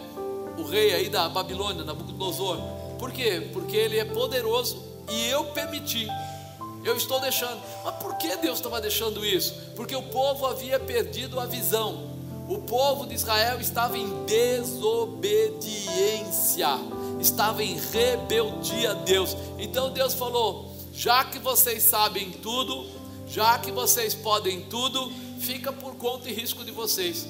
o 0.57 0.63
rei 0.63 0.93
aí 0.93 1.09
da 1.09 1.29
Babilônia, 1.29 1.83
Nabucodonosor. 1.83 2.59
Por 2.99 3.11
quê? 3.11 3.49
Porque 3.53 3.75
ele 3.75 3.97
é 3.97 4.05
poderoso 4.05 4.83
e 5.09 5.27
eu 5.27 5.45
permiti. 5.45 6.07
Eu 6.83 6.95
estou 6.95 7.19
deixando. 7.19 7.59
Mas 7.83 7.95
por 7.95 8.15
que 8.17 8.35
Deus 8.37 8.59
estava 8.59 8.79
deixando 8.79 9.25
isso? 9.25 9.55
Porque 9.75 9.95
o 9.95 10.03
povo 10.03 10.45
havia 10.45 10.79
perdido 10.79 11.39
a 11.39 11.45
visão. 11.45 12.15
O 12.47 12.59
povo 12.59 13.05
de 13.05 13.13
Israel 13.13 13.59
estava 13.59 13.97
em 13.97 14.25
desobediência, 14.25 16.69
estava 17.19 17.63
em 17.63 17.77
rebeldia 17.77 18.91
a 18.91 18.93
Deus. 18.93 19.35
Então 19.57 19.91
Deus 19.91 20.13
falou: 20.13 20.75
já 20.93 21.23
que 21.23 21.39
vocês 21.39 21.83
sabem 21.83 22.31
tudo, 22.31 22.85
já 23.27 23.57
que 23.59 23.71
vocês 23.71 24.13
podem 24.13 24.61
tudo, 24.61 25.11
fica 25.39 25.71
por 25.71 25.95
conta 25.95 26.29
e 26.29 26.33
risco 26.33 26.63
de 26.63 26.71
vocês. 26.71 27.27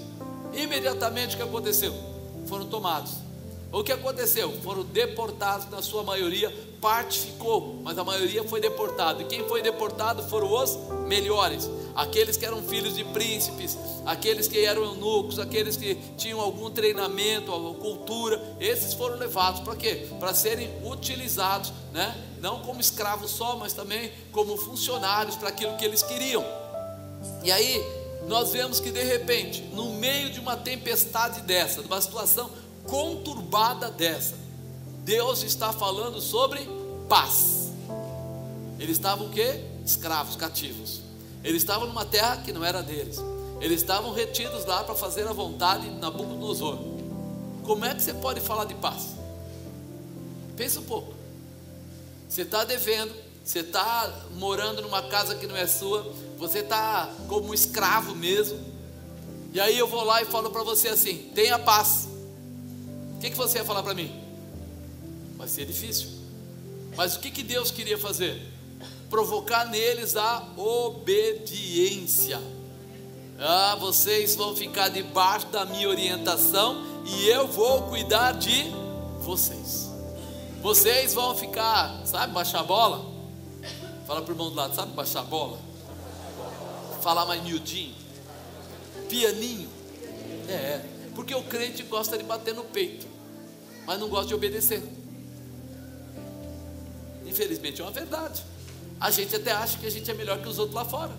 Imediatamente 0.54 1.36
o 1.36 1.38
que 1.38 1.44
aconteceu? 1.44 1.94
Foram 2.48 2.66
tomados. 2.66 3.14
O 3.72 3.84
que 3.84 3.92
aconteceu? 3.92 4.52
Foram 4.62 4.84
deportados 4.84 5.70
na 5.70 5.82
sua 5.82 6.02
maioria 6.02 6.50
parte 6.82 7.20
ficou, 7.20 7.82
mas 7.84 7.98
a 7.98 8.04
maioria 8.04 8.44
foi 8.44 8.62
deportado. 8.62 9.22
E 9.22 9.26
quem 9.26 9.48
foi 9.48 9.62
deportado 9.62 10.24
foram 10.24 10.52
os 10.52 10.78
melhores, 11.08 11.70
aqueles 11.98 12.38
que 12.38 12.46
eram 12.46 12.62
filhos 12.62 12.96
de 12.96 13.04
príncipes, 13.04 13.76
aqueles 14.06 14.48
que 14.48 14.64
eram 14.64 14.84
eunucos, 14.84 15.40
aqueles 15.40 15.76
que 15.76 15.96
tinham 16.16 16.40
algum 16.40 16.70
treinamento, 16.70 17.52
alguma 17.52 17.74
cultura. 17.74 18.40
Esses 18.60 18.94
foram 18.94 19.18
levados 19.18 19.62
para 19.62 19.76
quê? 19.76 20.08
Para 20.20 20.32
serem 20.36 20.70
utilizados, 20.86 21.74
né? 21.92 22.16
Não 22.40 22.60
como 22.60 22.80
escravos 22.80 23.32
só, 23.32 23.56
mas 23.56 23.74
também 23.74 24.12
como 24.32 24.56
funcionários 24.56 25.36
para 25.36 25.50
aquilo 25.50 25.76
que 25.76 25.84
eles 25.84 26.04
queriam. 26.04 26.46
E 27.44 27.52
aí 27.52 27.84
nós 28.28 28.52
vemos 28.52 28.80
que 28.80 28.92
de 28.92 29.04
repente, 29.04 29.64
no 29.74 29.94
meio 29.94 30.30
de 30.30 30.40
uma 30.40 30.56
tempestade 30.56 31.42
dessa, 31.42 31.82
de 31.82 31.88
uma 31.88 32.00
situação 32.00 32.52
conturbada 32.84 33.90
dessa, 33.90 34.36
Deus 35.04 35.42
está 35.42 35.74
falando 35.74 36.22
sobre 36.22 36.60
paz. 37.10 37.72
Eles 38.78 38.98
estavam 38.98 39.28
o 39.28 39.30
quê? 39.32 39.62
Escravos, 39.84 40.36
cativos. 40.36 41.07
Eles 41.48 41.62
estavam 41.62 41.88
numa 41.88 42.04
terra 42.04 42.42
que 42.44 42.52
não 42.52 42.62
era 42.62 42.84
deles. 42.84 43.20
Eles 43.62 43.80
estavam 43.80 44.12
retidos 44.12 44.66
lá 44.66 44.84
para 44.84 44.94
fazer 44.94 45.26
a 45.26 45.32
vontade 45.32 45.90
de 45.90 45.96
Nabucodonosor. 45.96 46.78
Como 47.64 47.86
é 47.86 47.96
que 47.96 48.02
você 48.02 48.14
pode 48.14 48.42
falar 48.42 48.66
de 48.66 48.74
paz? 48.74 49.16
Pensa 50.58 50.82
um 50.82 50.84
pouco. 50.84 51.14
Você 52.28 52.42
está 52.42 52.66
devendo, 52.66 53.16
você 53.46 53.60
está 53.60 54.28
morando 54.34 54.82
numa 54.82 55.04
casa 55.04 55.36
que 55.36 55.48
não 55.48 55.56
é 55.56 55.66
sua, 55.66 56.14
você 56.38 56.60
está 56.60 57.10
como 57.30 57.48
um 57.48 57.54
escravo 57.54 58.14
mesmo. 58.14 58.60
E 59.54 59.62
aí 59.62 59.78
eu 59.78 59.88
vou 59.88 60.04
lá 60.04 60.22
e 60.22 60.26
falo 60.26 60.50
para 60.50 60.64
você 60.64 60.90
assim: 60.90 61.32
tenha 61.34 61.58
paz. 61.58 62.10
O 63.16 63.20
que, 63.22 63.30
que 63.30 63.38
você 63.38 63.60
ia 63.60 63.64
falar 63.64 63.84
para 63.84 63.94
mim? 63.94 64.14
Vai 65.38 65.48
ser 65.48 65.66
difícil. 65.66 66.10
Mas 66.98 67.16
o 67.16 67.22
que, 67.22 67.32
que 67.32 67.42
Deus 67.42 67.72
queria 67.72 67.98
fazer? 67.98 68.57
Provocar 69.10 69.66
neles 69.66 70.16
a 70.16 70.46
obediência. 70.58 72.40
Ah, 73.40 73.78
vocês 73.80 74.36
vão 74.36 74.56
ficar 74.56 74.90
debaixo 74.90 75.48
da 75.48 75.66
minha 75.66 75.88
orientação 75.88 76.84
e 77.06 77.28
eu 77.30 77.48
vou 77.48 77.84
cuidar 77.84 78.34
de 78.34 78.66
vocês. 79.20 79.90
Vocês 80.62 81.14
vão 81.14 81.36
ficar, 81.36 82.06
sabe, 82.06 82.34
baixar 82.34 82.62
a 82.62 82.64
bola? 82.64 83.06
Fala 84.06 84.22
para 84.22 84.32
o 84.32 84.34
irmão 84.34 84.50
do 84.50 84.56
lado, 84.56 84.76
sabe 84.76 84.94
baixar 84.94 85.20
a 85.20 85.24
bola? 85.24 85.60
Falar 87.02 87.26
mais 87.26 87.44
miudinho, 87.44 87.94
pianinho. 89.08 89.70
É, 90.50 90.82
porque 91.14 91.36
o 91.36 91.44
crente 91.44 91.84
gosta 91.84 92.18
de 92.18 92.24
bater 92.24 92.54
no 92.54 92.64
peito, 92.64 93.06
mas 93.86 94.00
não 94.00 94.10
gosta 94.10 94.28
de 94.28 94.34
obedecer. 94.34 94.82
Infelizmente 97.26 97.82
é 97.82 97.84
uma 97.84 97.92
verdade. 97.92 98.44
A 99.00 99.12
gente 99.12 99.36
até 99.36 99.52
acha 99.52 99.78
que 99.78 99.86
a 99.86 99.92
gente 99.92 100.10
é 100.10 100.14
melhor 100.14 100.40
que 100.40 100.48
os 100.48 100.58
outros 100.58 100.76
lá 100.76 100.86
fora. 100.86 101.12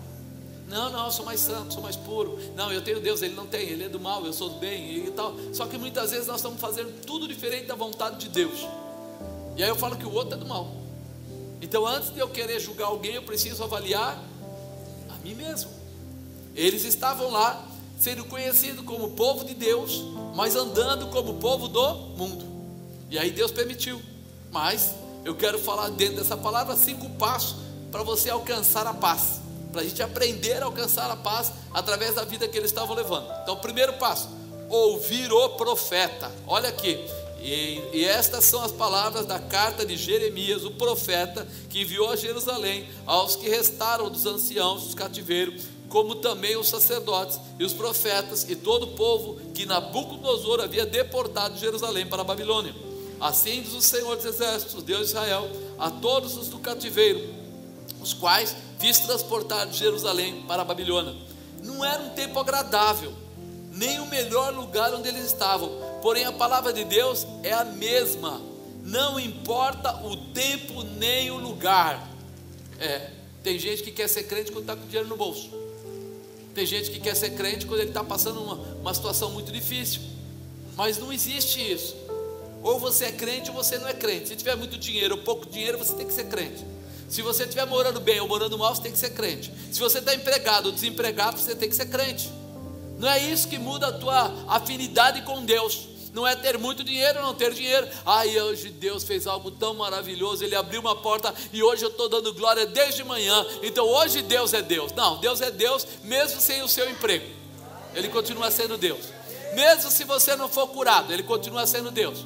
Não, 0.69 0.91
não, 0.91 1.05
eu 1.05 1.11
sou 1.11 1.25
mais 1.25 1.39
santo, 1.39 1.73
sou 1.73 1.81
mais 1.81 1.95
puro. 1.95 2.37
Não, 2.55 2.71
eu 2.71 2.81
tenho 2.83 2.99
Deus, 3.01 3.23
ele 3.23 3.33
não 3.33 3.47
tem, 3.47 3.67
ele 3.69 3.85
é 3.85 3.89
do 3.89 3.99
mal, 3.99 4.23
eu 4.23 4.31
sou 4.31 4.49
do 4.49 4.59
bem 4.59 5.07
e 5.07 5.11
tal. 5.11 5.33
Só 5.51 5.65
que 5.65 5.77
muitas 5.77 6.11
vezes 6.11 6.27
nós 6.27 6.37
estamos 6.37 6.59
fazendo 6.59 6.93
tudo 7.05 7.27
diferente 7.27 7.65
da 7.65 7.75
vontade 7.75 8.19
de 8.19 8.29
Deus. 8.29 8.67
E 9.57 9.63
aí 9.63 9.69
eu 9.69 9.75
falo 9.75 9.97
que 9.97 10.05
o 10.05 10.13
outro 10.13 10.35
é 10.35 10.37
do 10.37 10.45
mal. 10.45 10.71
Então, 11.61 11.85
antes 11.87 12.13
de 12.13 12.19
eu 12.19 12.29
querer 12.29 12.59
julgar 12.59 12.85
alguém, 12.85 13.15
eu 13.15 13.23
preciso 13.23 13.63
avaliar 13.63 14.23
a 15.09 15.25
mim 15.25 15.33
mesmo. 15.33 15.71
Eles 16.55 16.85
estavam 16.85 17.31
lá, 17.31 17.65
sendo 17.97 18.23
conhecidos 18.25 18.85
como 18.85 19.09
povo 19.11 19.43
de 19.43 19.55
Deus, 19.55 20.03
mas 20.35 20.55
andando 20.55 21.07
como 21.07 21.33
povo 21.35 21.67
do 21.67 21.95
mundo. 22.15 22.45
E 23.09 23.17
aí 23.17 23.31
Deus 23.31 23.51
permitiu. 23.51 23.99
Mas 24.51 24.93
eu 25.25 25.35
quero 25.35 25.57
falar 25.57 25.89
dentro 25.89 26.17
dessa 26.17 26.37
palavra 26.37 26.75
cinco 26.75 27.09
passos 27.11 27.68
para 27.91 28.03
você 28.03 28.29
alcançar 28.29 28.85
a 28.87 28.93
paz, 28.93 29.41
para 29.71 29.81
a 29.81 29.83
gente 29.83 30.01
aprender 30.01 30.61
a 30.61 30.65
alcançar 30.65 31.09
a 31.09 31.15
paz 31.15 31.51
através 31.73 32.15
da 32.15 32.23
vida 32.23 32.47
que 32.47 32.57
eles 32.57 32.71
estavam 32.71 32.95
levando. 32.95 33.27
Então, 33.43 33.55
primeiro 33.57 33.93
passo: 33.93 34.29
ouvir 34.69 35.31
o 35.31 35.49
profeta. 35.49 36.31
Olha 36.47 36.69
aqui, 36.69 36.99
e, 37.41 37.81
e, 37.93 38.05
estas 38.05 38.43
são 38.43 38.61
as 38.61 38.71
palavras 38.71 39.25
da 39.25 39.39
carta 39.39 39.85
de 39.85 39.95
Jeremias, 39.95 40.65
o 40.65 40.71
profeta, 40.71 41.47
que 41.69 41.81
enviou 41.81 42.09
a 42.09 42.15
Jerusalém 42.15 42.87
aos 43.05 43.35
que 43.35 43.47
restaram 43.47 44.09
dos 44.09 44.25
anciãos 44.25 44.83
dos 44.83 44.93
cativeiros, 44.93 45.63
como 45.87 46.15
também 46.15 46.57
os 46.57 46.67
sacerdotes 46.67 47.39
e 47.57 47.63
os 47.63 47.73
profetas 47.73 48.47
e 48.49 48.55
todo 48.55 48.83
o 48.83 48.95
povo 48.95 49.39
que 49.53 49.65
Nabucodonosor 49.65 50.59
havia 50.59 50.85
deportado 50.85 51.55
de 51.55 51.61
Jerusalém 51.61 52.05
para 52.05 52.21
a 52.21 52.25
Babilônia. 52.25 52.75
Assim 53.19 53.61
diz 53.61 53.73
o 53.73 53.81
Senhor 53.81 54.15
dos 54.15 54.25
Exércitos, 54.25 54.83
Deus 54.83 55.07
de 55.07 55.07
Israel, 55.07 55.49
a 55.77 55.89
todos 55.89 56.37
os 56.37 56.47
do 56.47 56.59
cativeiro, 56.59 57.38
os 57.99 58.13
quais 58.13 58.55
fiz 58.79 58.99
transportar 58.99 59.67
de 59.67 59.77
Jerusalém 59.77 60.43
para 60.47 60.61
a 60.61 60.65
Babilônia. 60.65 61.15
Não 61.63 61.83
era 61.83 62.01
um 62.01 62.09
tempo 62.09 62.39
agradável, 62.39 63.13
nem 63.73 63.99
o 63.99 64.05
melhor 64.07 64.53
lugar 64.53 64.93
onde 64.93 65.07
eles 65.07 65.25
estavam, 65.25 65.69
porém 66.01 66.25
a 66.25 66.31
palavra 66.31 66.71
de 66.71 66.83
Deus 66.83 67.27
é 67.43 67.53
a 67.53 67.65
mesma, 67.65 68.41
não 68.83 69.19
importa 69.19 70.05
o 70.05 70.15
tempo 70.31 70.83
nem 70.83 71.29
o 71.31 71.37
lugar. 71.37 72.09
É, 72.79 73.11
tem 73.43 73.59
gente 73.59 73.83
que 73.83 73.91
quer 73.91 74.07
ser 74.07 74.23
crente 74.23 74.51
quando 74.51 74.63
está 74.63 74.75
com 74.75 74.85
dinheiro 74.85 75.07
no 75.07 75.17
bolso, 75.17 75.49
tem 76.53 76.65
gente 76.65 76.91
que 76.91 76.99
quer 76.99 77.15
ser 77.15 77.31
crente 77.31 77.65
quando 77.65 77.81
ele 77.81 77.89
está 77.89 78.03
passando 78.03 78.41
uma, 78.41 78.55
uma 78.55 78.93
situação 78.93 79.31
muito 79.31 79.51
difícil, 79.51 80.01
mas 80.75 80.97
não 80.97 81.11
existe 81.11 81.59
isso. 81.59 81.95
Ou 82.61 82.77
você 82.79 83.05
é 83.05 83.11
crente 83.11 83.49
ou 83.49 83.55
você 83.55 83.77
não 83.77 83.87
é 83.87 83.93
crente. 83.93 84.27
Se 84.27 84.35
tiver 84.35 84.55
muito 84.55 84.77
dinheiro 84.77 85.15
ou 85.15 85.21
pouco 85.21 85.49
dinheiro, 85.49 85.77
você 85.77 85.93
tem 85.93 86.05
que 86.05 86.11
ser 86.13 86.25
crente. 86.25 86.65
Se 87.09 87.23
você 87.23 87.43
estiver 87.43 87.65
morando 87.65 87.99
bem 87.99 88.19
ou 88.21 88.27
morando 88.27 88.55
mal, 88.55 88.73
você 88.73 88.83
tem 88.83 88.91
que 88.91 88.99
ser 88.99 89.09
crente. 89.09 89.51
Se 89.71 89.79
você 89.79 89.97
está 89.97 90.13
empregado 90.13 90.67
ou 90.67 90.71
desempregado, 90.71 91.39
você 91.39 91.55
tem 91.55 91.67
que 91.67 91.75
ser 91.75 91.87
crente. 91.87 92.29
Não 92.99 93.09
é 93.09 93.19
isso 93.19 93.47
que 93.47 93.57
muda 93.57 93.87
a 93.87 93.91
tua 93.91 94.31
afinidade 94.47 95.23
com 95.23 95.43
Deus. 95.43 95.89
não 96.13 96.27
é 96.27 96.35
ter 96.35 96.57
muito 96.57 96.83
dinheiro, 96.83 97.21
não 97.21 97.33
ter 97.33 97.53
dinheiro. 97.53 97.87
Ai, 98.05 98.39
hoje 98.39 98.69
Deus 98.69 99.03
fez 99.03 99.25
algo 99.25 99.49
tão 99.51 99.73
maravilhoso, 99.73 100.43
Ele 100.43 100.55
abriu 100.55 100.81
uma 100.81 100.95
porta 100.95 101.33
e 101.53 101.63
hoje 101.63 101.83
eu 101.83 101.89
estou 101.89 102.09
dando 102.09 102.33
glória 102.33 102.65
desde 102.65 103.03
manhã. 103.03 103.45
Então 103.63 103.87
hoje 103.87 104.21
Deus 104.21 104.53
é 104.53 104.61
Deus. 104.61 104.91
Não, 104.91 105.17
Deus 105.19 105.41
é 105.41 105.49
Deus 105.49 105.87
mesmo 106.03 106.39
sem 106.39 106.61
o 106.61 106.67
seu 106.67 106.89
emprego. 106.89 107.25
Ele 107.95 108.07
continua 108.09 108.51
sendo 108.51 108.77
Deus. 108.77 109.05
Mesmo 109.53 109.89
se 109.89 110.03
você 110.03 110.35
não 110.35 110.47
for 110.47 110.67
curado, 110.67 111.11
Ele 111.11 111.23
continua 111.23 111.65
sendo 111.65 111.89
Deus. 111.89 112.25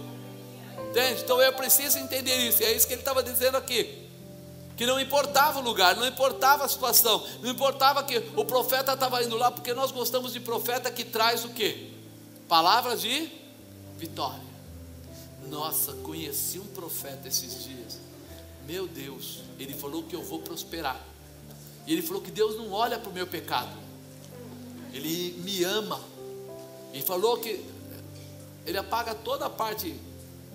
Entende? 0.90 1.22
Então 1.22 1.42
eu 1.42 1.54
preciso 1.54 1.98
entender 2.00 2.36
isso. 2.48 2.62
E 2.62 2.66
é 2.66 2.74
isso 2.74 2.86
que 2.86 2.94
ele 2.94 3.02
estava 3.02 3.24
dizendo 3.24 3.56
aqui 3.58 4.03
que 4.84 4.88
não 4.88 5.00
importava 5.00 5.60
o 5.60 5.62
lugar, 5.62 5.96
não 5.96 6.06
importava 6.06 6.66
a 6.66 6.68
situação, 6.68 7.26
não 7.42 7.50
importava 7.50 8.04
que 8.04 8.18
o 8.36 8.44
profeta 8.44 8.92
estava 8.92 9.24
indo 9.24 9.38
lá, 9.38 9.50
porque 9.50 9.74
nós 9.74 9.94
gostamos 9.94 10.34
de 10.34 10.42
profeta 10.42 10.92
que 10.92 11.06
traz 11.06 11.46
o 11.46 11.50
que? 11.52 11.90
Palavras 12.50 13.00
de 13.00 13.32
vitória. 13.98 14.44
Nossa, 15.48 15.94
conheci 15.94 16.60
um 16.60 16.66
profeta 16.66 17.30
esses 17.30 17.64
dias. 17.64 17.98
Meu 18.68 18.86
Deus, 18.86 19.40
ele 19.58 19.74
falou 19.74 20.04
que 20.04 20.18
eu 20.18 20.22
vou 20.22 20.40
prosperar. 20.40 21.00
E 21.88 21.94
ele 21.94 22.02
falou 22.02 22.22
que 22.22 22.32
Deus 22.32 22.58
não 22.58 22.74
olha 22.74 23.00
para 23.00 23.10
o 23.10 23.14
meu 23.14 23.26
pecado. 23.26 23.72
Ele 24.92 25.42
me 25.46 25.64
ama. 25.64 26.02
E 26.94 27.02
falou 27.02 27.38
que 27.38 27.66
ele 28.66 28.78
apaga 28.78 29.16
toda 29.16 29.46
a 29.46 29.50
parte 29.50 29.98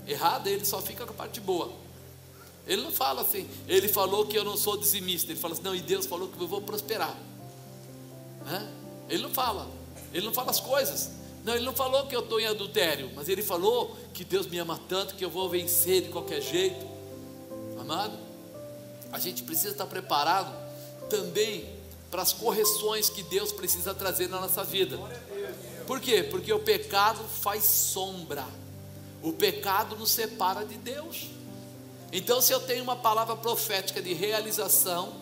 errada, 0.07 0.51
ele 0.51 0.67
só 0.67 0.83
fica 0.83 1.07
com 1.07 1.13
a 1.13 1.17
parte 1.17 1.41
boa. 1.41 1.88
Ele 2.69 2.83
não 2.83 2.93
fala 2.93 3.23
assim, 3.23 3.49
ele 3.67 3.89
falou 3.89 4.27
que 4.27 4.37
eu 4.37 4.45
não 4.45 4.55
sou 4.57 4.77
dizimista, 4.77 5.33
ele 5.33 5.41
fala 5.41 5.55
assim, 5.55 5.63
não, 5.63 5.75
e 5.75 5.81
Deus 5.81 6.05
falou 6.05 6.29
que 6.29 6.39
eu 6.39 6.47
vou 6.47 6.61
prosperar. 6.61 7.19
Ele 9.09 9.23
não 9.23 9.31
fala, 9.31 9.67
ele 10.13 10.27
não 10.27 10.35
fala 10.35 10.51
as 10.51 10.61
coisas. 10.61 11.11
Não, 11.45 11.55
ele 11.55 11.65
não 11.65 11.73
falou 11.73 12.07
que 12.07 12.15
eu 12.15 12.21
estou 12.21 12.39
em 12.39 12.47
adultério, 12.47 13.11
mas 13.15 13.27
ele 13.29 13.43
falou 13.43 13.97
que 14.13 14.23
Deus 14.23 14.47
me 14.47 14.59
ama 14.59 14.79
tanto 14.87 15.15
que 15.15 15.25
eu 15.25 15.31
vou 15.31 15.49
vencer 15.49 16.03
de 16.03 16.09
qualquer 16.11 16.43
jeito. 16.43 16.87
Amado, 17.81 18.19
a 19.11 19.19
gente 19.19 19.45
precisa 19.45 19.71
estar 19.71 19.87
preparado 19.87 20.55
também 21.09 21.65
para 22.11 22.21
as 22.21 22.35
correções 22.35 23.09
que 23.09 23.23
Deus 23.23 23.51
precisa 23.51 23.95
trazer 23.95 24.29
na 24.29 24.41
nossa 24.41 24.63
vida. 24.63 24.99
Por 25.87 26.01
quê? 26.01 26.23
Porque 26.23 26.53
o 26.53 26.59
pecado 26.59 27.25
faz 27.41 27.65
sombra. 27.65 28.45
O 29.23 29.33
pecado 29.33 29.97
nos 29.97 30.11
separa 30.11 30.67
de 30.67 30.75
Deus. 30.77 31.29
Então, 32.13 32.41
se 32.41 32.53
eu 32.53 32.61
tenho 32.61 32.83
uma 32.83 32.97
palavra 32.97 33.37
profética 33.37 34.01
de 34.01 34.15
realização, 34.15 35.13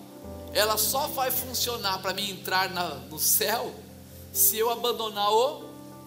ela 0.53 0.76
só 0.78 1.09
vai 1.09 1.30
funcionar 1.30 2.01
para 2.01 2.14
mim 2.14 2.30
entrar 2.30 2.70
na, 2.70 2.95
no 2.95 3.18
céu 3.18 3.74
se 4.32 4.57
eu 4.57 4.70
abandonar 4.70 5.32
o 5.32 5.64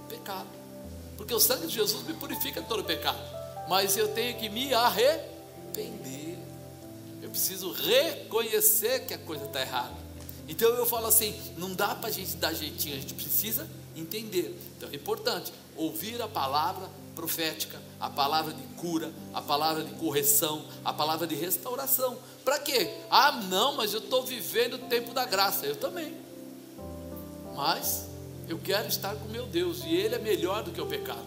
pecado. 0.08 0.48
Porque 1.18 1.34
o 1.34 1.40
sangue 1.40 1.68
de 1.68 1.74
Jesus 1.74 2.06
me 2.08 2.14
purifica 2.14 2.62
de 2.62 2.68
todo 2.68 2.84
pecado. 2.84 3.20
Mas 3.68 3.98
eu 3.98 4.08
tenho 4.08 4.38
que 4.40 4.50
me 4.50 4.74
arrepender. 4.74 6.38
Eu 7.22 7.30
preciso 7.30 7.72
reconhecer 7.72 9.06
que 9.06 9.14
a 9.14 9.18
coisa 9.18 9.46
está 9.46 9.62
errada. 9.62 9.94
Então 10.48 10.70
eu 10.70 10.86
falo 10.86 11.06
assim: 11.06 11.40
não 11.58 11.74
dá 11.74 11.94
para 11.94 12.10
a 12.10 12.12
gente 12.12 12.36
dar 12.38 12.54
jeitinho, 12.54 12.96
a 12.96 13.00
gente 13.00 13.14
precisa 13.14 13.70
entender. 13.96 14.60
Então 14.78 14.90
é 14.92 14.96
importante 14.96 15.54
ouvir 15.76 16.20
a 16.22 16.28
palavra 16.28 16.90
profética, 17.14 17.80
a 18.00 18.10
palavra 18.10 18.54
de 18.54 18.64
cura, 18.76 19.12
a 19.34 19.42
palavra 19.42 19.84
de 19.84 19.92
correção, 19.96 20.66
a 20.86 20.94
palavra 20.94 21.28
de 21.28 21.36
restauração. 21.36 22.18
Para 22.46 22.60
quê? 22.60 22.90
Ah, 23.10 23.32
não, 23.50 23.76
mas 23.76 23.94
eu 23.94 24.00
estou 24.00 24.24
vivendo 24.24 24.76
o 24.76 24.80
tempo 24.80 25.14
da 25.14 25.26
graça. 25.26 25.66
Eu 25.66 25.76
também. 25.76 26.16
Mas 27.56 28.08
eu 28.48 28.58
quero 28.58 28.88
estar 28.88 29.16
com 29.16 29.28
meu 29.28 29.46
Deus 29.46 29.84
e 29.84 29.94
Ele 29.94 30.16
é 30.16 30.20
melhor 30.20 30.64
do 30.64 30.72
que 30.72 30.80
o 30.80 30.86
pecado. 30.86 31.26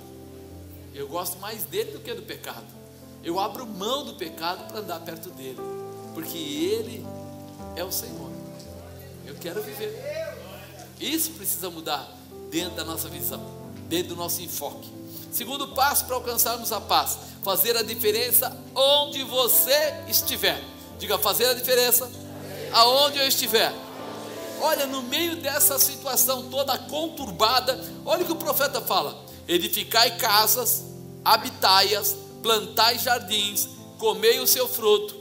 Eu 0.94 1.06
gosto 1.08 1.38
mais 1.38 1.64
dele 1.64 1.92
do 1.92 2.00
que 2.00 2.12
do 2.14 2.22
pecado. 2.22 2.66
Eu 3.22 3.38
abro 3.38 3.66
mão 3.66 4.04
do 4.04 4.14
pecado 4.14 4.66
para 4.66 4.80
andar 4.80 5.00
perto 5.00 5.30
dele, 5.30 5.58
porque 6.14 6.36
Ele 6.36 7.06
é 7.76 7.84
o 7.84 7.92
Senhor. 7.92 8.30
Eu 9.26 9.34
quero 9.36 9.62
viver. 9.62 9.92
Isso 10.98 11.32
precisa 11.32 11.70
mudar 11.70 12.10
dentro 12.50 12.76
da 12.76 12.84
nossa 12.84 13.08
visão, 13.08 13.40
dentro 13.88 14.08
do 14.08 14.16
nosso 14.16 14.42
enfoque. 14.42 15.01
Segundo 15.32 15.68
passo 15.68 16.04
para 16.04 16.14
alcançarmos 16.14 16.70
a 16.70 16.80
paz: 16.80 17.18
fazer 17.42 17.76
a 17.76 17.82
diferença 17.82 18.54
onde 18.74 19.24
você 19.24 19.94
estiver. 20.06 20.62
Diga, 20.98 21.18
fazer 21.18 21.46
a 21.46 21.54
diferença 21.54 22.08
aonde 22.72 23.18
eu 23.18 23.26
estiver. 23.26 23.72
Olha, 24.60 24.86
no 24.86 25.02
meio 25.02 25.36
dessa 25.36 25.78
situação 25.78 26.48
toda 26.48 26.78
conturbada, 26.78 27.82
olha 28.04 28.22
o 28.22 28.26
que 28.26 28.32
o 28.32 28.36
profeta 28.36 28.80
fala: 28.80 29.24
edificai 29.48 30.16
casas, 30.18 30.84
habitai-as, 31.24 32.14
plantai 32.42 32.98
jardins, 32.98 33.68
comei 33.98 34.38
o 34.38 34.46
seu 34.46 34.68
fruto, 34.68 35.16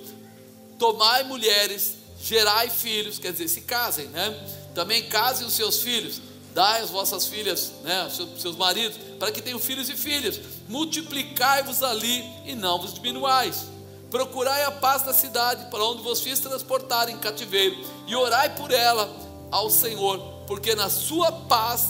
tomai 0.78 1.24
mulheres, 1.24 1.95
gerai 2.22 2.70
filhos, 2.70 3.18
quer 3.18 3.32
dizer, 3.32 3.47
se 3.47 3.62
casem, 3.62 4.07
né? 4.07 4.30
Também 4.76 5.03
casem 5.07 5.47
os 5.47 5.53
seus 5.53 5.82
filhos, 5.82 6.22
dai 6.54 6.82
as 6.82 6.89
vossas 6.89 7.26
filhas, 7.26 7.72
né, 7.84 8.10
seus, 8.38 8.56
maridos, 8.56 8.97
para 9.20 9.32
que 9.32 9.41
tenham 9.41 9.60
filhos 9.60 9.89
e 9.89 9.95
filhas, 9.95 10.39
multiplicai-vos 10.68 11.82
ali 11.84 12.24
e 12.45 12.56
não 12.56 12.80
vos 12.80 12.93
diminuais. 12.93 13.66
Procurai 14.10 14.64
a 14.64 14.72
paz 14.72 15.04
da 15.04 15.14
cidade, 15.14 15.70
para 15.70 15.84
onde 15.86 16.02
vos 16.02 16.20
fiz 16.20 16.39
transportar 16.39 17.10
em 17.10 17.18
cativeiro, 17.18 17.78
e 18.08 18.16
orai 18.16 18.54
por 18.56 18.72
ela 18.72 19.10
ao 19.49 19.70
Senhor, 19.70 20.20
porque 20.47 20.76
na 20.76 20.89
sua 20.89 21.32
paz 21.32 21.89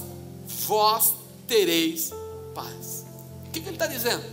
vós 0.67 1.13
tereis 1.47 2.11
paz. 2.53 3.05
O 3.47 3.51
que, 3.51 3.59
que 3.59 3.67
ele 3.67 3.75
está 3.75 3.87
dizendo? 3.87 4.23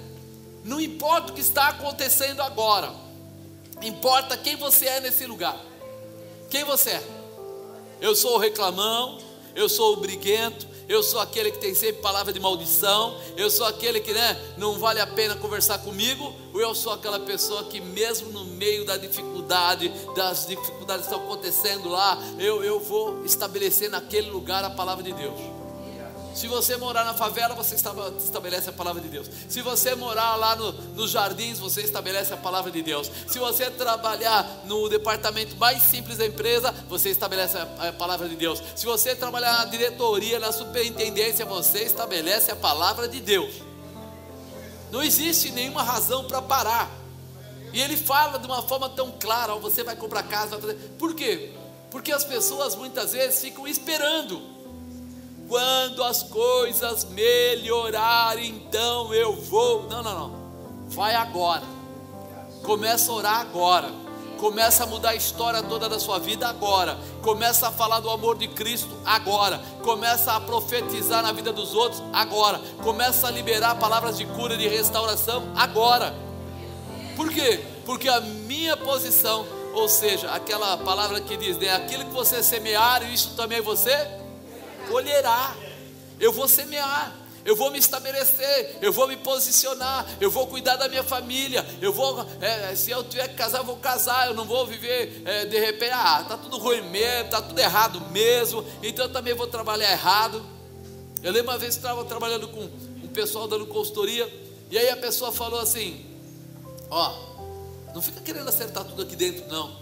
Não 0.64 0.80
importa 0.80 1.32
o 1.32 1.34
que 1.34 1.40
está 1.40 1.68
acontecendo 1.68 2.42
agora, 2.42 2.92
importa 3.80 4.36
quem 4.36 4.56
você 4.56 4.86
é 4.86 5.00
nesse 5.00 5.24
lugar. 5.24 5.58
Quem 6.50 6.64
você 6.64 6.90
é? 6.90 7.02
Eu 8.00 8.14
sou 8.14 8.36
o 8.36 8.38
reclamão, 8.38 9.18
eu 9.58 9.68
sou 9.68 9.94
o 9.94 9.96
briguento, 9.96 10.68
eu 10.88 11.02
sou 11.02 11.18
aquele 11.18 11.50
que 11.50 11.58
tem 11.58 11.74
sempre 11.74 12.00
palavra 12.00 12.32
de 12.32 12.38
maldição, 12.38 13.18
eu 13.36 13.50
sou 13.50 13.66
aquele 13.66 13.98
que 13.98 14.12
né, 14.12 14.40
não 14.56 14.78
vale 14.78 15.00
a 15.00 15.06
pena 15.06 15.34
conversar 15.34 15.78
comigo, 15.78 16.32
ou 16.54 16.60
eu 16.60 16.72
sou 16.76 16.92
aquela 16.92 17.18
pessoa 17.18 17.64
que, 17.64 17.80
mesmo 17.80 18.30
no 18.30 18.44
meio 18.44 18.86
da 18.86 18.96
dificuldade, 18.96 19.92
das 20.14 20.46
dificuldades 20.46 21.06
que 21.06 21.12
estão 21.12 21.26
acontecendo 21.26 21.88
lá, 21.88 22.16
eu, 22.38 22.62
eu 22.62 22.78
vou 22.78 23.24
estabelecer 23.24 23.90
naquele 23.90 24.30
lugar 24.30 24.62
a 24.62 24.70
palavra 24.70 25.02
de 25.02 25.12
Deus. 25.12 25.57
Se 26.38 26.46
você 26.46 26.76
morar 26.76 27.04
na 27.04 27.14
favela, 27.14 27.52
você 27.52 27.74
estabelece 27.74 28.70
a 28.70 28.72
palavra 28.72 29.02
de 29.02 29.08
Deus. 29.08 29.28
Se 29.48 29.60
você 29.60 29.96
morar 29.96 30.36
lá 30.36 30.54
no, 30.54 30.70
nos 30.70 31.10
jardins, 31.10 31.58
você 31.58 31.80
estabelece 31.80 32.32
a 32.32 32.36
palavra 32.36 32.70
de 32.70 32.80
Deus. 32.80 33.10
Se 33.26 33.40
você 33.40 33.68
trabalhar 33.72 34.62
no 34.64 34.88
departamento 34.88 35.56
mais 35.56 35.82
simples 35.82 36.16
da 36.16 36.24
empresa, 36.24 36.72
você 36.88 37.10
estabelece 37.10 37.58
a, 37.58 37.92
palavra 37.92 38.28
de 38.28 38.36
Deus. 38.36 38.62
Se 38.76 38.86
você 38.86 39.16
trabalhar 39.16 39.52
na 39.58 39.64
diretoria, 39.64 40.38
na 40.38 40.52
superintendência, 40.52 41.44
você 41.44 41.82
estabelece 41.82 42.52
a 42.52 42.56
palavra 42.56 43.08
de 43.08 43.20
Deus. 43.20 43.54
Não 44.92 45.02
existe 45.02 45.50
nenhuma 45.50 45.82
razão 45.82 46.22
para 46.22 46.40
parar. 46.40 46.88
E 47.72 47.80
ele 47.80 47.96
fala 47.96 48.38
de 48.38 48.46
uma 48.46 48.62
forma 48.62 48.88
tão 48.88 49.10
clara: 49.10 49.56
você 49.56 49.82
vai 49.82 49.96
comprar 49.96 50.22
casa. 50.22 50.56
Vai 50.56 50.60
fazer... 50.60 50.74
Por 51.00 51.16
quê? 51.16 51.50
Porque 51.90 52.12
as 52.12 52.22
pessoas 52.22 52.76
muitas 52.76 53.10
vezes 53.10 53.40
ficam 53.40 53.66
esperando 53.66 54.57
quando 55.48 56.04
as 56.04 56.22
coisas 56.22 57.04
melhorarem, 57.06 58.50
então 58.50 59.12
eu 59.14 59.34
vou. 59.34 59.84
Não, 59.84 60.02
não, 60.02 60.14
não. 60.14 60.32
Vai 60.88 61.14
agora. 61.14 61.62
Começa 62.62 63.10
a 63.10 63.14
orar 63.14 63.40
agora. 63.40 63.90
Começa 64.38 64.84
a 64.84 64.86
mudar 64.86 65.10
a 65.10 65.14
história 65.16 65.62
toda 65.62 65.88
da 65.88 65.98
sua 65.98 66.18
vida 66.18 66.46
agora. 66.46 66.96
Começa 67.22 67.68
a 67.68 67.72
falar 67.72 67.98
do 67.98 68.10
amor 68.10 68.38
de 68.38 68.46
Cristo 68.46 68.94
agora. 69.04 69.60
Começa 69.82 70.32
a 70.32 70.40
profetizar 70.40 71.22
na 71.22 71.32
vida 71.32 71.52
dos 71.52 71.74
outros 71.74 72.02
agora. 72.12 72.60
Começa 72.84 73.26
a 73.26 73.30
liberar 73.30 73.74
palavras 73.76 74.16
de 74.18 74.26
cura 74.26 74.54
e 74.54 74.58
de 74.58 74.68
restauração 74.68 75.42
agora. 75.56 76.14
Por 77.16 77.30
quê? 77.30 77.64
Porque 77.84 78.08
a 78.08 78.20
minha 78.20 78.76
posição, 78.76 79.44
ou 79.74 79.88
seja, 79.88 80.30
aquela 80.30 80.76
palavra 80.76 81.20
que 81.20 81.36
diz, 81.36 81.56
né, 81.56 81.74
aquilo 81.74 82.04
que 82.04 82.12
você 82.12 82.40
semear, 82.42 83.02
isso 83.12 83.34
também 83.34 83.60
você 83.60 84.08
colherá. 84.88 85.54
Eu 86.18 86.32
vou 86.32 86.48
semear, 86.48 87.14
eu 87.44 87.54
vou 87.54 87.70
me 87.70 87.78
estabelecer, 87.78 88.78
eu 88.82 88.92
vou 88.92 89.06
me 89.06 89.16
posicionar, 89.16 90.04
eu 90.20 90.30
vou 90.30 90.46
cuidar 90.48 90.76
da 90.76 90.88
minha 90.88 91.04
família, 91.04 91.64
eu 91.80 91.92
vou, 91.92 92.26
é, 92.40 92.74
se 92.74 92.90
eu 92.90 93.04
tiver 93.04 93.28
que 93.28 93.34
casar, 93.34 93.58
eu 93.58 93.64
vou 93.64 93.76
casar, 93.76 94.26
eu 94.26 94.34
não 94.34 94.44
vou 94.44 94.66
viver 94.66 95.22
é, 95.24 95.46
de 95.46 95.58
repente, 95.58 95.92
ah, 95.92 96.24
tá 96.28 96.36
tudo 96.36 96.58
ruim 96.58 96.82
mesmo, 96.90 97.30
tá 97.30 97.40
tudo 97.40 97.58
errado 97.58 98.00
mesmo, 98.10 98.64
então 98.82 99.06
eu 99.06 99.12
também 99.12 99.32
vou 99.34 99.46
trabalhar 99.46 99.90
errado. 99.92 100.44
Eu 101.22 101.32
lembro 101.32 101.52
uma 101.52 101.58
vez 101.58 101.74
que 101.74 101.80
estava 101.80 102.04
trabalhando 102.04 102.48
com 102.48 102.60
um 102.62 103.08
pessoal 103.08 103.46
dando 103.46 103.66
consultoria, 103.66 104.28
e 104.70 104.76
aí 104.76 104.90
a 104.90 104.96
pessoa 104.96 105.32
falou 105.32 105.60
assim: 105.60 106.04
Ó, 106.90 107.14
não 107.94 108.02
fica 108.02 108.20
querendo 108.20 108.48
acertar 108.48 108.84
tudo 108.84 109.02
aqui 109.02 109.16
dentro, 109.16 109.46
não. 109.48 109.76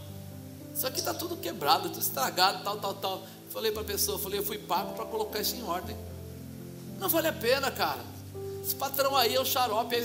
Isso 0.74 0.86
aqui 0.86 0.98
está 0.98 1.14
tudo 1.14 1.36
quebrado, 1.36 1.88
tudo 1.88 2.00
estragado, 2.00 2.62
tal, 2.62 2.76
tal, 2.76 2.94
tal. 2.94 3.22
Falei 3.56 3.72
para 3.72 3.80
a 3.80 3.86
pessoa, 3.86 4.18
falei, 4.18 4.38
eu 4.38 4.44
fui 4.44 4.58
pago 4.58 4.92
para 4.92 5.06
colocar 5.06 5.40
isso 5.40 5.56
em 5.56 5.62
ordem. 5.62 5.96
Não 6.98 7.08
vale 7.08 7.28
a 7.28 7.32
pena, 7.32 7.70
cara. 7.70 8.04
esse 8.62 8.74
patrão 8.74 9.16
aí 9.16 9.34
é 9.34 9.40
o 9.40 9.46
xarope. 9.46 9.96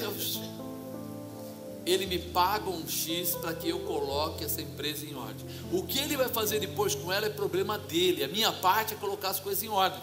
Ele 1.86 2.06
me 2.06 2.18
paga 2.18 2.70
um 2.70 2.88
X 2.88 3.32
para 3.32 3.54
que 3.54 3.68
eu 3.68 3.80
coloque 3.80 4.46
essa 4.46 4.62
empresa 4.62 5.06
em 5.06 5.14
ordem. 5.16 5.46
O 5.70 5.84
que 5.84 6.00
ele 6.00 6.16
vai 6.16 6.30
fazer 6.30 6.62
depois 6.62 6.96
com 6.96 7.12
ela 7.12 7.26
é 7.26 7.30
problema 7.30 7.78
dele. 7.78 8.24
A 8.24 8.30
minha 8.30 8.54
parte 8.54 8.94
é 8.94 8.96
colocar 8.96 9.32
as 9.32 9.42
coisas 9.42 9.62
em 9.62 9.68
ordem. 9.68 10.02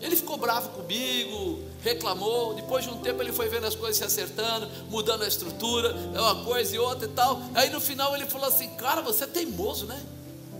Ele 0.00 0.14
ficou 0.14 0.36
bravo 0.36 0.68
comigo, 0.68 1.58
reclamou. 1.82 2.54
Depois 2.54 2.84
de 2.84 2.90
um 2.90 2.98
tempo 2.98 3.20
ele 3.20 3.32
foi 3.32 3.48
vendo 3.48 3.66
as 3.66 3.74
coisas 3.74 3.96
se 3.96 4.04
acertando, 4.04 4.68
mudando 4.88 5.24
a 5.24 5.26
estrutura, 5.26 5.96
é 6.14 6.20
uma 6.20 6.44
coisa 6.44 6.76
e 6.76 6.78
outra 6.78 7.08
e 7.08 7.10
tal. 7.10 7.42
Aí 7.56 7.70
no 7.70 7.80
final 7.80 8.14
ele 8.14 8.26
falou 8.26 8.46
assim: 8.46 8.68
Cara, 8.76 9.02
você 9.02 9.24
é 9.24 9.26
teimoso, 9.26 9.84
né? 9.84 10.00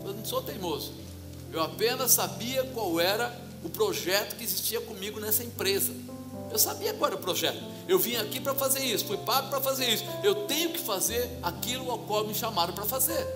Eu 0.04 0.12
não 0.14 0.24
sou 0.24 0.42
teimoso. 0.42 1.00
Eu 1.52 1.62
apenas 1.62 2.12
sabia 2.12 2.64
qual 2.72 2.98
era 2.98 3.30
o 3.62 3.68
projeto 3.68 4.36
que 4.36 4.44
existia 4.44 4.80
comigo 4.80 5.20
nessa 5.20 5.44
empresa. 5.44 5.92
Eu 6.50 6.58
sabia 6.58 6.94
qual 6.94 7.08
era 7.08 7.16
o 7.16 7.20
projeto. 7.20 7.62
Eu 7.86 7.98
vim 7.98 8.16
aqui 8.16 8.40
para 8.40 8.54
fazer 8.54 8.80
isso, 8.80 9.04
fui 9.04 9.18
pago 9.18 9.48
para 9.48 9.60
fazer 9.60 9.86
isso. 9.88 10.04
Eu 10.22 10.34
tenho 10.46 10.70
que 10.70 10.78
fazer 10.78 11.30
aquilo 11.42 11.90
ao 11.90 11.98
qual 11.98 12.24
me 12.24 12.34
chamaram 12.34 12.72
para 12.72 12.84
fazer. 12.84 13.26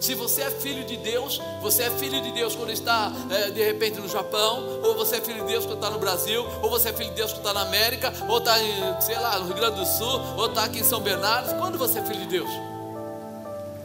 Se 0.00 0.14
você 0.14 0.42
é 0.42 0.50
filho 0.50 0.84
de 0.84 0.96
Deus, 0.96 1.40
você 1.62 1.84
é 1.84 1.90
filho 1.90 2.20
de 2.20 2.32
Deus 2.32 2.56
quando 2.56 2.72
está 2.72 3.12
é, 3.30 3.50
de 3.50 3.62
repente 3.62 4.00
no 4.00 4.08
Japão, 4.08 4.80
ou 4.82 4.96
você 4.96 5.16
é 5.16 5.20
filho 5.20 5.42
de 5.42 5.52
Deus 5.52 5.64
quando 5.64 5.76
está 5.76 5.90
no 5.90 5.98
Brasil, 5.98 6.44
ou 6.60 6.68
você 6.68 6.88
é 6.88 6.92
filho 6.92 7.10
de 7.10 7.16
Deus 7.16 7.32
quando 7.32 7.46
está 7.46 7.54
na 7.54 7.68
América, 7.68 8.12
ou 8.28 8.38
está 8.38 8.60
em, 8.60 9.00
sei 9.00 9.14
lá, 9.14 9.38
no 9.38 9.46
Rio 9.46 9.54
Grande 9.54 9.78
do 9.78 9.86
Sul, 9.86 10.20
ou 10.36 10.46
está 10.46 10.64
aqui 10.64 10.80
em 10.80 10.84
São 10.84 11.00
Bernardo. 11.00 11.56
Quando 11.56 11.78
você 11.78 12.00
é 12.00 12.04
filho 12.04 12.20
de 12.20 12.26
Deus? 12.26 12.50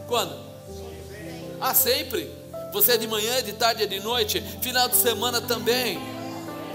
Quando? 0.08 0.36
Ah, 1.60 1.72
sempre. 1.72 2.37
Você 2.72 2.92
é 2.92 2.96
de 2.96 3.06
manhã, 3.06 3.34
é 3.34 3.42
de 3.42 3.52
tarde, 3.52 3.82
é 3.82 3.86
de 3.86 4.00
noite, 4.00 4.40
final 4.60 4.88
de 4.88 4.96
semana 4.96 5.40
também. 5.40 5.98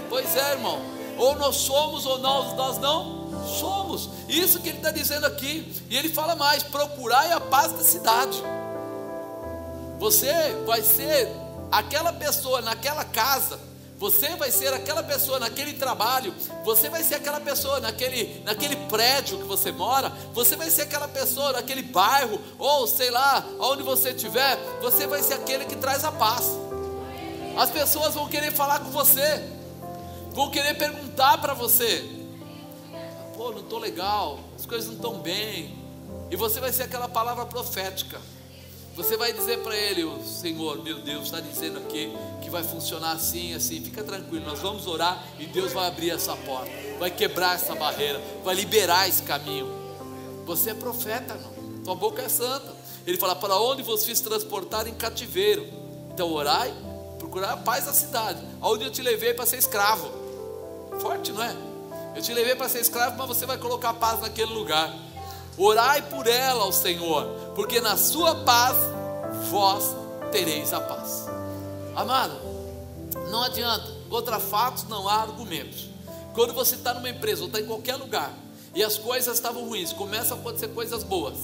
Pois 0.08 0.36
é, 0.36 0.52
irmão. 0.52 0.80
Ou 1.16 1.36
nós 1.36 1.56
somos 1.56 2.04
ou 2.06 2.18
nós, 2.18 2.54
nós 2.56 2.78
não 2.78 3.46
somos. 3.46 4.10
Isso 4.28 4.60
que 4.60 4.68
ele 4.68 4.78
está 4.78 4.90
dizendo 4.90 5.26
aqui. 5.26 5.72
E 5.88 5.96
ele 5.96 6.08
fala 6.08 6.34
mais: 6.34 6.62
procurai 6.62 7.32
a 7.32 7.40
paz 7.40 7.72
da 7.72 7.82
cidade. 7.82 8.42
Você 9.98 10.32
vai 10.66 10.82
ser 10.82 11.28
aquela 11.70 12.12
pessoa 12.12 12.60
naquela 12.60 13.04
casa. 13.04 13.58
Você 14.04 14.36
vai 14.36 14.50
ser 14.50 14.70
aquela 14.74 15.02
pessoa 15.02 15.40
naquele 15.40 15.72
trabalho, 15.72 16.34
você 16.62 16.90
vai 16.90 17.02
ser 17.02 17.14
aquela 17.14 17.40
pessoa 17.40 17.80
naquele, 17.80 18.42
naquele 18.44 18.76
prédio 18.76 19.38
que 19.38 19.44
você 19.44 19.72
mora, 19.72 20.10
você 20.34 20.56
vai 20.56 20.68
ser 20.68 20.82
aquela 20.82 21.08
pessoa 21.08 21.52
naquele 21.52 21.80
bairro, 21.80 22.38
ou 22.58 22.86
sei 22.86 23.10
lá, 23.10 23.42
onde 23.58 23.82
você 23.82 24.10
estiver, 24.10 24.58
você 24.82 25.06
vai 25.06 25.22
ser 25.22 25.32
aquele 25.32 25.64
que 25.64 25.74
traz 25.76 26.04
a 26.04 26.12
paz. 26.12 26.50
As 27.56 27.70
pessoas 27.70 28.12
vão 28.12 28.28
querer 28.28 28.52
falar 28.52 28.80
com 28.80 28.90
você, 28.90 29.42
vão 30.32 30.50
querer 30.50 30.74
perguntar 30.74 31.38
para 31.38 31.54
você: 31.54 32.04
pô, 33.34 33.52
não 33.52 33.60
estou 33.60 33.78
legal, 33.78 34.38
as 34.54 34.66
coisas 34.66 34.86
não 34.86 34.96
estão 34.96 35.18
bem, 35.20 35.78
e 36.30 36.36
você 36.36 36.60
vai 36.60 36.74
ser 36.74 36.82
aquela 36.82 37.08
palavra 37.08 37.46
profética. 37.46 38.20
Você 38.96 39.16
vai 39.16 39.32
dizer 39.32 39.58
para 39.58 39.76
ele, 39.76 40.04
o 40.04 40.22
Senhor, 40.22 40.80
meu 40.82 41.00
Deus, 41.00 41.24
está 41.24 41.40
dizendo 41.40 41.78
aqui 41.78 42.12
que 42.40 42.48
vai 42.48 42.62
funcionar 42.62 43.12
assim, 43.12 43.52
assim. 43.52 43.82
Fica 43.82 44.04
tranquilo, 44.04 44.44
nós 44.44 44.60
vamos 44.60 44.86
orar 44.86 45.24
e 45.38 45.46
Deus 45.46 45.72
vai 45.72 45.88
abrir 45.88 46.10
essa 46.10 46.36
porta, 46.36 46.70
vai 46.98 47.10
quebrar 47.10 47.56
essa 47.56 47.74
barreira, 47.74 48.20
vai 48.44 48.54
liberar 48.54 49.08
esse 49.08 49.22
caminho. 49.22 49.68
Você 50.46 50.70
é 50.70 50.74
profeta, 50.74 51.34
não? 51.34 51.82
Tua 51.82 51.94
boca 51.96 52.22
é 52.22 52.28
santa. 52.28 52.72
Ele 53.06 53.18
fala: 53.18 53.34
para 53.34 53.58
onde 53.58 53.82
vos 53.82 54.04
fiz 54.04 54.20
transportar 54.20 54.86
em 54.86 54.94
cativeiro? 54.94 55.66
Então 56.12 56.32
orai, 56.32 56.72
procurar 57.18 57.52
a 57.52 57.56
paz 57.56 57.86
da 57.86 57.92
cidade, 57.92 58.40
aonde 58.60 58.84
eu 58.84 58.90
te 58.90 59.02
levei 59.02 59.34
para 59.34 59.44
ser 59.44 59.56
escravo. 59.56 60.08
Forte, 61.00 61.32
não 61.32 61.42
é? 61.42 61.56
Eu 62.14 62.22
te 62.22 62.32
levei 62.32 62.54
para 62.54 62.68
ser 62.68 62.78
escravo, 62.78 63.16
mas 63.18 63.26
você 63.26 63.44
vai 63.44 63.58
colocar 63.58 63.92
paz 63.94 64.20
naquele 64.20 64.52
lugar. 64.52 64.94
Orai 65.56 66.02
por 66.02 66.26
ela 66.26 66.64
ao 66.64 66.72
Senhor, 66.72 67.26
porque 67.54 67.80
na 67.80 67.96
sua 67.96 68.34
paz 68.36 68.76
vós 69.50 69.94
tereis 70.32 70.72
a 70.72 70.80
paz. 70.80 71.26
Amado, 71.94 72.36
não 73.30 73.42
adianta, 73.44 73.86
contra 74.10 74.40
fatos 74.40 74.84
não 74.84 75.08
há 75.08 75.22
argumentos. 75.22 75.88
Quando 76.34 76.52
você 76.52 76.74
está 76.74 76.92
numa 76.94 77.08
empresa 77.08 77.42
ou 77.42 77.46
está 77.46 77.60
em 77.60 77.66
qualquer 77.66 77.94
lugar 77.96 78.36
e 78.74 78.82
as 78.82 78.98
coisas 78.98 79.36
estavam 79.36 79.64
ruins, 79.64 79.92
começam 79.92 80.36
a 80.36 80.40
acontecer 80.40 80.68
coisas 80.68 81.04
boas. 81.04 81.36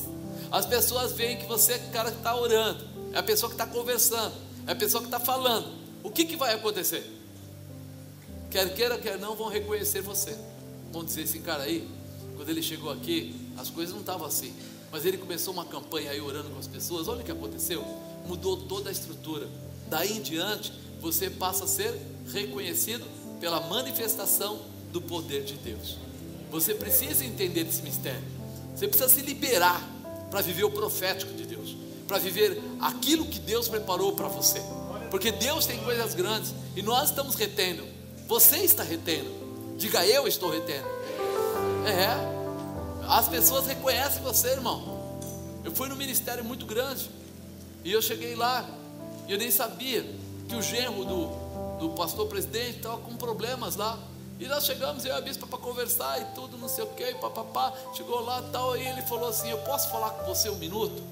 As 0.50 0.66
pessoas 0.66 1.12
veem 1.12 1.36
que 1.36 1.46
você 1.46 1.74
é 1.74 1.76
o 1.76 1.92
cara 1.92 2.10
que 2.10 2.16
está 2.16 2.34
orando, 2.34 2.84
é 3.12 3.18
a 3.18 3.22
pessoa 3.22 3.48
que 3.48 3.54
está 3.54 3.66
conversando, 3.66 4.34
é 4.66 4.72
a 4.72 4.76
pessoa 4.76 5.00
que 5.00 5.06
está 5.06 5.20
falando. 5.20 5.72
O 6.02 6.10
que, 6.10 6.24
que 6.24 6.34
vai 6.34 6.54
acontecer? 6.54 7.08
Quer 8.50 8.74
queira, 8.74 8.98
quer 8.98 9.16
não, 9.16 9.36
vão 9.36 9.48
reconhecer 9.48 10.00
você. 10.00 10.36
Vão 10.90 11.04
dizer 11.04 11.22
esse 11.22 11.38
cara 11.38 11.62
aí, 11.62 11.88
quando 12.36 12.48
ele 12.48 12.62
chegou 12.62 12.90
aqui, 12.90 13.49
as 13.56 13.70
coisas 13.70 13.92
não 13.92 14.00
estavam 14.00 14.26
assim. 14.26 14.52
Mas 14.92 15.04
ele 15.04 15.18
começou 15.18 15.52
uma 15.52 15.64
campanha 15.64 16.10
aí 16.10 16.20
orando 16.20 16.50
com 16.50 16.58
as 16.58 16.66
pessoas. 16.66 17.08
Olha 17.08 17.20
o 17.20 17.24
que 17.24 17.30
aconteceu. 17.30 17.84
Mudou 18.26 18.56
toda 18.56 18.88
a 18.88 18.92
estrutura. 18.92 19.48
Daí 19.88 20.18
em 20.18 20.20
diante, 20.20 20.72
você 21.00 21.30
passa 21.30 21.64
a 21.64 21.68
ser 21.68 21.94
reconhecido 22.32 23.04
pela 23.40 23.60
manifestação 23.60 24.60
do 24.92 25.00
poder 25.00 25.44
de 25.44 25.54
Deus. 25.54 25.96
Você 26.50 26.74
precisa 26.74 27.24
entender 27.24 27.66
esse 27.66 27.82
mistério. 27.82 28.22
Você 28.74 28.88
precisa 28.88 29.08
se 29.08 29.22
liberar 29.22 29.88
para 30.30 30.40
viver 30.40 30.64
o 30.64 30.70
profético 30.70 31.32
de 31.34 31.44
Deus, 31.44 31.76
para 32.06 32.18
viver 32.18 32.60
aquilo 32.80 33.26
que 33.26 33.38
Deus 33.38 33.68
preparou 33.68 34.12
para 34.12 34.28
você. 34.28 34.60
Porque 35.10 35.32
Deus 35.32 35.66
tem 35.66 35.78
coisas 35.80 36.14
grandes 36.14 36.54
e 36.76 36.82
nós 36.82 37.10
estamos 37.10 37.34
retendo. 37.34 37.84
Você 38.28 38.58
está 38.58 38.82
retendo. 38.82 39.30
Diga 39.76 40.06
eu 40.06 40.26
estou 40.26 40.50
retendo. 40.50 40.86
É. 41.86 42.39
As 43.10 43.26
pessoas 43.26 43.66
reconhecem 43.66 44.22
você, 44.22 44.50
irmão. 44.50 45.18
Eu 45.64 45.72
fui 45.72 45.88
num 45.88 45.96
ministério 45.96 46.44
muito 46.44 46.64
grande. 46.64 47.10
E 47.84 47.90
eu 47.90 48.00
cheguei 48.00 48.36
lá. 48.36 48.64
E 49.26 49.32
eu 49.32 49.36
nem 49.36 49.50
sabia 49.50 50.06
que 50.48 50.54
o 50.54 50.62
genro 50.62 51.04
do, 51.04 51.26
do 51.80 51.90
pastor 51.96 52.28
presidente 52.28 52.76
estava 52.76 52.98
com 52.98 53.16
problemas 53.16 53.74
lá. 53.74 53.98
E 54.38 54.46
nós 54.46 54.64
chegamos, 54.64 55.04
eu 55.04 55.12
e 55.12 55.18
a 55.18 55.20
bispa, 55.20 55.44
para 55.44 55.58
conversar 55.58 56.20
e 56.22 56.24
tudo, 56.36 56.56
não 56.56 56.68
sei 56.68 56.84
o 56.84 56.86
que, 56.86 57.12
papapá. 57.14 57.74
Chegou 57.94 58.20
lá 58.20 58.42
tal, 58.52 58.76
e 58.76 58.86
ele 58.86 59.02
falou 59.02 59.28
assim: 59.28 59.50
Eu 59.50 59.58
posso 59.58 59.90
falar 59.90 60.10
com 60.10 60.32
você 60.32 60.48
um 60.48 60.56
minuto? 60.56 61.02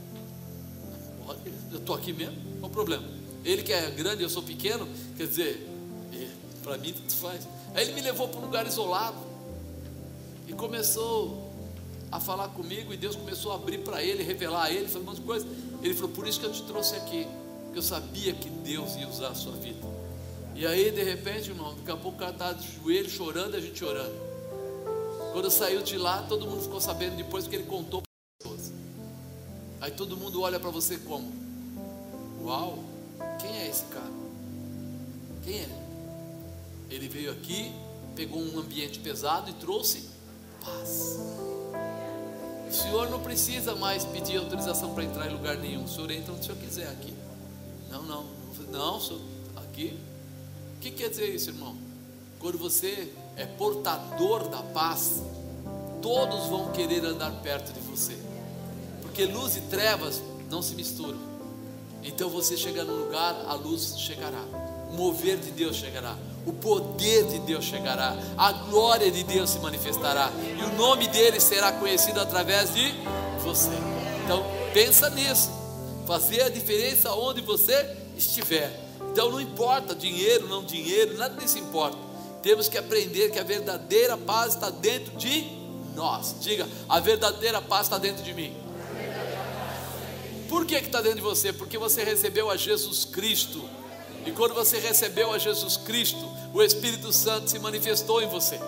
Eu 1.72 1.78
estou 1.78 1.96
aqui 1.96 2.12
mesmo, 2.12 2.36
qual 2.60 2.70
o 2.70 2.72
problema? 2.72 3.04
Ele 3.44 3.62
que 3.62 3.72
é 3.72 3.90
grande, 3.90 4.22
eu 4.22 4.30
sou 4.30 4.42
pequeno, 4.42 4.88
quer 5.16 5.26
dizer, 5.26 5.68
para 6.62 6.78
mim 6.78 6.92
tudo 6.92 7.12
faz. 7.12 7.46
Aí 7.74 7.82
ele 7.82 7.92
me 7.92 8.00
levou 8.00 8.28
para 8.28 8.38
um 8.38 8.44
lugar 8.44 8.66
isolado 8.66 9.18
e 10.46 10.52
começou 10.54 11.47
a 12.10 12.18
falar 12.18 12.48
comigo 12.48 12.92
e 12.92 12.96
Deus 12.96 13.14
começou 13.14 13.52
a 13.52 13.56
abrir 13.56 13.78
para 13.78 14.02
ele, 14.02 14.22
revelar 14.22 14.64
a 14.64 14.70
ele, 14.70 14.86
fazer 14.86 14.98
um 14.98 15.02
monte 15.04 15.20
de 15.20 15.26
coisa. 15.26 15.46
Ele 15.82 15.94
falou: 15.94 16.10
Por 16.10 16.26
isso 16.26 16.40
que 16.40 16.46
eu 16.46 16.52
te 16.52 16.62
trouxe 16.62 16.96
aqui, 16.96 17.26
porque 17.64 17.78
eu 17.78 17.82
sabia 17.82 18.32
que 18.32 18.48
Deus 18.48 18.96
ia 18.96 19.08
usar 19.08 19.28
a 19.28 19.34
sua 19.34 19.52
vida. 19.56 19.86
E 20.54 20.66
aí, 20.66 20.90
de 20.90 21.02
repente, 21.02 21.50
irmão, 21.50 21.74
daqui 21.76 21.90
a 21.90 21.96
pouco 21.96 22.16
o 22.16 22.20
cara 22.20 22.32
está 22.32 22.52
de 22.52 22.68
joelho 22.82 23.08
chorando 23.08 23.54
a 23.54 23.60
gente 23.60 23.84
orando. 23.84 24.14
Quando 25.32 25.50
saiu 25.50 25.82
de 25.82 25.96
lá, 25.96 26.22
todo 26.22 26.46
mundo 26.46 26.62
ficou 26.62 26.80
sabendo 26.80 27.16
depois 27.16 27.46
que 27.46 27.54
ele 27.54 27.64
contou 27.64 28.02
para 28.02 28.48
as 28.50 28.56
pessoas. 28.56 28.72
Aí 29.80 29.92
todo 29.92 30.16
mundo 30.16 30.40
olha 30.40 30.58
para 30.58 30.70
você 30.70 30.96
como: 30.98 31.30
Uau, 32.42 32.78
quem 33.38 33.56
é 33.58 33.68
esse 33.68 33.84
cara? 33.84 34.18
Quem 35.44 35.60
é? 35.60 35.68
Ele 36.90 37.06
veio 37.06 37.30
aqui, 37.30 37.72
pegou 38.16 38.40
um 38.40 38.58
ambiente 38.58 38.98
pesado 38.98 39.50
e 39.50 39.52
trouxe 39.54 40.08
paz. 40.64 41.18
O 42.68 42.72
senhor 42.72 43.08
não 43.10 43.20
precisa 43.20 43.74
mais 43.74 44.04
pedir 44.04 44.36
autorização 44.38 44.94
para 44.94 45.04
entrar 45.04 45.26
em 45.26 45.32
lugar 45.32 45.56
nenhum. 45.56 45.84
O 45.84 45.88
senhor 45.88 46.10
entra 46.10 46.32
onde 46.32 46.42
o 46.42 46.44
senhor 46.44 46.58
quiser 46.58 46.88
aqui. 46.88 47.14
Não, 47.90 48.02
não. 48.02 48.24
Não, 48.70 49.00
senhor, 49.00 49.20
aqui. 49.56 49.98
O 50.76 50.80
que 50.80 50.90
quer 50.90 51.08
dizer 51.08 51.34
isso, 51.34 51.50
irmão? 51.50 51.76
Quando 52.38 52.58
você 52.58 53.12
é 53.36 53.46
portador 53.46 54.48
da 54.48 54.62
paz, 54.62 55.22
todos 56.02 56.46
vão 56.46 56.70
querer 56.72 57.04
andar 57.04 57.32
perto 57.42 57.72
de 57.72 57.80
você. 57.80 58.16
Porque 59.00 59.24
luz 59.24 59.56
e 59.56 59.62
trevas 59.62 60.22
não 60.50 60.60
se 60.60 60.74
misturam. 60.74 61.18
Então 62.02 62.28
você 62.28 62.56
chega 62.56 62.84
no 62.84 63.04
lugar, 63.04 63.34
a 63.46 63.54
luz 63.54 63.98
chegará. 63.98 64.44
O 64.90 64.94
mover 64.94 65.38
de 65.38 65.50
Deus 65.50 65.76
chegará 65.76 66.16
o 66.48 66.52
poder 66.54 67.24
de 67.24 67.38
Deus 67.40 67.64
chegará, 67.64 68.16
a 68.36 68.52
glória 68.52 69.10
de 69.10 69.22
Deus 69.22 69.50
se 69.50 69.58
manifestará, 69.58 70.30
e 70.58 70.62
o 70.64 70.72
nome 70.76 71.06
dele 71.08 71.38
será 71.40 71.72
conhecido 71.72 72.20
através 72.20 72.74
de 72.74 72.94
você. 73.42 73.70
Então, 74.24 74.44
pensa 74.72 75.10
nisso, 75.10 75.50
fazer 76.06 76.42
a 76.42 76.48
diferença 76.48 77.12
onde 77.12 77.42
você 77.42 77.96
estiver. 78.16 78.72
Então, 79.12 79.30
não 79.30 79.40
importa 79.40 79.94
dinheiro, 79.94 80.48
não 80.48 80.64
dinheiro, 80.64 81.18
nada 81.18 81.38
disso 81.38 81.58
importa. 81.58 81.98
Temos 82.42 82.68
que 82.68 82.78
aprender 82.78 83.30
que 83.30 83.38
a 83.38 83.44
verdadeira 83.44 84.16
paz 84.16 84.54
está 84.54 84.70
dentro 84.70 85.16
de 85.16 85.44
nós. 85.94 86.36
Diga, 86.40 86.66
a 86.88 86.98
verdadeira 86.98 87.60
paz 87.60 87.86
está 87.86 87.98
dentro 87.98 88.22
de 88.22 88.32
mim. 88.32 88.56
Por 90.48 90.64
que 90.64 90.76
está 90.76 91.02
dentro 91.02 91.18
de 91.18 91.24
você? 91.24 91.52
Porque 91.52 91.76
você 91.76 92.02
recebeu 92.02 92.50
a 92.50 92.56
Jesus 92.56 93.04
Cristo 93.04 93.68
e 94.26 94.32
quando 94.32 94.54
você 94.54 94.78
recebeu 94.78 95.32
a 95.32 95.38
Jesus 95.38 95.76
Cristo, 95.76 96.28
o 96.52 96.62
Espírito 96.62 97.12
Santo 97.12 97.50
se 97.50 97.58
manifestou 97.58 98.22
em 98.22 98.28
você. 98.28 98.58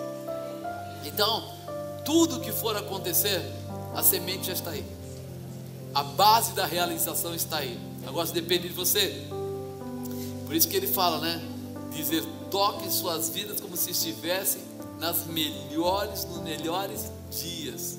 Então, 1.05 1.43
tudo 2.05 2.39
que 2.39 2.51
for 2.51 2.75
acontecer, 2.75 3.41
a 3.95 4.03
semente 4.03 4.47
já 4.47 4.53
está 4.53 4.71
aí. 4.71 4.85
A 5.93 6.03
base 6.03 6.53
da 6.53 6.65
realização 6.65 7.35
está 7.35 7.57
aí. 7.57 7.79
Agora 8.07 8.27
depende 8.27 8.69
de 8.69 8.73
você. 8.73 9.27
Por 10.45 10.55
isso 10.55 10.67
que 10.67 10.77
ele 10.77 10.87
fala, 10.87 11.19
né? 11.19 11.41
Dizer, 11.91 12.23
toque 12.49 12.91
suas 12.91 13.29
vidas 13.29 13.59
como 13.59 13.75
se 13.75 13.91
estivesse 13.91 14.59
nas 14.99 15.25
melhores, 15.25 16.25
nos 16.25 16.41
melhores 16.41 17.11
dias. 17.29 17.97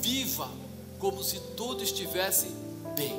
Viva 0.00 0.48
como 0.98 1.22
se 1.22 1.38
tudo 1.56 1.82
estivesse 1.82 2.48
bem. 2.96 3.18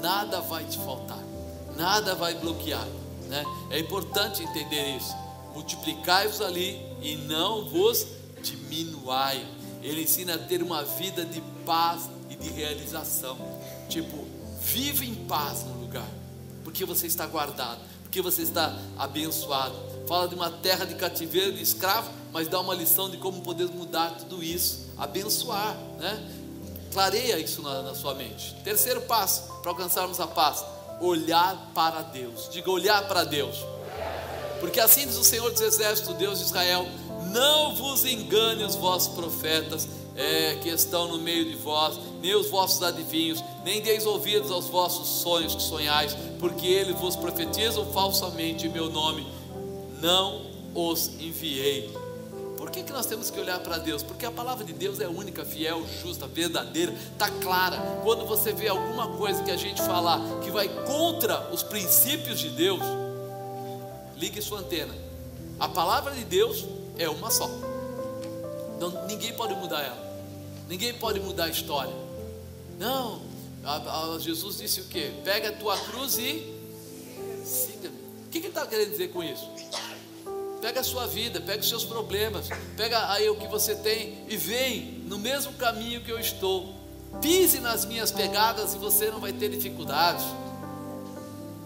Nada 0.00 0.40
vai 0.40 0.64
te 0.64 0.78
faltar, 0.78 1.22
nada 1.78 2.14
vai 2.14 2.34
bloquear. 2.34 2.86
Né? 3.28 3.44
É 3.70 3.78
importante 3.78 4.42
entender 4.42 4.96
isso. 4.96 5.14
Multiplicai-vos 5.54 6.40
ali 6.40 6.82
e 7.00 7.16
não 7.16 7.64
vos 7.70 8.06
diminuai. 8.42 9.46
Ele 9.82 10.02
ensina 10.02 10.34
a 10.34 10.38
ter 10.38 10.62
uma 10.62 10.82
vida 10.82 11.24
de 11.24 11.40
paz 11.64 12.10
e 12.28 12.34
de 12.34 12.50
realização. 12.50 13.38
Tipo, 13.88 14.26
vive 14.60 15.08
em 15.08 15.14
paz 15.14 15.64
no 15.64 15.80
lugar, 15.80 16.08
porque 16.64 16.84
você 16.84 17.06
está 17.06 17.26
guardado, 17.26 17.80
porque 18.02 18.20
você 18.20 18.42
está 18.42 18.76
abençoado. 18.98 19.74
Fala 20.06 20.26
de 20.26 20.34
uma 20.34 20.50
terra 20.50 20.84
de 20.84 20.94
cativeiro, 20.94 21.52
de 21.52 21.62
escravo, 21.62 22.10
mas 22.32 22.48
dá 22.48 22.60
uma 22.60 22.74
lição 22.74 23.08
de 23.08 23.18
como 23.18 23.40
podemos 23.42 23.74
mudar 23.74 24.10
tudo 24.12 24.42
isso, 24.42 24.88
abençoar, 24.96 25.76
né? 25.98 26.34
Clareia 26.92 27.38
isso 27.38 27.62
na, 27.62 27.82
na 27.82 27.94
sua 27.94 28.14
mente. 28.14 28.54
Terceiro 28.64 29.02
passo 29.02 29.42
para 29.62 29.70
alcançarmos 29.70 30.18
a 30.18 30.26
paz: 30.26 30.64
olhar 31.00 31.70
para 31.74 32.02
Deus. 32.02 32.48
Diga, 32.50 32.70
olhar 32.70 33.06
para 33.06 33.24
Deus. 33.24 33.64
Porque 34.60 34.80
assim 34.80 35.06
diz 35.06 35.16
o 35.16 35.24
Senhor 35.24 35.50
dos 35.50 35.60
Exércitos, 35.60 36.14
Deus 36.16 36.38
de 36.38 36.44
Israel: 36.46 36.86
não 37.32 37.74
vos 37.74 38.04
engane 38.04 38.64
os 38.64 38.74
vossos 38.74 39.14
profetas 39.14 39.88
é, 40.16 40.56
que 40.56 40.68
estão 40.68 41.08
no 41.08 41.18
meio 41.18 41.44
de 41.44 41.54
vós, 41.56 41.98
nem 42.20 42.34
os 42.34 42.50
vossos 42.50 42.82
adivinhos, 42.82 43.42
nem 43.64 43.80
deis 43.80 44.04
ouvidos 44.04 44.50
aos 44.50 44.66
vossos 44.66 45.22
sonhos 45.22 45.54
que 45.54 45.62
sonhais, 45.62 46.16
porque 46.40 46.66
eles 46.66 46.98
vos 46.98 47.14
profetizam 47.14 47.86
falsamente 47.92 48.66
em 48.66 48.70
meu 48.70 48.90
nome. 48.90 49.26
Não 50.00 50.46
os 50.74 51.08
enviei. 51.20 51.92
Por 52.68 52.72
que, 52.72 52.82
que 52.82 52.92
nós 52.92 53.06
temos 53.06 53.30
que 53.30 53.40
olhar 53.40 53.58
para 53.60 53.78
Deus? 53.78 54.02
Porque 54.02 54.26
a 54.26 54.30
palavra 54.30 54.62
de 54.62 54.74
Deus 54.74 55.00
é 55.00 55.08
única, 55.08 55.42
fiel, 55.42 55.86
justa, 56.02 56.26
verdadeira, 56.26 56.92
está 56.92 57.30
clara. 57.30 57.78
Quando 58.04 58.26
você 58.26 58.52
vê 58.52 58.68
alguma 58.68 59.16
coisa 59.16 59.42
que 59.42 59.50
a 59.50 59.56
gente 59.56 59.80
falar 59.80 60.20
que 60.44 60.50
vai 60.50 60.68
contra 60.84 61.50
os 61.50 61.62
princípios 61.62 62.38
de 62.38 62.50
Deus, 62.50 62.82
ligue 64.18 64.42
sua 64.42 64.58
antena. 64.58 64.94
A 65.58 65.66
palavra 65.66 66.12
de 66.12 66.26
Deus 66.26 66.66
é 66.98 67.08
uma 67.08 67.30
só. 67.30 67.48
Ninguém 69.06 69.32
pode 69.32 69.54
mudar 69.54 69.80
ela. 69.80 70.20
Ninguém 70.68 70.92
pode 70.92 71.20
mudar 71.20 71.44
a 71.44 71.48
história. 71.48 71.94
Não. 72.78 73.22
A, 73.64 73.76
a, 73.76 74.18
Jesus 74.18 74.58
disse 74.58 74.82
o 74.82 74.84
que? 74.84 75.08
Pega 75.24 75.48
a 75.48 75.52
tua 75.52 75.78
cruz 75.78 76.18
e 76.18 76.54
siga-me. 77.42 77.96
O 78.26 78.28
que 78.30 78.36
ele 78.36 78.48
está 78.48 78.66
querendo 78.66 78.90
dizer 78.90 79.08
com 79.08 79.24
isso? 79.24 79.48
Pega 80.60 80.80
a 80.80 80.84
sua 80.84 81.06
vida, 81.06 81.40
pega 81.40 81.60
os 81.60 81.68
seus 81.68 81.84
problemas, 81.84 82.48
pega 82.76 83.12
aí 83.12 83.28
o 83.28 83.36
que 83.36 83.46
você 83.46 83.74
tem 83.76 84.24
e 84.28 84.36
vem 84.36 85.04
no 85.06 85.18
mesmo 85.18 85.52
caminho 85.54 86.00
que 86.00 86.10
eu 86.10 86.18
estou. 86.18 86.74
Pise 87.20 87.60
nas 87.60 87.84
minhas 87.84 88.10
pegadas 88.10 88.74
e 88.74 88.78
você 88.78 89.10
não 89.10 89.20
vai 89.20 89.32
ter 89.32 89.48
dificuldades. 89.48 90.24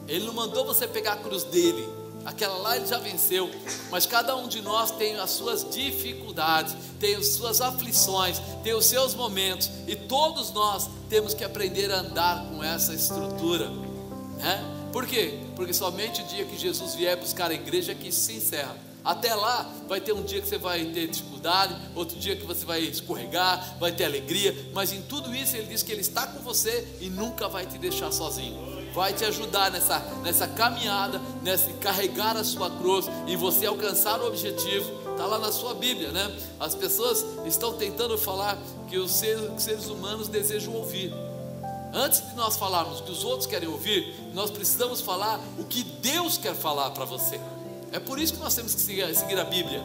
Ele 0.07 0.24
não 0.26 0.34
mandou 0.34 0.64
você 0.64 0.86
pegar 0.86 1.14
a 1.14 1.16
cruz 1.16 1.45
dele, 1.45 1.88
Aquela 2.24 2.57
lá 2.59 2.76
ele 2.76 2.86
já 2.86 2.99
venceu, 2.99 3.51
mas 3.90 4.07
cada 4.07 4.36
um 4.36 4.47
de 4.47 4.62
nós 4.62 4.93
tem 4.93 5.16
as 5.16 5.30
suas 5.30 5.68
dificuldades, 5.68 6.74
tem 7.01 7.16
as 7.16 7.28
suas 7.28 7.61
aflições, 7.61 8.40
tem 8.62 8.74
os 8.74 8.86
seus 8.86 9.14
momentos, 9.14 9.68
e 9.88 9.97
todos 9.97 10.53
nós 10.53 10.88
temos 11.09 11.34
que 11.34 11.43
aprender 11.43 11.90
a 11.90 11.99
andar 11.99 12.47
com 12.47 12.62
essa 12.62 12.95
estrutura. 12.95 13.68
Né? 14.36 14.81
Por 14.93 15.07
quê? 15.07 15.38
Porque 15.57 15.72
somente 15.72 16.22
o 16.22 16.24
dia 16.26 16.45
que 16.45 16.59
Jesus 16.59 16.95
vier 16.95 17.16
buscar 17.16 17.51
a 17.51 17.55
igreja 17.55 17.93
é 17.93 17.95
que 17.95 18.12
se 18.12 18.34
encerra. 18.34 18.76
Até 19.05 19.34
lá, 19.34 19.68
vai 19.88 20.01
ter 20.01 20.12
um 20.12 20.22
dia 20.22 20.40
que 20.40 20.47
você 20.47 20.59
vai 20.59 20.84
ter 20.84 21.09
dificuldade, 21.09 21.74
outro 21.97 22.16
dia 22.18 22.36
que 22.36 22.45
você 22.45 22.64
vai 22.64 22.80
escorregar, 22.82 23.76
vai 23.80 23.90
ter 23.90 24.05
alegria, 24.05 24.55
mas 24.72 24.93
em 24.93 25.03
tudo 25.03 25.34
isso 25.34 25.57
ele 25.57 25.66
diz 25.66 25.82
que 25.82 25.90
ele 25.90 26.03
está 26.03 26.26
com 26.28 26.38
você 26.38 26.86
e 27.01 27.09
nunca 27.09 27.49
vai 27.49 27.66
te 27.66 27.78
deixar 27.78 28.12
sozinho 28.12 28.82
vai 28.93 29.12
te 29.12 29.24
ajudar 29.24 29.70
nessa, 29.70 29.99
nessa 30.22 30.47
caminhada, 30.47 31.20
nessa 31.43 31.70
carregar 31.74 32.36
a 32.36 32.45
sua 32.45 32.70
cruz 32.70 33.07
e 33.26 33.36
você 33.36 33.66
alcançar 33.66 34.20
o 34.20 34.26
objetivo. 34.26 35.03
Está 35.12 35.26
lá 35.26 35.38
na 35.38 35.53
sua 35.53 35.74
Bíblia, 35.74 36.11
né? 36.11 36.36
As 36.59 36.74
pessoas 36.74 37.24
estão 37.47 37.74
tentando 37.74 38.16
falar 38.16 38.59
que 38.88 38.99
os 38.99 39.12
seres, 39.12 39.51
os 39.57 39.62
seres 39.62 39.86
humanos 39.86 40.28
desejam 40.28 40.74
ouvir. 40.74 41.12
Antes 41.93 42.26
de 42.26 42.34
nós 42.34 42.57
falarmos 42.57 43.01
o 43.01 43.03
que 43.03 43.11
os 43.11 43.22
outros 43.22 43.47
querem 43.47 43.68
ouvir, 43.68 44.14
nós 44.32 44.51
precisamos 44.51 45.03
falar 45.03 45.38
o 45.59 45.64
que 45.64 45.84
Deus 45.84 46.38
quer 46.38 46.55
falar 46.55 46.90
para 46.90 47.05
você. 47.05 47.38
É 47.93 47.99
por 47.99 48.18
isso 48.18 48.32
que 48.32 48.40
nós 48.40 48.55
temos 48.55 48.74
que 48.74 48.80
seguir, 48.80 49.05
a 49.38 49.45
Bíblia. 49.45 49.82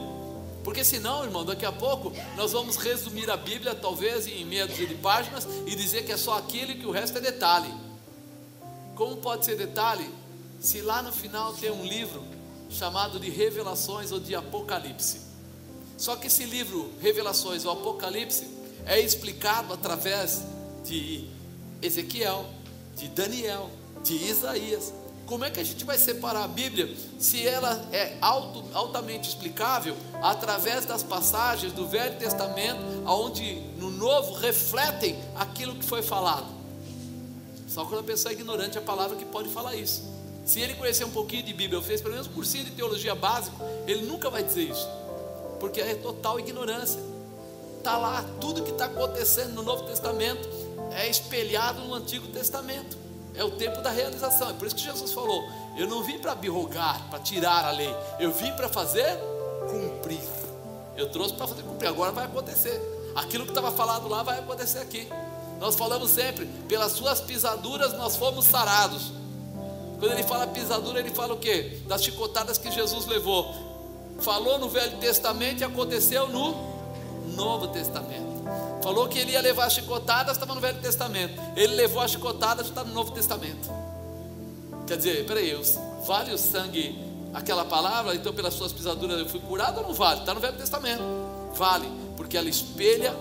Porque 0.63 0.83
senão, 0.83 1.25
irmão, 1.25 1.43
daqui 1.43 1.65
a 1.65 1.71
pouco 1.71 2.13
nós 2.37 2.53
vamos 2.53 2.77
resumir 2.77 3.29
a 3.29 3.35
Bíblia 3.35 3.75
talvez 3.75 4.25
em 4.25 4.45
meia 4.45 4.65
dúzia 4.65 4.87
de 4.87 4.95
páginas 4.95 5.45
e 5.65 5.75
dizer 5.75 6.05
que 6.05 6.11
é 6.13 6.17
só 6.17 6.37
aquilo 6.37 6.71
e 6.71 6.75
que 6.75 6.85
o 6.85 6.91
resto 6.91 7.17
é 7.17 7.21
detalhe. 7.21 7.73
Como 8.95 9.17
pode 9.17 9.43
ser 9.43 9.57
detalhe 9.57 10.09
se 10.61 10.81
lá 10.81 11.01
no 11.01 11.11
final 11.11 11.53
tem 11.53 11.71
um 11.71 11.85
livro 11.85 12.23
chamado 12.69 13.19
de 13.19 13.29
Revelações 13.29 14.13
ou 14.13 14.19
de 14.19 14.33
Apocalipse? 14.33 15.21
Só 15.97 16.15
que 16.15 16.27
esse 16.27 16.45
livro, 16.45 16.91
Revelações 17.01 17.65
ou 17.65 17.71
Apocalipse, 17.71 18.47
é 18.85 18.99
explicado 18.99 19.73
através 19.73 20.43
de 20.85 21.36
Ezequiel, 21.81 22.45
de 22.95 23.07
Daniel, 23.09 23.69
de 24.03 24.15
Isaías. 24.15 24.93
Como 25.25 25.43
é 25.43 25.51
que 25.51 25.59
a 25.59 25.63
gente 25.63 25.83
vai 25.83 25.97
separar 25.97 26.45
a 26.45 26.47
Bíblia 26.47 26.89
se 27.19 27.45
ela 27.45 27.85
é 27.91 28.17
alto, 28.21 28.63
altamente 28.73 29.27
explicável 29.27 29.95
através 30.21 30.85
das 30.85 31.03
passagens 31.03 31.73
do 31.73 31.85
Velho 31.85 32.17
Testamento, 32.17 32.79
onde 33.05 33.55
no 33.77 33.89
Novo 33.91 34.33
refletem 34.35 35.19
aquilo 35.35 35.75
que 35.75 35.83
foi 35.83 36.01
falado? 36.01 36.47
Só 37.67 37.83
quando 37.85 37.99
a 37.99 38.03
pessoa 38.03 38.31
é 38.31 38.35
ignorante 38.35 38.77
a 38.77 38.81
palavra 38.81 39.17
que 39.17 39.25
pode 39.25 39.49
falar 39.49 39.75
isso. 39.75 40.01
Se 40.45 40.61
ele 40.61 40.75
conhecer 40.75 41.03
um 41.03 41.11
pouquinho 41.11 41.43
de 41.43 41.53
Bíblia, 41.53 41.77
ou 41.77 41.83
fez 41.83 41.99
pelo 41.99 42.13
menos 42.13 42.27
um 42.27 42.31
cursinho 42.31 42.63
de 42.63 42.71
teologia 42.71 43.13
básico, 43.13 43.61
ele 43.85 44.03
nunca 44.03 44.29
vai 44.29 44.41
dizer 44.41 44.63
isso, 44.63 44.87
porque 45.59 45.81
é 45.81 45.93
total 45.95 46.39
ignorância. 46.39 47.01
Está 47.77 47.97
lá, 47.97 48.25
tudo 48.39 48.63
que 48.63 48.71
está 48.71 48.85
acontecendo 48.85 49.53
no 49.53 49.61
Novo 49.61 49.83
Testamento 49.83 50.47
é 50.97 51.07
espelhado 51.07 51.81
no 51.81 51.93
Antigo 51.93 52.27
Testamento. 52.27 52.97
É 53.35 53.43
o 53.43 53.51
tempo 53.51 53.81
da 53.81 53.91
realização. 53.91 54.49
É 54.49 54.53
por 54.53 54.65
isso 54.65 54.75
que 54.75 54.81
Jesus 54.81 55.13
falou: 55.13 55.47
Eu 55.77 55.87
não 55.87 56.03
vim 56.03 56.17
para 56.17 56.33
birrogar, 56.33 57.07
para 57.09 57.19
tirar 57.19 57.65
a 57.65 57.71
lei, 57.71 57.95
eu 58.19 58.31
vim 58.31 58.51
para 58.53 58.67
fazer 58.67 59.15
cumprir. 59.69 60.19
Eu 60.95 61.09
trouxe 61.09 61.35
para 61.35 61.47
fazer 61.47 61.61
cumprir, 61.61 61.87
agora 61.87 62.11
vai 62.11 62.25
acontecer. 62.25 62.81
Aquilo 63.15 63.45
que 63.45 63.51
estava 63.51 63.71
falado 63.71 64.07
lá 64.07 64.23
vai 64.23 64.39
acontecer 64.39 64.79
aqui. 64.79 65.07
Nós 65.59 65.75
falamos 65.75 66.09
sempre, 66.09 66.47
pelas 66.67 66.93
suas 66.93 67.21
pisaduras 67.21 67.93
nós 67.93 68.15
fomos 68.15 68.45
sarados. 68.45 69.11
Quando 69.99 70.11
ele 70.11 70.23
fala 70.23 70.47
pisadura, 70.47 70.99
ele 70.99 71.09
fala 71.11 71.33
o 71.33 71.37
quê? 71.37 71.79
Das 71.87 72.03
chicotadas 72.03 72.57
que 72.57 72.71
Jesus 72.71 73.05
levou. 73.05 73.53
Falou 74.19 74.57
no 74.57 74.69
Velho 74.69 74.97
Testamento 74.97 75.61
e 75.61 75.63
aconteceu 75.63 76.27
no 76.27 76.55
Novo 77.35 77.67
Testamento. 77.67 78.36
Falou 78.81 79.07
que 79.07 79.19
ele 79.19 79.31
ia 79.31 79.41
levar 79.41 79.69
chicotadas, 79.69 80.33
estava 80.33 80.55
no 80.55 80.61
Velho 80.61 80.79
Testamento. 80.79 81.41
Ele 81.55 81.75
levou 81.75 82.01
as 82.01 82.11
chicotadas, 82.11 82.67
está 82.67 82.83
no 82.83 82.93
Novo 82.93 83.11
Testamento. 83.11 83.69
Quer 84.85 84.97
dizer, 84.97 85.25
peraí, 85.25 85.53
vale 86.05 86.33
o 86.33 86.37
sangue, 86.37 86.97
aquela 87.33 87.65
palavra, 87.65 88.15
então 88.15 88.33
pelas 88.33 88.53
suas 88.53 88.71
pisaduras 88.71 89.19
eu 89.19 89.27
fui 89.27 89.39
curado 89.41 89.81
ou 89.81 89.87
não 89.87 89.93
vale? 89.93 90.21
Está 90.21 90.33
no 90.33 90.39
Velho 90.39 90.57
Testamento. 90.57 91.03
Vale, 91.53 91.89
porque 92.15 92.37
ela 92.37 92.47
espelha 92.47 93.13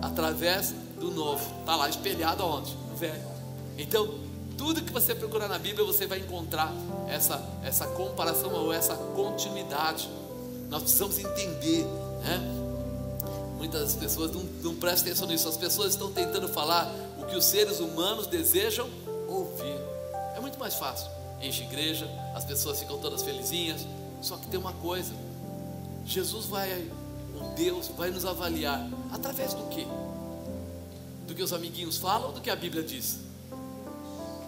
através 0.00 0.74
do 0.98 1.10
novo. 1.10 1.44
Está 1.60 1.76
lá 1.76 1.88
espelhado 1.88 2.42
aonde? 2.42 2.74
No 2.88 2.96
velho. 2.96 3.22
Então, 3.76 4.14
tudo 4.56 4.82
que 4.82 4.92
você 4.92 5.14
procurar 5.14 5.48
na 5.48 5.58
Bíblia, 5.58 5.84
você 5.84 6.06
vai 6.06 6.18
encontrar 6.18 6.72
essa, 7.08 7.42
essa 7.64 7.86
comparação 7.86 8.52
ou 8.52 8.72
essa 8.72 8.94
continuidade. 8.94 10.08
Nós 10.68 10.82
precisamos 10.82 11.18
entender, 11.18 11.84
né? 12.22 12.59
Muitas 13.60 13.94
pessoas 13.94 14.32
não, 14.32 14.42
não 14.62 14.74
prestam 14.74 15.12
atenção 15.12 15.28
nisso. 15.28 15.48
As 15.48 15.56
pessoas 15.56 15.92
estão 15.92 16.10
tentando 16.12 16.48
falar 16.48 16.92
o 17.20 17.26
que 17.26 17.36
os 17.36 17.44
seres 17.44 17.78
humanos 17.78 18.26
desejam 18.26 18.90
ouvir. 19.28 19.76
É 20.34 20.40
muito 20.40 20.58
mais 20.58 20.74
fácil. 20.74 21.08
Enche 21.40 21.62
igreja, 21.62 22.10
as 22.34 22.44
pessoas 22.44 22.80
ficam 22.80 22.98
todas 22.98 23.22
felizinhas. 23.22 23.86
Só 24.20 24.36
que 24.36 24.48
tem 24.48 24.58
uma 24.58 24.72
coisa: 24.72 25.12
Jesus 26.04 26.46
vai, 26.46 26.72
o 26.72 27.54
Deus 27.54 27.86
vai 27.96 28.10
nos 28.10 28.24
avaliar 28.24 28.84
através 29.12 29.54
do 29.54 29.62
que? 29.68 29.86
do 31.30 31.34
que 31.36 31.44
os 31.44 31.52
amiguinhos 31.52 31.96
falam 31.96 32.26
ou 32.28 32.32
do 32.32 32.40
que 32.40 32.50
a 32.50 32.56
Bíblia 32.56 32.82
diz? 32.82 33.18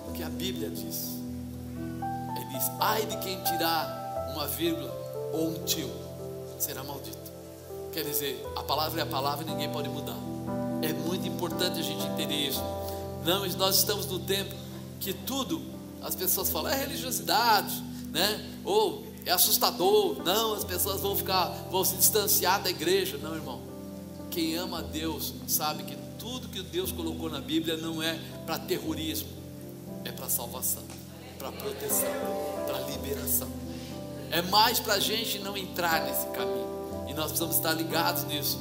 Do 0.06 0.12
que 0.12 0.22
a 0.24 0.28
Bíblia 0.28 0.68
diz. 0.68 1.10
Ele 2.36 2.46
diz: 2.46 2.70
ai 2.80 3.06
de 3.06 3.16
quem 3.18 3.40
tirar 3.44 4.32
uma 4.34 4.48
vírgula 4.48 4.90
ou 5.32 5.50
um 5.50 5.64
tio, 5.64 5.88
será 6.58 6.82
maldito. 6.82 7.21
Quer 7.92 8.04
dizer, 8.04 8.42
a 8.56 8.62
palavra 8.62 9.00
é 9.00 9.02
a 9.02 9.06
palavra 9.06 9.44
e 9.44 9.50
ninguém 9.50 9.68
pode 9.68 9.88
mudar. 9.88 10.16
É 10.82 10.92
muito 10.92 11.28
importante 11.28 11.78
a 11.78 11.82
gente 11.82 12.02
entender 12.06 12.48
isso. 12.48 12.62
Não, 13.24 13.46
nós 13.56 13.76
estamos 13.76 14.06
no 14.06 14.18
tempo 14.18 14.54
que 14.98 15.12
tudo, 15.12 15.60
as 16.02 16.14
pessoas 16.14 16.48
falam, 16.48 16.72
é 16.72 16.76
religiosidade, 16.76 17.82
né? 18.10 18.50
Ou 18.64 19.04
é 19.26 19.30
assustador. 19.30 20.22
Não, 20.24 20.54
as 20.54 20.64
pessoas 20.64 21.00
vão 21.02 21.14
ficar, 21.14 21.48
vão 21.70 21.84
se 21.84 21.96
distanciar 21.96 22.62
da 22.62 22.70
igreja. 22.70 23.18
Não, 23.18 23.34
irmão. 23.34 23.60
Quem 24.30 24.56
ama 24.56 24.78
a 24.78 24.82
Deus 24.82 25.34
sabe 25.46 25.82
que 25.82 25.96
tudo 26.18 26.48
que 26.48 26.62
Deus 26.62 26.90
colocou 26.90 27.28
na 27.28 27.40
Bíblia 27.40 27.76
não 27.76 28.02
é 28.02 28.18
para 28.46 28.58
terrorismo, 28.58 29.28
é 30.04 30.10
para 30.10 30.30
salvação, 30.30 30.82
para 31.38 31.52
proteção, 31.52 32.08
para 32.66 32.80
liberação. 32.90 33.48
É 34.30 34.40
mais 34.40 34.80
para 34.80 34.94
a 34.94 35.00
gente 35.00 35.38
não 35.40 35.54
entrar 35.54 36.04
nesse 36.04 36.26
caminho. 36.28 36.81
E 37.08 37.14
nós 37.14 37.26
precisamos 37.26 37.56
estar 37.56 37.72
ligados 37.72 38.24
nisso. 38.24 38.58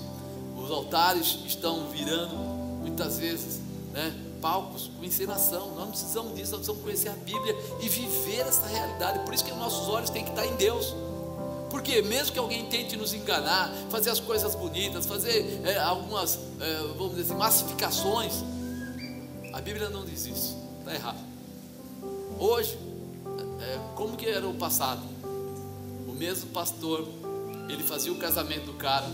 Os 0.58 0.70
altares 0.70 1.40
estão 1.46 1.88
virando 1.88 2.36
muitas 2.82 3.18
vezes, 3.18 3.60
né? 3.94 4.14
palcos 4.42 4.90
com 4.98 5.06
encenação. 5.06 5.70
Nós 5.70 5.78
não 5.78 5.88
precisamos 5.90 6.36
disso, 6.36 6.52
nós 6.52 6.66
precisamos 6.66 6.84
conhecer 6.84 7.10
a 7.10 7.14
Bíblia 7.14 7.56
e 7.82 7.88
viver 7.88 8.42
essa 8.42 8.66
realidade. 8.66 9.20
Por 9.20 9.34
isso 9.34 9.46
que 9.46 9.52
nossos 9.54 9.88
olhos 9.88 10.10
têm 10.10 10.24
que 10.24 10.32
estar 10.32 10.46
em 10.46 10.56
Deus. 10.56 10.94
Porque 11.70 12.02
mesmo 12.02 12.34
que 12.34 12.40
alguém 12.40 12.66
tente 12.66 12.98
nos 12.98 13.14
enganar, 13.14 13.72
fazer 13.90 14.10
as 14.10 14.20
coisas 14.20 14.54
bonitas, 14.56 15.06
fazer 15.06 15.62
é, 15.64 15.78
algumas, 15.78 16.38
é, 16.60 16.78
vamos 16.98 17.16
dizer 17.16 17.32
assim, 17.32 17.40
massificações, 17.40 18.34
a 19.54 19.62
Bíblia 19.62 19.90
não 19.90 20.04
diz 20.04 20.26
isso, 20.26 20.58
está 20.80 20.94
errado. 20.94 21.20
Hoje, 22.38 22.78
é, 23.62 23.80
como 23.96 24.18
que 24.18 24.26
era 24.26 24.46
o 24.46 24.54
passado? 24.56 25.02
O 26.08 26.12
mesmo 26.12 26.50
pastor, 26.50 27.08
ele 27.74 27.84
fazia 27.84 28.12
o 28.12 28.16
casamento 28.16 28.66
do 28.66 28.74
cara, 28.74 29.08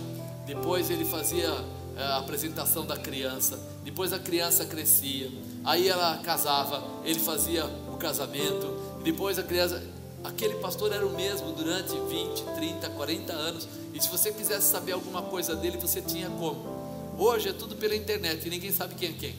depois 0.46 0.90
ele 0.90 1.06
fazia 1.06 1.54
é, 1.96 2.02
a 2.02 2.18
apresentação 2.18 2.86
da 2.86 2.98
criança, 2.98 3.60
depois 3.84 4.14
a 4.14 4.20
criança 4.20 4.66
crescia, 4.66 5.30
aí 5.64 5.88
ela 5.88 6.18
casava, 6.18 6.84
ele 7.04 7.20
fazia 7.20 7.66
o 7.94 7.98
casamento, 7.98 9.00
depois 9.04 9.38
a 9.40 9.44
criança. 9.44 9.84
Aquele 10.24 10.56
pastor 10.56 10.92
era 10.92 11.06
o 11.06 11.16
mesmo 11.16 11.54
durante 11.54 11.94
20, 11.96 12.56
30, 12.56 12.90
40 12.90 13.34
anos, 13.34 13.68
e 13.94 14.02
se 14.02 14.10
você 14.10 14.32
quisesse 14.32 14.70
saber 14.70 14.94
alguma 14.94 15.22
coisa 15.22 15.56
dele, 15.56 15.78
você 15.78 16.02
tinha 16.02 16.30
como. 16.30 16.78
Hoje 17.18 17.50
é 17.50 17.54
tudo 17.54 17.76
pela 17.76 17.96
internet 17.96 18.46
e 18.46 18.50
ninguém 18.50 18.72
sabe 18.72 18.96
quem 18.96 19.10
é 19.10 19.14
quem. 19.14 19.36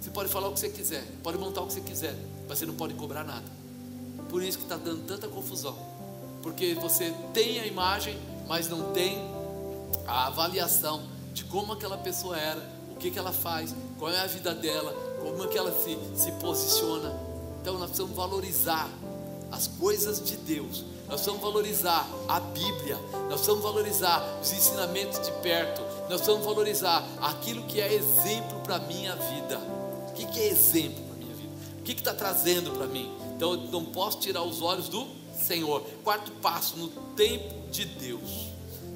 Você 0.00 0.10
pode 0.10 0.28
falar 0.28 0.48
o 0.48 0.52
que 0.52 0.60
você 0.60 0.68
quiser, 0.68 1.04
pode 1.22 1.38
montar 1.38 1.60
o 1.60 1.66
que 1.66 1.74
você 1.74 1.80
quiser, 1.80 2.16
mas 2.48 2.58
você 2.58 2.66
não 2.66 2.74
pode 2.74 2.94
cobrar 2.94 3.22
nada. 3.22 3.44
Por 4.28 4.42
isso 4.42 4.58
que 4.58 4.64
está 4.64 4.76
dando 4.76 5.06
tanta 5.06 5.28
confusão, 5.28 5.76
porque 6.42 6.74
você 6.74 7.14
tem 7.32 7.60
a 7.60 7.66
imagem, 7.66 8.18
mas 8.48 8.68
não 8.68 8.92
tem 8.92 9.18
a 10.06 10.26
avaliação 10.26 11.02
de 11.32 11.44
como 11.44 11.72
aquela 11.72 11.96
pessoa 11.96 12.36
era, 12.36 12.60
o 12.90 12.96
que, 12.96 13.10
que 13.10 13.18
ela 13.18 13.32
faz, 13.32 13.74
qual 13.98 14.10
é 14.10 14.20
a 14.20 14.26
vida 14.26 14.54
dela, 14.54 14.92
como 15.20 15.44
é 15.44 15.46
que 15.46 15.56
ela 15.56 15.72
se, 15.72 15.96
se 16.16 16.32
posiciona. 16.32 17.14
Então 17.60 17.74
nós 17.74 17.90
precisamos 17.90 18.16
valorizar 18.16 18.90
as 19.50 19.66
coisas 19.66 20.22
de 20.22 20.36
Deus, 20.36 20.84
nós 21.06 21.20
precisamos 21.20 21.40
valorizar 21.42 22.08
a 22.28 22.40
Bíblia, 22.40 22.98
nós 23.12 23.34
precisamos 23.34 23.62
valorizar 23.62 24.40
os 24.42 24.52
ensinamentos 24.52 25.24
de 25.24 25.30
perto, 25.42 25.80
nós 26.02 26.20
precisamos 26.20 26.44
valorizar 26.44 27.06
aquilo 27.20 27.62
que 27.64 27.80
é 27.80 27.92
exemplo 27.92 28.60
para 28.60 28.76
a 28.76 28.80
minha 28.80 29.14
vida. 29.14 29.58
O 30.08 30.12
que, 30.14 30.26
que 30.26 30.40
é 30.40 30.48
exemplo 30.48 31.02
para 31.04 31.14
a 31.14 31.18
minha 31.18 31.34
vida? 31.34 31.52
O 31.78 31.82
que 31.82 31.92
está 31.92 32.12
trazendo 32.12 32.70
para 32.72 32.86
mim? 32.86 33.10
Então 33.36 33.52
eu 33.52 33.60
não 33.70 33.84
posso 33.84 34.18
tirar 34.18 34.42
os 34.42 34.60
olhos 34.60 34.88
do 34.88 35.21
Senhor. 35.42 35.82
Quarto 36.02 36.32
passo, 36.32 36.76
no 36.76 36.88
tempo 37.14 37.70
de 37.70 37.84
Deus 37.84 38.52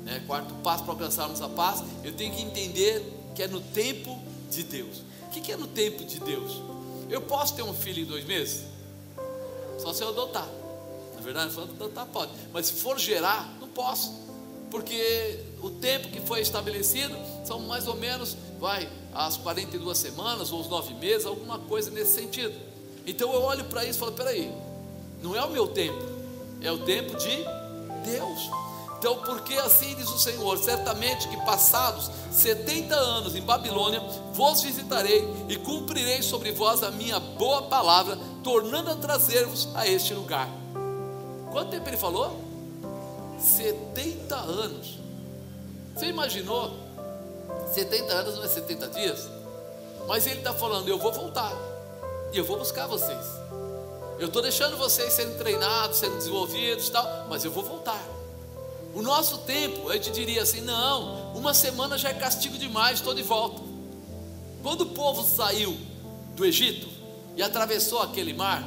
né? 0.07 0.23
quarto 0.25 0.55
passo 0.63 0.85
para 0.85 0.93
alcançarmos 0.93 1.43
a 1.43 1.49
paz, 1.49 1.83
eu 2.05 2.13
tenho 2.13 2.33
que 2.33 2.41
entender 2.41 3.03
que 3.35 3.43
é 3.43 3.49
no 3.49 3.61
tempo 3.61 4.17
de 4.49 4.63
Deus. 4.63 5.03
O 5.27 5.31
que 5.31 5.53
é 5.53 5.57
no 5.57 5.67
tempo 5.67 6.05
de 6.05 6.21
Deus? 6.21 6.63
Eu 7.11 7.21
posso 7.21 7.55
ter 7.55 7.63
um 7.63 7.75
filho 7.75 8.03
em 8.03 8.07
dois 8.07 8.25
meses? 8.25 8.65
Só 9.79 9.93
se 9.93 10.03
eu 10.03 10.09
adotar. 10.09 10.49
Na 11.17 11.21
verdade, 11.21 11.55
eu 11.55 11.63
adotar 11.65 12.07
pode. 12.07 12.31
Mas 12.53 12.67
se 12.67 12.75
for 12.75 12.99
gerar, 12.99 13.53
não 13.61 13.69
posso. 13.69 14.15
Porque 14.71 15.41
o 15.61 15.71
tempo 15.71 16.09
que 16.09 16.21
foi 16.21 16.41
estabelecido 16.41 17.17
são 17.45 17.61
mais 17.61 17.87
ou 17.89 17.97
menos, 17.97 18.37
vai, 18.61 18.89
as 19.13 19.37
42 19.37 19.99
semanas 19.99 20.53
ou 20.53 20.61
os 20.61 20.69
nove 20.69 20.95
meses, 20.95 21.27
alguma 21.27 21.59
coisa 21.59 21.91
nesse 21.91 22.15
sentido. 22.15 22.55
Então 23.07 23.33
eu 23.33 23.43
olho 23.43 23.65
para 23.65 23.85
isso 23.85 23.99
e 23.99 24.01
falo: 24.01 24.13
peraí, 24.13 24.53
não 25.23 25.35
é 25.35 25.45
o 25.45 25.51
meu 25.51 25.69
tempo, 25.69 26.03
é 26.67 26.73
o 26.73 26.79
tempo 26.79 27.17
de 27.17 27.45
Deus. 28.05 28.51
Então, 28.99 29.19
porque 29.19 29.55
assim 29.55 29.95
diz 29.95 30.09
o 30.09 30.19
Senhor: 30.19 30.57
certamente 30.59 31.29
que 31.29 31.37
passados 31.45 32.11
70 32.33 32.95
anos 32.95 33.37
em 33.37 33.43
Babilônia, 33.43 34.01
vos 34.33 34.63
visitarei 34.63 35.25
e 35.49 35.57
cumprirei 35.57 36.23
sobre 36.23 36.53
vós 36.53 36.83
a 36.83 36.91
minha 36.91 37.21
boa 37.21 37.63
palavra, 37.63 38.19
tornando 38.43 38.91
a 38.91 38.97
trazer-vos 38.97 39.69
a 39.75 39.87
este 39.87 40.15
lugar. 40.15 40.49
Quanto 41.53 41.71
tempo 41.71 41.89
ele 41.89 41.97
falou? 41.97 42.37
70 43.39 44.35
anos. 44.35 44.99
Você 45.95 46.07
imaginou? 46.07 46.73
70 47.73 48.13
anos 48.13 48.37
não 48.37 48.45
é 48.45 48.49
70 48.49 48.89
dias? 48.89 49.29
Mas 50.09 50.27
ele 50.27 50.39
está 50.39 50.53
falando: 50.53 50.89
eu 50.89 50.99
vou 50.99 51.13
voltar 51.13 51.53
e 52.33 52.39
eu 52.39 52.45
vou 52.45 52.59
buscar 52.59 52.87
vocês. 52.87 53.46
Eu 54.19 54.29
estou 54.29 54.41
deixando 54.41 54.77
vocês 54.77 55.13
serem 55.13 55.37
treinados, 55.37 55.99
sendo 55.99 56.17
desenvolvidos, 56.17 56.89
tal, 56.89 57.27
mas 57.29 57.45
eu 57.45 57.51
vou 57.51 57.63
voltar. 57.63 58.03
O 58.95 59.03
nosso 59.03 59.39
tempo, 59.39 59.91
a 59.91 59.95
gente 59.95 60.11
diria 60.11 60.43
assim: 60.43 60.63
não, 60.63 61.33
uma 61.35 61.53
semana 61.53 61.99
já 61.99 62.09
é 62.09 62.15
castigo 62.15 62.57
demais, 62.57 62.99
estou 62.99 63.13
de 63.13 63.23
volta. 63.23 63.61
Quando 64.63 64.83
o 64.83 64.87
povo 64.87 65.23
saiu 65.23 65.77
do 66.35 66.47
Egito 66.47 66.89
e 67.37 67.43
atravessou 67.43 68.01
aquele 68.01 68.33
mar, 68.33 68.67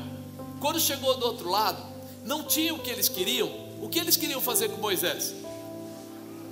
quando 0.61 0.79
chegou 0.79 1.17
do 1.17 1.25
outro 1.25 1.49
lado, 1.49 1.81
não 2.23 2.43
tinha 2.43 2.73
o 2.73 2.79
que 2.79 2.91
eles 2.91 3.09
queriam. 3.09 3.49
O 3.81 3.89
que 3.89 3.97
eles 3.97 4.15
queriam 4.15 4.39
fazer 4.39 4.69
com 4.69 4.77
Moisés? 4.77 5.33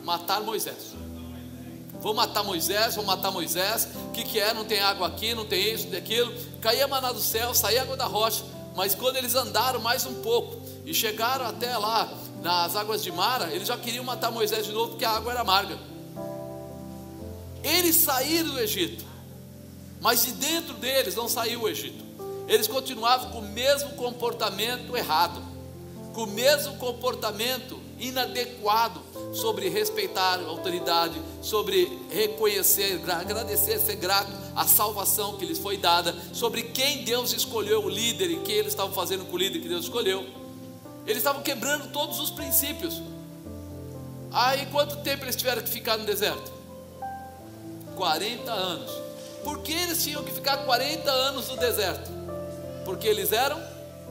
Matar 0.03 0.41
Moisés. 0.41 0.95
Vou 2.01 2.13
matar 2.13 2.43
Moisés, 2.43 2.95
vou 2.95 3.05
matar 3.05 3.31
Moisés. 3.31 3.87
O 4.07 4.11
que, 4.11 4.23
que 4.23 4.39
é? 4.39 4.53
Não 4.53 4.65
tem 4.65 4.79
água 4.79 5.07
aqui, 5.07 5.35
não 5.35 5.45
tem 5.45 5.73
isso, 5.73 5.83
não 5.83 5.91
tem 5.91 5.99
aquilo. 5.99 6.33
Caía 6.61 6.87
maná 6.87 7.11
do 7.11 7.19
céu, 7.19 7.53
saía 7.53 7.83
água 7.83 7.95
da 7.95 8.05
rocha. 8.05 8.43
Mas 8.77 8.93
quando 8.93 9.15
eles 9.15 9.33
andaram 9.33 9.81
mais 9.81 10.05
um 10.05 10.21
pouco 10.21 10.55
e 10.85 10.93
chegaram 10.93 11.47
até 11.47 11.75
lá, 11.75 12.07
nas 12.43 12.75
águas 12.75 13.01
de 13.01 13.11
Mara, 13.11 13.51
eles 13.51 13.67
já 13.67 13.75
queriam 13.75 14.03
matar 14.03 14.29
Moisés 14.29 14.67
de 14.67 14.71
novo 14.71 14.91
porque 14.91 15.03
a 15.03 15.09
água 15.09 15.31
era 15.31 15.41
amarga. 15.41 15.79
Eles 17.63 17.95
saíram 17.95 18.51
do 18.51 18.59
Egito, 18.59 19.03
mas 19.99 20.23
de 20.25 20.31
dentro 20.33 20.75
deles 20.75 21.15
não 21.15 21.27
saiu 21.27 21.63
o 21.63 21.67
Egito. 21.67 22.05
Eles 22.47 22.67
continuavam 22.67 23.31
com 23.31 23.39
o 23.39 23.49
mesmo 23.49 23.89
comportamento 23.95 24.95
errado, 24.95 25.41
com 26.13 26.25
o 26.25 26.27
mesmo 26.27 26.77
comportamento 26.77 27.81
inadequado 27.99 29.01
sobre 29.33 29.69
respeitar 29.69 30.39
a 30.39 30.47
autoridade, 30.47 31.19
sobre 31.41 31.99
reconhecer, 32.09 33.01
agradecer, 33.09 33.79
ser 33.79 33.95
grato 33.95 34.31
à 34.55 34.67
salvação 34.67 35.37
que 35.37 35.45
lhes 35.45 35.57
foi 35.57 35.77
dada, 35.77 36.15
sobre 36.33 36.63
quem 36.63 37.03
Deus 37.03 37.33
escolheu 37.33 37.83
o 37.83 37.89
líder 37.89 38.31
e 38.31 38.37
quem 38.37 38.55
eles 38.55 38.73
estavam 38.73 38.93
fazendo 38.93 39.25
com 39.25 39.35
o 39.35 39.37
líder 39.37 39.59
que 39.59 39.67
Deus 39.67 39.85
escolheu. 39.85 40.25
Eles 41.05 41.17
estavam 41.17 41.41
quebrando 41.41 41.91
todos 41.91 42.19
os 42.19 42.29
princípios. 42.29 43.01
Aí 44.31 44.65
quanto 44.67 44.97
tempo 44.97 45.23
eles 45.23 45.35
tiveram 45.35 45.61
que 45.61 45.69
ficar 45.69 45.97
no 45.97 46.05
deserto? 46.05 46.51
40 47.95 48.51
anos. 48.51 48.91
Por 49.43 49.59
que 49.59 49.71
eles 49.71 50.03
tinham 50.03 50.23
que 50.23 50.31
ficar 50.31 50.57
40 50.57 51.09
anos 51.09 51.47
no 51.47 51.55
deserto? 51.55 52.11
Porque 52.83 53.07
eles 53.07 53.31
eram 53.31 53.61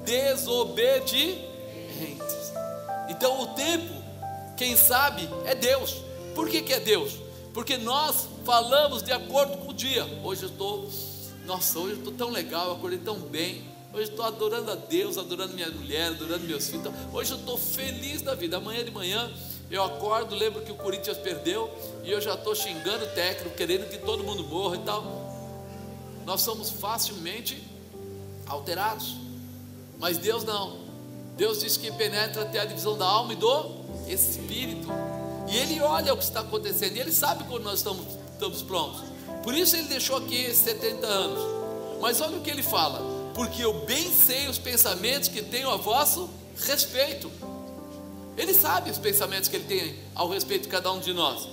desobedientes. 0.05 2.45
Então 3.17 3.41
o 3.41 3.47
tempo, 3.49 3.95
quem 4.57 4.77
sabe, 4.77 5.29
é 5.47 5.55
Deus. 5.55 5.97
Por 6.35 6.51
que, 6.51 6.61
que 6.61 6.73
é 6.73 6.81
Deus? 6.81 7.14
Porque 7.55 7.79
nós 7.79 8.29
falamos 8.45 9.03
de 9.03 9.11
acordo 9.11 9.57
com 9.57 9.71
o 9.71 9.75
dia. 9.75 10.05
Hoje 10.23 10.43
eu 10.43 10.51
estou, 10.51 10.91
nossa, 11.47 11.79
hoje 11.79 11.93
eu 11.93 11.99
estou 11.99 12.12
tão 12.12 12.31
legal, 12.31 12.67
eu 12.67 12.73
acordei 12.75 12.99
tão 12.99 13.19
bem. 13.19 13.64
Hoje 13.95 14.11
estou 14.11 14.27
adorando 14.27 14.71
a 14.71 14.75
Deus, 14.75 15.17
adorando 15.17 15.55
minha 15.55 15.71
mulher, 15.71 16.09
adorando 16.09 16.45
meus 16.45 16.67
filhos. 16.67 16.87
Então, 16.87 16.95
hoje 17.14 17.33
eu 17.33 17.39
estou 17.39 17.57
feliz 17.57 18.21
da 18.21 18.35
vida. 18.35 18.59
Amanhã 18.59 18.85
de 18.85 18.91
manhã 18.91 19.33
eu 19.71 19.83
acordo, 19.83 20.35
lembro 20.35 20.61
que 20.61 20.71
o 20.71 20.75
Corinthians 20.75 21.17
perdeu 21.17 21.75
e 22.05 22.11
eu 22.11 22.21
já 22.21 22.35
estou 22.35 22.55
xingando 22.55 23.07
o 23.07 23.09
técnico, 23.09 23.57
querendo 23.57 23.89
que 23.89 23.97
todo 23.97 24.23
mundo 24.23 24.45
morra 24.45 24.77
e 24.77 24.81
tal. 24.81 25.03
Nós 26.27 26.43
somos 26.43 26.69
facilmente 26.69 27.62
alterados, 28.47 29.17
mas 29.99 30.19
Deus 30.19 30.45
não. 30.45 30.86
Deus 31.37 31.61
diz 31.61 31.76
que 31.76 31.93
penetra 31.93 32.43
até 32.43 32.61
a 32.61 32.64
divisão 32.64 32.97
da 32.97 33.05
alma 33.05 33.32
e 33.32 33.37
do 33.37 33.70
espírito. 34.09 34.89
E 35.49 35.57
Ele 35.57 35.80
olha 35.80 36.14
o 36.14 36.16
que 36.16 36.24
está 36.24 36.41
acontecendo, 36.41 36.97
e 36.97 37.01
Ele 37.01 37.12
sabe 37.12 37.45
quando 37.45 37.64
nós 37.64 37.78
estamos, 37.78 38.07
estamos 38.32 38.62
prontos. 38.62 39.03
Por 39.43 39.55
isso 39.55 39.76
Ele 39.76 39.89
deixou 39.89 40.16
aqui 40.16 40.34
esses 40.34 40.64
70 40.64 41.07
anos. 41.07 41.39
Mas 42.01 42.20
olha 42.20 42.39
o 42.39 42.41
que 42.41 42.51
Ele 42.51 42.62
fala: 42.62 43.01
porque 43.34 43.62
eu 43.62 43.84
bem 43.84 44.11
sei 44.11 44.49
os 44.49 44.57
pensamentos 44.57 45.28
que 45.28 45.43
tenho 45.43 45.70
a 45.70 45.76
vosso 45.76 46.28
respeito. 46.64 47.30
Ele 48.34 48.55
sabe 48.55 48.91
os 48.91 48.97
pensamentos 48.97 49.49
que 49.49 49.57
ele 49.57 49.64
tem 49.64 49.99
ao 50.14 50.28
respeito 50.28 50.62
de 50.62 50.68
cada 50.68 50.91
um 50.91 51.01
de 51.01 51.12
nós. 51.12 51.47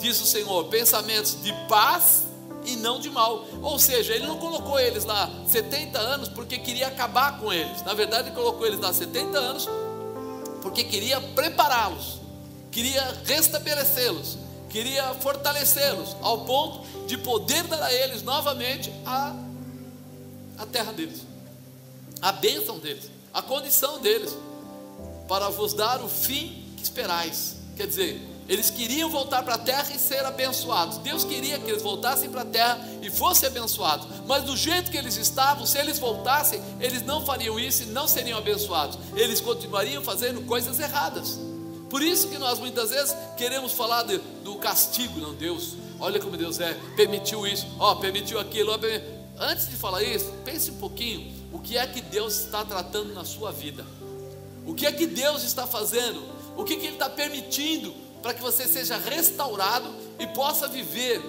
Diz 0.00 0.20
o 0.20 0.26
Senhor: 0.26 0.64
pensamentos 0.64 1.40
de 1.40 1.52
paz 1.68 2.24
e 2.68 2.76
não 2.76 3.00
de 3.00 3.10
mal. 3.10 3.44
Ou 3.62 3.78
seja, 3.78 4.14
ele 4.14 4.26
não 4.26 4.38
colocou 4.38 4.78
eles 4.78 5.04
lá 5.04 5.30
70 5.46 5.98
anos 5.98 6.28
porque 6.28 6.58
queria 6.58 6.88
acabar 6.88 7.38
com 7.38 7.52
eles. 7.52 7.82
Na 7.82 7.94
verdade, 7.94 8.28
ele 8.28 8.36
colocou 8.36 8.66
eles 8.66 8.78
lá 8.80 8.92
70 8.92 9.38
anos 9.38 9.68
porque 10.62 10.84
queria 10.84 11.20
prepará-los, 11.20 12.20
queria 12.70 13.02
restabelecê-los, 13.24 14.36
queria 14.68 15.14
fortalecê-los 15.14 16.16
ao 16.20 16.44
ponto 16.44 17.06
de 17.06 17.16
poder 17.16 17.62
dar 17.64 17.82
a 17.82 17.92
eles 17.92 18.22
novamente 18.22 18.92
a, 19.06 19.34
a 20.58 20.66
terra 20.66 20.92
deles, 20.92 21.22
a 22.20 22.32
bênção 22.32 22.78
deles, 22.78 23.10
a 23.32 23.40
condição 23.40 24.00
deles, 24.00 24.36
para 25.26 25.48
vos 25.48 25.72
dar 25.72 26.02
o 26.02 26.08
fim 26.08 26.64
que 26.76 26.82
esperais. 26.82 27.56
Quer 27.76 27.86
dizer, 27.86 28.20
eles 28.48 28.70
queriam 28.70 29.10
voltar 29.10 29.42
para 29.42 29.56
a 29.56 29.58
terra 29.58 29.92
e 29.94 29.98
ser 29.98 30.24
abençoados. 30.24 30.96
Deus 30.98 31.22
queria 31.22 31.58
que 31.58 31.70
eles 31.70 31.82
voltassem 31.82 32.30
para 32.30 32.40
a 32.40 32.46
terra 32.46 32.80
e 33.02 33.10
fossem 33.10 33.46
abençoados. 33.46 34.08
Mas 34.26 34.44
do 34.44 34.56
jeito 34.56 34.90
que 34.90 34.96
eles 34.96 35.16
estavam, 35.16 35.66
se 35.66 35.76
eles 35.76 35.98
voltassem, 35.98 36.62
eles 36.80 37.02
não 37.02 37.24
fariam 37.26 37.60
isso 37.60 37.82
e 37.82 37.86
não 37.86 38.08
seriam 38.08 38.38
abençoados. 38.38 38.98
Eles 39.14 39.38
continuariam 39.40 40.02
fazendo 40.02 40.40
coisas 40.46 40.80
erradas. 40.80 41.38
Por 41.90 42.00
isso 42.00 42.28
que 42.28 42.38
nós 42.38 42.58
muitas 42.58 42.88
vezes 42.88 43.14
queremos 43.36 43.72
falar 43.72 44.04
de, 44.04 44.18
do 44.42 44.56
castigo, 44.56 45.20
não 45.20 45.34
Deus. 45.34 45.74
Olha 46.00 46.18
como 46.18 46.36
Deus 46.36 46.58
é, 46.58 46.72
permitiu 46.96 47.46
isso, 47.46 47.66
ó, 47.78 47.96
permitiu 47.96 48.40
aquilo. 48.40 48.72
Ó, 48.72 48.78
permitiu. 48.78 49.18
Antes 49.38 49.68
de 49.68 49.76
falar 49.76 50.02
isso, 50.02 50.32
pense 50.44 50.70
um 50.70 50.76
pouquinho 50.76 51.32
o 51.52 51.58
que 51.58 51.76
é 51.76 51.86
que 51.86 52.00
Deus 52.00 52.40
está 52.40 52.64
tratando 52.64 53.12
na 53.12 53.24
sua 53.24 53.52
vida. 53.52 53.84
O 54.66 54.74
que 54.74 54.86
é 54.86 54.92
que 54.92 55.06
Deus 55.06 55.44
está 55.44 55.66
fazendo? 55.66 56.22
O 56.56 56.64
que, 56.64 56.76
que 56.76 56.86
Ele 56.86 56.94
está 56.94 57.08
permitindo 57.08 57.94
para 58.22 58.34
que 58.34 58.42
você 58.42 58.66
seja 58.66 58.96
restaurado 58.96 59.88
e 60.18 60.26
possa 60.26 60.68
viver 60.68 61.20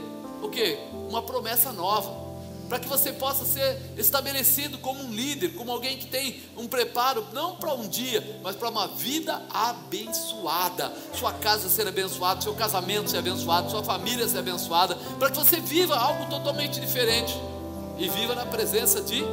o 0.41 0.49
que? 0.49 0.77
Uma 1.09 1.21
promessa 1.21 1.71
nova. 1.71 2.29
Para 2.67 2.79
que 2.79 2.87
você 2.87 3.11
possa 3.11 3.45
ser 3.45 3.81
estabelecido 3.97 4.77
como 4.77 5.03
um 5.03 5.11
líder, 5.11 5.55
como 5.55 5.71
alguém 5.71 5.97
que 5.97 6.05
tem 6.05 6.39
um 6.55 6.67
preparo, 6.67 7.25
não 7.33 7.55
para 7.55 7.73
um 7.73 7.87
dia, 7.87 8.39
mas 8.43 8.55
para 8.55 8.69
uma 8.69 8.87
vida 8.87 9.41
abençoada. 9.49 10.93
Sua 11.15 11.33
casa 11.33 11.67
ser 11.67 11.87
abençoada, 11.87 12.41
seu 12.41 12.53
casamento 12.53 13.09
ser 13.09 13.17
abençoado, 13.17 13.71
sua 13.71 13.83
família 13.83 14.27
ser 14.27 14.37
abençoada, 14.37 14.95
para 15.17 15.31
que 15.31 15.37
você 15.37 15.59
viva 15.59 15.97
algo 15.97 16.29
totalmente 16.29 16.79
diferente 16.79 17.35
e 17.97 18.07
viva 18.07 18.35
na 18.35 18.45
presença 18.45 19.01
de 19.01 19.23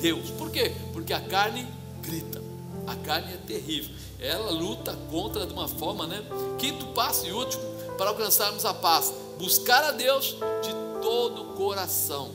Deus. 0.00 0.30
Por 0.30 0.50
quê? 0.50 0.72
Porque 0.92 1.12
a 1.12 1.20
carne 1.20 1.64
grita, 2.02 2.41
a 2.86 2.96
carne 2.96 3.34
é 3.34 3.36
terrível 3.36 3.94
ela 4.22 4.52
luta 4.52 4.96
contra 5.10 5.44
de 5.44 5.52
uma 5.52 5.66
forma, 5.66 6.06
né? 6.06 6.22
Quinto 6.56 6.86
passo 6.88 7.26
e 7.26 7.32
último, 7.32 7.62
para 7.98 8.10
alcançarmos 8.10 8.64
a 8.64 8.72
paz, 8.72 9.12
buscar 9.36 9.82
a 9.82 9.90
Deus 9.90 10.36
de 10.62 11.02
todo 11.02 11.42
o 11.42 11.44
coração. 11.54 12.30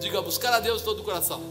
Diga, 0.00 0.22
buscar 0.22 0.54
a 0.54 0.60
Deus 0.60 0.78
de 0.78 0.84
todo 0.84 1.00
o 1.00 1.04
coração. 1.04 1.42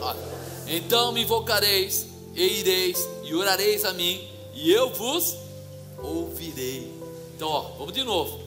Olha, 0.00 0.18
então 0.66 1.12
me 1.12 1.22
invocareis, 1.22 2.08
e 2.34 2.60
ireis, 2.60 3.08
e 3.22 3.34
orareis 3.34 3.84
a 3.84 3.92
mim, 3.92 4.28
e 4.52 4.72
eu 4.72 4.92
vos 4.92 5.36
ouvirei. 6.02 6.92
Então, 7.36 7.48
ó, 7.48 7.60
vamos 7.78 7.92
de 7.92 8.02
novo. 8.02 8.40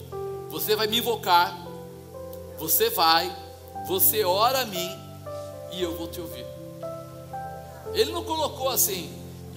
Você 0.50 0.76
vai 0.76 0.86
me 0.86 0.98
invocar, 0.98 1.66
você 2.58 2.90
vai, 2.90 3.34
você 3.88 4.22
ora 4.22 4.60
a 4.60 4.66
mim, 4.66 4.90
e 5.72 5.82
eu 5.82 5.96
vou 5.96 6.08
te 6.08 6.20
ouvir. 6.20 6.49
Ele 7.92 8.12
não 8.12 8.24
colocou 8.24 8.68
assim, 8.68 9.10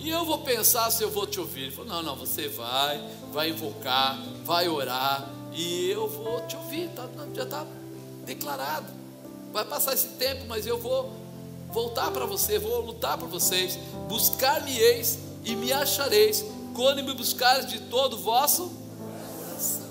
e 0.03 0.09
eu 0.09 0.25
vou 0.25 0.39
pensar 0.39 0.91
se 0.91 1.01
eu 1.01 1.09
vou 1.09 1.25
te 1.25 1.39
ouvir. 1.39 1.63
Ele 1.63 1.71
falou: 1.71 1.89
Não, 1.89 2.03
não, 2.03 2.15
você 2.15 2.49
vai, 2.49 3.01
vai 3.31 3.49
invocar, 3.49 4.21
vai 4.43 4.67
orar, 4.67 5.29
e 5.53 5.89
eu 5.89 6.09
vou 6.09 6.41
te 6.45 6.57
ouvir. 6.57 6.89
Tá, 6.89 7.07
já 7.33 7.43
está 7.43 7.65
declarado. 8.25 8.87
Vai 9.53 9.63
passar 9.63 9.93
esse 9.93 10.09
tempo, 10.09 10.45
mas 10.47 10.67
eu 10.67 10.77
vou 10.77 11.13
voltar 11.71 12.11
para 12.11 12.25
você, 12.25 12.59
vou 12.59 12.81
lutar 12.81 13.17
por 13.17 13.29
vocês. 13.29 13.79
Buscar-me-eis 14.09 15.19
e 15.45 15.55
me 15.55 15.71
achareis, 15.71 16.43
quando 16.75 17.03
me 17.03 17.13
buscares 17.13 17.67
de 17.67 17.79
todo 17.81 18.13
o 18.15 18.19
vosso 18.19 18.71
coração. 19.37 19.89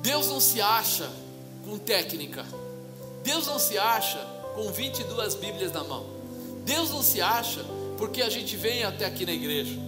Deus 0.00 0.28
não 0.28 0.40
se 0.40 0.62
acha 0.62 1.10
com 1.64 1.76
técnica. 1.78 2.46
Deus 3.22 3.46
não 3.46 3.58
se 3.58 3.76
acha 3.76 4.18
com 4.54 4.70
22 4.70 5.34
Bíblias 5.34 5.72
na 5.72 5.84
mão. 5.84 6.13
Deus 6.64 6.90
não 6.90 7.02
se 7.02 7.20
acha 7.20 7.64
porque 7.98 8.22
a 8.22 8.30
gente 8.30 8.56
vem 8.56 8.84
até 8.84 9.04
aqui 9.04 9.24
na 9.24 9.32
igreja. 9.32 9.78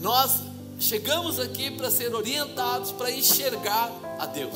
Nós 0.00 0.40
chegamos 0.78 1.38
aqui 1.38 1.70
para 1.70 1.90
ser 1.90 2.14
orientados, 2.14 2.92
para 2.92 3.10
enxergar 3.10 3.90
a 4.18 4.26
Deus. 4.26 4.54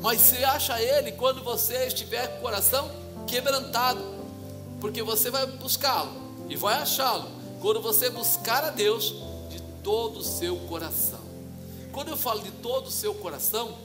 Mas 0.00 0.20
você 0.20 0.44
acha 0.44 0.80
Ele 0.80 1.12
quando 1.12 1.42
você 1.42 1.86
estiver 1.86 2.26
com 2.28 2.38
o 2.38 2.42
coração 2.42 2.90
quebrantado, 3.26 4.00
porque 4.80 5.02
você 5.02 5.30
vai 5.30 5.46
buscá-lo 5.46 6.10
e 6.48 6.56
vai 6.56 6.74
achá-lo 6.74 7.28
quando 7.60 7.80
você 7.80 8.10
buscar 8.10 8.64
a 8.64 8.70
Deus 8.70 9.14
de 9.48 9.60
todo 9.82 10.18
o 10.18 10.24
seu 10.24 10.56
coração. 10.68 11.20
Quando 11.92 12.08
eu 12.08 12.16
falo 12.16 12.40
de 12.40 12.50
todo 12.50 12.86
o 12.86 12.90
seu 12.90 13.14
coração, 13.14 13.76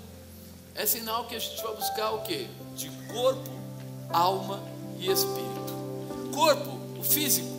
é 0.73 0.85
sinal 0.85 1.25
que 1.25 1.35
a 1.35 1.39
gente 1.39 1.61
vai 1.61 1.75
buscar 1.75 2.11
o 2.11 2.21
que? 2.21 2.47
De 2.75 2.89
corpo, 3.11 3.49
alma 4.11 4.61
e 4.99 5.11
espírito. 5.11 5.76
Corpo, 6.37 6.69
o 6.99 7.03
físico 7.03 7.57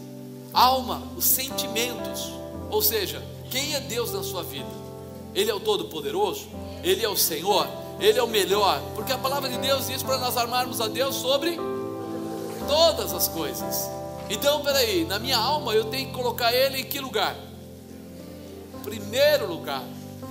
alma, 0.53 1.03
os 1.17 1.25
sentimentos. 1.25 2.33
Ou 2.71 2.81
seja, 2.81 3.21
quem 3.51 3.75
é 3.75 3.81
Deus 3.81 4.13
na 4.13 4.23
sua 4.23 4.45
vida? 4.45 4.71
Ele 5.35 5.51
é 5.51 5.55
o 5.55 5.59
Todo-Poderoso? 5.59 6.47
Ele 6.85 7.05
é 7.05 7.09
o 7.09 7.17
Senhor? 7.17 7.67
Ele 7.99 8.21
é 8.21 8.23
o 8.23 8.29
melhor? 8.29 8.81
Porque 8.95 9.13
a 9.13 9.19
palavra 9.19 9.49
de 9.49 9.59
Deus 9.59 9.89
diz 9.89 10.01
para 10.01 10.19
nós 10.19 10.37
armarmos 10.37 10.81
a 10.81 10.87
Deus 10.87 11.17
sobre 11.17 11.59
todas 12.69 13.13
as 13.13 13.27
coisas. 13.27 13.91
Então, 14.31 14.63
peraí, 14.63 15.05
na 15.05 15.19
minha 15.19 15.39
alma 15.39 15.75
eu 15.75 15.87
tenho 15.87 16.07
que 16.07 16.15
colocar 16.15 16.53
Ele 16.53 16.83
em 16.83 16.85
que 16.85 17.01
lugar? 17.01 17.35
Primeiro 18.85 19.49
lugar. 19.49 19.83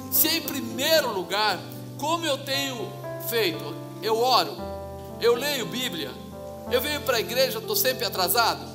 Se 0.09 0.29
em 0.29 0.41
primeiro 0.41 1.13
lugar, 1.13 1.59
como 1.97 2.25
eu 2.25 2.37
tenho 2.37 2.89
feito? 3.27 3.75
Eu 4.01 4.17
oro, 4.17 4.55
eu 5.19 5.35
leio 5.35 5.65
Bíblia, 5.65 6.11
eu 6.71 6.81
venho 6.81 7.01
para 7.01 7.17
a 7.17 7.19
igreja, 7.19 7.59
estou 7.59 7.75
sempre 7.75 8.05
atrasado. 8.05 8.65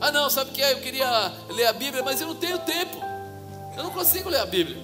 Ah, 0.00 0.10
não, 0.10 0.28
sabe 0.28 0.50
o 0.50 0.52
que 0.52 0.62
é? 0.62 0.72
Eu 0.72 0.80
queria 0.80 1.32
ler 1.50 1.66
a 1.66 1.72
Bíblia, 1.72 2.02
mas 2.02 2.20
eu 2.20 2.26
não 2.26 2.34
tenho 2.34 2.58
tempo. 2.60 2.96
Eu 3.76 3.82
não 3.82 3.90
consigo 3.90 4.28
ler 4.28 4.40
a 4.40 4.46
Bíblia. 4.46 4.76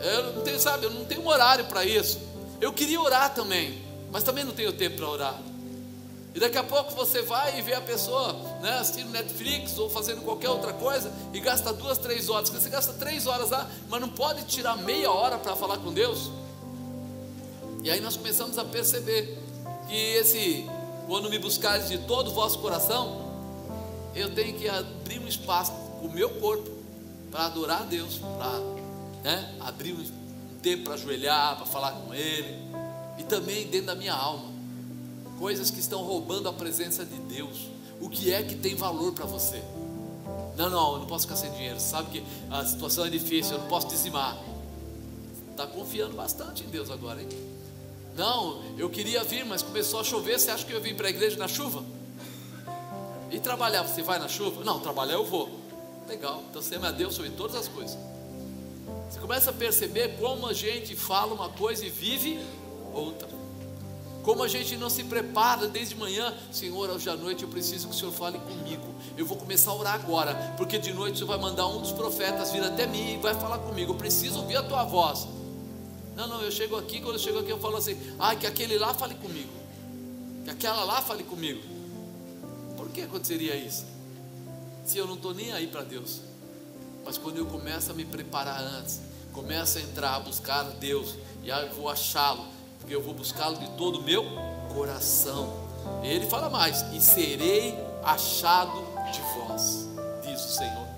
Eu 0.00 0.32
não 0.34 0.42
tenho, 0.42 0.60
sabe, 0.60 0.84
eu 0.84 0.90
não 0.90 1.04
tenho 1.04 1.26
horário 1.26 1.64
para 1.64 1.84
isso. 1.84 2.20
Eu 2.60 2.72
queria 2.72 3.00
orar 3.00 3.34
também, 3.34 3.82
mas 4.10 4.22
também 4.22 4.44
não 4.44 4.52
tenho 4.52 4.72
tempo 4.72 4.96
para 4.96 5.08
orar. 5.08 5.38
E 6.34 6.40
daqui 6.40 6.56
a 6.56 6.62
pouco 6.62 6.92
você 6.92 7.22
vai 7.22 7.58
e 7.58 7.62
vê 7.62 7.74
a 7.74 7.80
pessoa 7.80 8.32
né, 8.60 8.78
assistindo 8.78 9.10
Netflix 9.10 9.78
ou 9.78 9.90
fazendo 9.90 10.22
qualquer 10.22 10.50
outra 10.50 10.72
coisa 10.72 11.10
e 11.32 11.40
gasta 11.40 11.72
duas, 11.72 11.98
três 11.98 12.28
horas. 12.28 12.48
Você 12.48 12.68
gasta 12.68 12.92
três 12.92 13.26
horas 13.26 13.50
lá, 13.50 13.68
mas 13.88 14.00
não 14.00 14.08
pode 14.08 14.44
tirar 14.44 14.76
meia 14.76 15.10
hora 15.10 15.38
para 15.38 15.56
falar 15.56 15.78
com 15.78 15.92
Deus. 15.92 16.30
E 17.82 17.90
aí 17.90 18.00
nós 18.00 18.16
começamos 18.16 18.58
a 18.58 18.64
perceber 18.64 19.36
que 19.88 19.96
esse, 19.96 20.68
quando 21.08 21.30
me 21.30 21.38
buscares 21.38 21.88
de 21.88 21.96
todo 21.96 22.28
o 22.28 22.34
vosso 22.34 22.58
coração, 22.58 23.32
eu 24.14 24.34
tenho 24.34 24.56
que 24.58 24.68
abrir 24.68 25.18
um 25.18 25.26
espaço 25.26 25.72
com 25.72 26.06
o 26.06 26.12
meu 26.12 26.28
corpo 26.34 26.70
para 27.30 27.46
adorar 27.46 27.80
a 27.80 27.84
Deus, 27.84 28.18
para 28.18 28.60
né, 29.24 29.54
abrir 29.58 29.94
um 29.94 30.04
tempo 30.60 30.84
para 30.84 30.94
ajoelhar, 30.94 31.56
para 31.56 31.64
falar 31.64 31.92
com 31.92 32.12
Ele, 32.12 32.54
e 33.16 33.22
também 33.24 33.66
dentro 33.68 33.86
da 33.86 33.94
minha 33.94 34.12
alma, 34.12 34.52
coisas 35.38 35.70
que 35.70 35.80
estão 35.80 36.02
roubando 36.02 36.46
a 36.46 36.52
presença 36.52 37.06
de 37.06 37.16
Deus. 37.20 37.68
O 38.02 38.10
que 38.10 38.30
é 38.30 38.42
que 38.42 38.54
tem 38.54 38.74
valor 38.74 39.12
para 39.12 39.24
você? 39.24 39.62
Não, 40.58 40.68
não, 40.68 40.92
eu 40.92 40.98
não 40.98 41.06
posso 41.06 41.24
ficar 41.24 41.36
sem 41.36 41.50
dinheiro. 41.52 41.80
Sabe 41.80 42.10
que 42.10 42.24
a 42.50 42.64
situação 42.66 43.06
é 43.06 43.10
difícil, 43.10 43.54
eu 43.54 43.60
não 43.60 43.68
posso 43.68 43.88
dizimar. 43.88 44.38
Está 45.52 45.66
confiando 45.66 46.14
bastante 46.14 46.64
em 46.64 46.68
Deus 46.68 46.90
agora, 46.90 47.22
hein? 47.22 47.28
Não, 48.18 48.60
eu 48.76 48.90
queria 48.90 49.22
vir, 49.22 49.46
mas 49.46 49.62
começou 49.62 50.00
a 50.00 50.04
chover. 50.04 50.40
Você 50.40 50.50
acha 50.50 50.66
que 50.66 50.72
eu 50.72 50.80
vim 50.80 50.92
para 50.92 51.06
a 51.06 51.10
igreja 51.10 51.36
na 51.36 51.46
chuva? 51.46 51.84
E 53.30 53.38
trabalhar, 53.38 53.84
você 53.84 54.02
vai 54.02 54.18
na 54.18 54.26
chuva? 54.26 54.64
Não, 54.64 54.80
trabalhar 54.80 55.14
eu 55.14 55.24
vou. 55.24 55.48
Legal, 56.08 56.42
então 56.50 56.60
você 56.60 56.74
ama 56.74 56.88
a 56.88 56.90
Deus 56.90 57.14
sobre 57.14 57.30
todas 57.30 57.54
as 57.54 57.68
coisas. 57.68 57.96
Você 59.08 59.20
começa 59.20 59.50
a 59.50 59.52
perceber 59.52 60.16
como 60.18 60.48
a 60.48 60.52
gente 60.52 60.96
fala 60.96 61.32
uma 61.32 61.48
coisa 61.50 61.86
e 61.86 61.90
vive 61.90 62.40
outra. 62.92 63.28
Como 64.24 64.42
a 64.42 64.48
gente 64.48 64.76
não 64.76 64.90
se 64.90 65.04
prepara 65.04 65.68
desde 65.68 65.94
manhã, 65.94 66.34
Senhor, 66.50 66.90
hoje 66.90 67.08
à 67.08 67.14
noite 67.14 67.44
eu 67.44 67.48
preciso 67.48 67.86
que 67.86 67.94
o 67.94 67.96
Senhor 67.96 68.10
fale 68.10 68.38
comigo. 68.40 68.94
Eu 69.16 69.26
vou 69.26 69.36
começar 69.36 69.70
a 69.70 69.74
orar 69.74 69.94
agora, 69.94 70.34
porque 70.56 70.76
de 70.76 70.92
noite 70.92 71.14
o 71.14 71.18
Senhor 71.18 71.28
vai 71.28 71.38
mandar 71.38 71.68
um 71.68 71.80
dos 71.80 71.92
profetas 71.92 72.50
vir 72.50 72.64
até 72.64 72.84
mim 72.84 73.14
e 73.14 73.18
vai 73.18 73.34
falar 73.34 73.58
comigo. 73.58 73.92
Eu 73.92 73.96
preciso 73.96 74.40
ouvir 74.40 74.56
a 74.56 74.62
tua 74.64 74.82
voz. 74.82 75.37
Não, 76.18 76.26
não, 76.26 76.42
eu 76.42 76.50
chego 76.50 76.74
aqui, 76.74 77.00
quando 77.00 77.14
eu 77.14 77.20
chego 77.20 77.38
aqui 77.38 77.50
eu 77.50 77.60
falo 77.60 77.76
assim: 77.76 77.96
ai, 78.18 78.36
que 78.36 78.44
aquele 78.44 78.76
lá 78.76 78.92
fale 78.92 79.14
comigo, 79.14 79.52
que 80.44 80.50
aquela 80.50 80.82
lá 80.82 81.00
fale 81.00 81.22
comigo. 81.22 81.62
Por 82.76 82.88
que 82.88 83.02
aconteceria 83.02 83.54
isso? 83.54 83.86
Se 84.84 84.98
eu 84.98 85.06
não 85.06 85.14
estou 85.14 85.32
nem 85.32 85.52
aí 85.52 85.68
para 85.68 85.84
Deus. 85.84 86.22
Mas 87.04 87.16
quando 87.16 87.36
eu 87.36 87.46
começo 87.46 87.92
a 87.92 87.94
me 87.94 88.04
preparar 88.04 88.60
antes, 88.60 88.98
começo 89.32 89.78
a 89.78 89.80
entrar 89.80 90.16
a 90.16 90.18
buscar 90.18 90.64
Deus, 90.64 91.14
e 91.44 91.52
aí 91.52 91.68
eu 91.68 91.74
vou 91.74 91.88
achá-lo, 91.88 92.44
porque 92.80 92.96
eu 92.96 93.00
vou 93.00 93.14
buscá-lo 93.14 93.56
de 93.56 93.70
todo 93.76 94.00
o 94.00 94.02
meu 94.02 94.24
coração. 94.74 95.68
Ele 96.02 96.26
fala 96.26 96.50
mais: 96.50 96.82
e 96.92 97.00
serei 97.00 97.78
achado 98.02 98.72
de 99.12 99.20
vós, 99.38 99.86
diz 100.26 100.44
o 100.44 100.48
Senhor. 100.48 100.88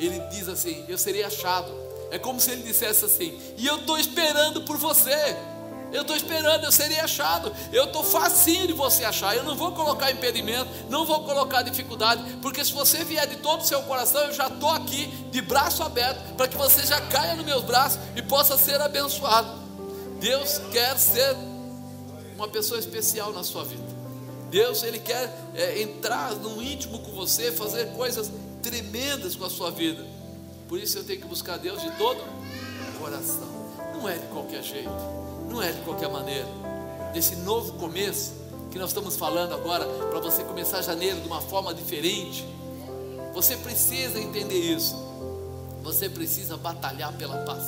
Ele 0.00 0.18
diz 0.30 0.48
assim: 0.48 0.84
eu 0.88 0.98
serei 0.98 1.22
achado. 1.22 1.87
É 2.10 2.18
como 2.18 2.40
se 2.40 2.50
ele 2.50 2.62
dissesse 2.62 3.04
assim: 3.04 3.38
e 3.56 3.66
eu 3.66 3.76
estou 3.76 3.98
esperando 3.98 4.62
por 4.62 4.76
você. 4.76 5.36
Eu 5.90 6.02
estou 6.02 6.14
esperando, 6.14 6.64
eu 6.64 6.72
serei 6.72 7.00
achado. 7.00 7.50
Eu 7.72 7.84
estou 7.84 8.04
facinho 8.04 8.66
de 8.66 8.72
você 8.72 9.04
achar. 9.04 9.34
Eu 9.34 9.42
não 9.42 9.56
vou 9.56 9.72
colocar 9.72 10.10
impedimento, 10.10 10.68
não 10.90 11.06
vou 11.06 11.24
colocar 11.24 11.62
dificuldade, 11.62 12.22
porque 12.42 12.64
se 12.64 12.72
você 12.72 13.04
vier 13.04 13.26
de 13.26 13.36
todo 13.36 13.62
o 13.62 13.64
seu 13.64 13.82
coração, 13.82 14.20
eu 14.22 14.32
já 14.32 14.48
estou 14.48 14.68
aqui 14.70 15.06
de 15.30 15.40
braço 15.40 15.82
aberto 15.82 16.34
para 16.34 16.46
que 16.46 16.56
você 16.56 16.84
já 16.84 17.00
caia 17.00 17.34
nos 17.34 17.44
meus 17.44 17.64
braços 17.64 17.98
e 18.14 18.22
possa 18.22 18.58
ser 18.58 18.80
abençoado. 18.80 19.48
Deus 20.20 20.60
quer 20.70 20.98
ser 20.98 21.34
uma 22.36 22.48
pessoa 22.48 22.78
especial 22.78 23.32
na 23.32 23.42
sua 23.42 23.64
vida. 23.64 23.98
Deus 24.50 24.82
ele 24.82 24.98
quer 24.98 25.32
é, 25.54 25.82
entrar 25.82 26.34
no 26.34 26.62
íntimo 26.62 26.98
com 27.00 27.12
você, 27.12 27.52
fazer 27.52 27.92
coisas 27.92 28.30
tremendas 28.62 29.36
com 29.36 29.44
a 29.44 29.50
sua 29.50 29.70
vida. 29.70 30.04
Por 30.68 30.78
isso 30.78 30.98
eu 30.98 31.04
tenho 31.04 31.20
que 31.20 31.26
buscar 31.26 31.56
Deus 31.56 31.80
de 31.80 31.90
todo 31.92 32.22
coração. 33.00 33.48
Não 33.94 34.08
é 34.08 34.18
de 34.18 34.26
qualquer 34.26 34.62
jeito 34.62 35.18
não 35.48 35.62
é 35.62 35.72
de 35.72 35.80
qualquer 35.80 36.08
maneira. 36.08 36.48
Desse 37.12 37.36
novo 37.36 37.72
começo 37.74 38.32
que 38.70 38.78
nós 38.78 38.90
estamos 38.90 39.16
falando 39.16 39.54
agora, 39.54 39.86
para 40.10 40.20
você 40.20 40.44
começar 40.44 40.82
janeiro 40.82 41.20
de 41.20 41.26
uma 41.26 41.40
forma 41.40 41.72
diferente, 41.72 42.46
você 43.32 43.56
precisa 43.56 44.20
entender 44.20 44.58
isso. 44.58 44.94
Você 45.82 46.08
precisa 46.08 46.56
batalhar 46.56 47.12
pela 47.14 47.38
paz. 47.38 47.64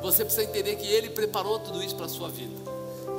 Você 0.00 0.24
precisa 0.24 0.44
entender 0.44 0.76
que 0.76 0.86
Ele 0.86 1.10
preparou 1.10 1.58
tudo 1.58 1.82
isso 1.82 1.96
para 1.96 2.06
a 2.06 2.08
sua 2.08 2.28
vida. 2.28 2.54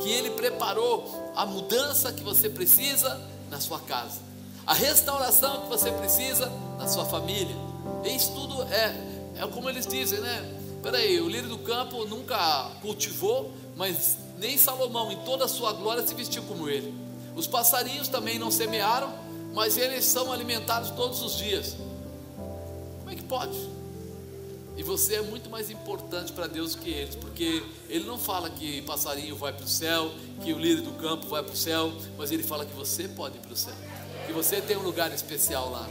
Que 0.01 0.09
Ele 0.09 0.31
preparou 0.31 1.31
a 1.35 1.45
mudança 1.45 2.13
que 2.13 2.23
você 2.23 2.49
precisa 2.49 3.19
na 3.49 3.59
sua 3.59 3.79
casa. 3.79 4.19
A 4.65 4.73
restauração 4.73 5.61
que 5.61 5.67
você 5.67 5.91
precisa 5.91 6.49
na 6.77 6.87
sua 6.87 7.05
família. 7.05 7.55
Isso 8.05 8.31
tudo 8.33 8.63
é, 8.63 8.95
é 9.37 9.47
como 9.47 9.69
eles 9.69 9.85
dizem, 9.85 10.19
né? 10.19 10.57
Peraí, 10.81 11.19
o 11.21 11.29
lírio 11.29 11.49
do 11.49 11.59
campo 11.59 12.05
nunca 12.05 12.71
cultivou, 12.81 13.51
mas 13.75 14.17
nem 14.39 14.57
Salomão, 14.57 15.11
em 15.11 15.17
toda 15.17 15.45
a 15.45 15.47
sua 15.47 15.73
glória, 15.73 16.05
se 16.05 16.13
vestiu 16.15 16.41
como 16.43 16.67
ele. 16.67 16.93
Os 17.35 17.47
passarinhos 17.47 18.07
também 18.07 18.39
não 18.39 18.49
semearam, 18.49 19.13
mas 19.53 19.77
eles 19.77 20.05
são 20.05 20.31
alimentados 20.31 20.89
todos 20.91 21.21
os 21.21 21.37
dias. 21.37 21.75
Como 22.99 23.09
é 23.11 23.15
que 23.15 23.23
pode? 23.23 23.57
E 24.75 24.83
você 24.83 25.15
é 25.15 25.21
muito 25.21 25.49
mais 25.49 25.69
importante 25.69 26.31
para 26.31 26.47
Deus 26.47 26.75
que 26.75 26.89
eles, 26.89 27.15
porque 27.15 27.63
Ele 27.87 28.05
não 28.05 28.17
fala 28.17 28.49
que 28.49 28.81
passarinho 28.81 29.35
vai 29.35 29.53
para 29.53 29.65
o 29.65 29.67
céu, 29.67 30.11
que 30.43 30.53
o 30.53 30.57
líder 30.57 30.81
do 30.81 30.93
campo 30.93 31.27
vai 31.27 31.43
para 31.43 31.53
o 31.53 31.55
céu, 31.55 31.93
mas 32.17 32.31
Ele 32.31 32.41
fala 32.41 32.65
que 32.65 32.73
você 32.73 33.07
pode 33.07 33.37
ir 33.37 33.41
para 33.41 33.53
o 33.53 33.55
céu, 33.55 33.75
que 34.25 34.33
você 34.33 34.59
tem 34.61 34.77
um 34.77 34.81
lugar 34.81 35.13
especial 35.13 35.69
lá. 35.69 35.87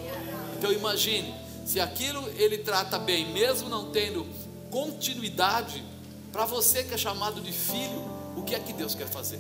Então 0.59 0.73
imagine, 0.73 1.32
se 1.71 1.79
aquilo 1.79 2.29
Ele 2.37 2.59
trata 2.59 2.99
bem, 2.99 3.33
mesmo 3.33 3.69
não 3.69 3.93
tendo 3.93 4.27
continuidade, 4.73 5.85
para 6.33 6.45
você 6.45 6.83
que 6.83 6.95
é 6.95 6.99
chamado 6.99 7.41
de 7.41 7.53
filho, 7.53 8.11
o 8.37 8.43
que 8.43 8.57
é 8.57 8.59
que 8.59 8.73
Deus 8.73 8.93
quer 8.93 9.07
fazer? 9.07 9.39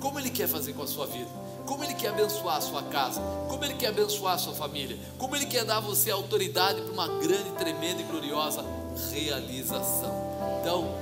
Como 0.00 0.18
Ele 0.18 0.28
quer 0.28 0.48
fazer 0.48 0.72
com 0.72 0.82
a 0.82 0.88
sua 0.88 1.06
vida? 1.06 1.30
Como 1.66 1.84
Ele 1.84 1.94
quer 1.94 2.08
abençoar 2.08 2.56
a 2.56 2.60
sua 2.60 2.82
casa? 2.82 3.20
Como 3.48 3.64
Ele 3.64 3.74
quer 3.74 3.88
abençoar 3.88 4.34
a 4.34 4.38
sua 4.38 4.54
família? 4.54 4.98
Como 5.18 5.36
Ele 5.36 5.46
quer 5.46 5.64
dar 5.64 5.76
a 5.76 5.80
você 5.80 6.10
autoridade 6.10 6.82
para 6.82 6.92
uma 6.92 7.06
grande, 7.20 7.50
tremenda 7.56 8.02
e 8.02 8.04
gloriosa 8.04 8.64
realização? 9.12 10.10
Então, 10.60 10.96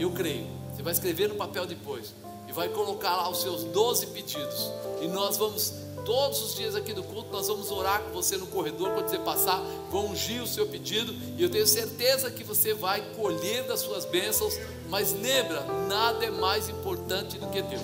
eu 0.00 0.10
creio. 0.10 0.48
Você 0.74 0.82
vai 0.82 0.92
escrever 0.92 1.28
no 1.28 1.36
papel 1.36 1.64
depois 1.64 2.12
e 2.48 2.52
vai 2.52 2.68
colocar 2.70 3.14
lá 3.14 3.28
os 3.28 3.40
seus 3.40 3.62
12 3.62 4.06
pedidos. 4.08 4.72
E 5.00 5.06
nós 5.06 5.36
vamos 5.36 5.74
Todos 6.04 6.42
os 6.42 6.54
dias 6.54 6.74
aqui 6.74 6.92
do 6.92 7.02
culto 7.02 7.30
nós 7.30 7.48
vamos 7.48 7.70
orar 7.70 8.02
com 8.02 8.10
você 8.10 8.36
no 8.36 8.46
corredor 8.46 8.90
quando 8.90 9.08
você 9.08 9.18
passar, 9.18 9.60
vou 9.90 10.08
ungir 10.08 10.42
o 10.42 10.46
seu 10.46 10.66
pedido 10.66 11.14
e 11.36 11.42
eu 11.42 11.50
tenho 11.50 11.66
certeza 11.66 12.30
que 12.30 12.44
você 12.44 12.74
vai 12.74 13.00
colher 13.14 13.64
das 13.66 13.80
suas 13.80 14.04
bênçãos. 14.04 14.54
Mas 14.88 15.12
lembra, 15.12 15.62
nada 15.88 16.24
é 16.24 16.30
mais 16.30 16.68
importante 16.68 17.38
do 17.38 17.46
que 17.48 17.60
Deus. 17.62 17.82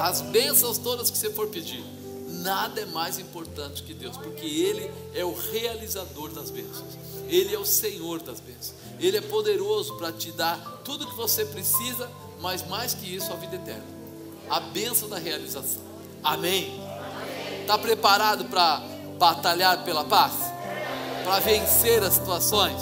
As 0.00 0.20
bênçãos 0.20 0.78
todas 0.78 1.10
que 1.10 1.16
você 1.16 1.30
for 1.30 1.48
pedir, 1.48 1.84
nada 2.42 2.80
é 2.80 2.86
mais 2.86 3.18
importante 3.18 3.82
que 3.82 3.94
Deus, 3.94 4.16
porque 4.16 4.44
Ele 4.44 4.90
é 5.14 5.24
o 5.24 5.32
realizador 5.32 6.30
das 6.30 6.50
bênçãos, 6.50 6.98
Ele 7.28 7.54
é 7.54 7.58
o 7.58 7.64
Senhor 7.64 8.20
das 8.20 8.40
bênçãos, 8.40 8.74
Ele 8.98 9.16
é 9.16 9.20
poderoso 9.20 9.96
para 9.96 10.12
te 10.12 10.32
dar 10.32 10.82
tudo 10.84 11.06
que 11.06 11.14
você 11.14 11.44
precisa, 11.44 12.10
mas 12.40 12.66
mais 12.68 12.94
que 12.94 13.14
isso, 13.14 13.32
a 13.32 13.36
vida 13.36 13.56
eterna, 13.56 13.86
a 14.50 14.58
bênção 14.58 15.08
da 15.08 15.18
realização. 15.18 15.91
Amém? 16.22 16.80
Está 17.60 17.76
preparado 17.76 18.44
para 18.44 18.82
batalhar 19.18 19.84
pela 19.84 20.04
paz? 20.04 20.32
Para 21.24 21.40
vencer 21.40 22.02
as 22.02 22.14
situações? 22.14 22.80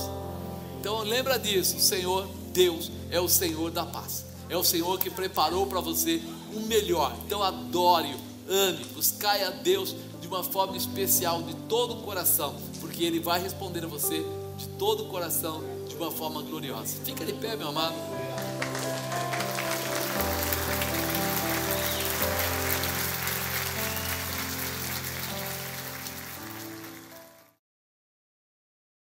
Então 0.79 0.99
lembra 1.01 1.39
disso, 1.39 1.77
o 1.77 1.81
Senhor 1.81 2.29
Deus 2.53 2.91
é 3.11 3.21
o 3.21 3.29
Senhor 3.29 3.71
da 3.71 3.85
paz. 3.85 4.25
É 4.49 4.57
o 4.57 4.65
Senhor 4.65 4.99
que 4.99 5.11
preparou 5.11 5.67
para 5.67 5.81
você 5.81 6.21
o 6.55 6.61
melhor. 6.61 7.15
Então 7.25 7.43
adore-o, 7.43 8.19
ame, 8.53 8.85
buscai 8.95 9.45
a 9.45 9.51
Deus 9.51 9.95
de 10.21 10.27
uma 10.27 10.43
forma 10.43 10.77
especial, 10.77 11.43
de 11.43 11.55
todo 11.69 11.95
o 11.95 12.03
coração, 12.03 12.55
porque 12.81 13.05
Ele 13.05 13.21
vai 13.21 13.41
responder 13.41 13.85
a 13.85 13.89
você 13.89 14.25
de 14.59 14.69
todo 14.79 15.05
o 15.05 15.09
coração, 15.09 15.63
de 15.89 15.95
uma 15.95 16.11
forma 16.11 16.43
gloriosa. 16.43 16.97
Fica 17.05 17.25
de 17.25 17.33
pé, 17.33 17.57
meu 17.57 17.69
amado. 17.69 17.95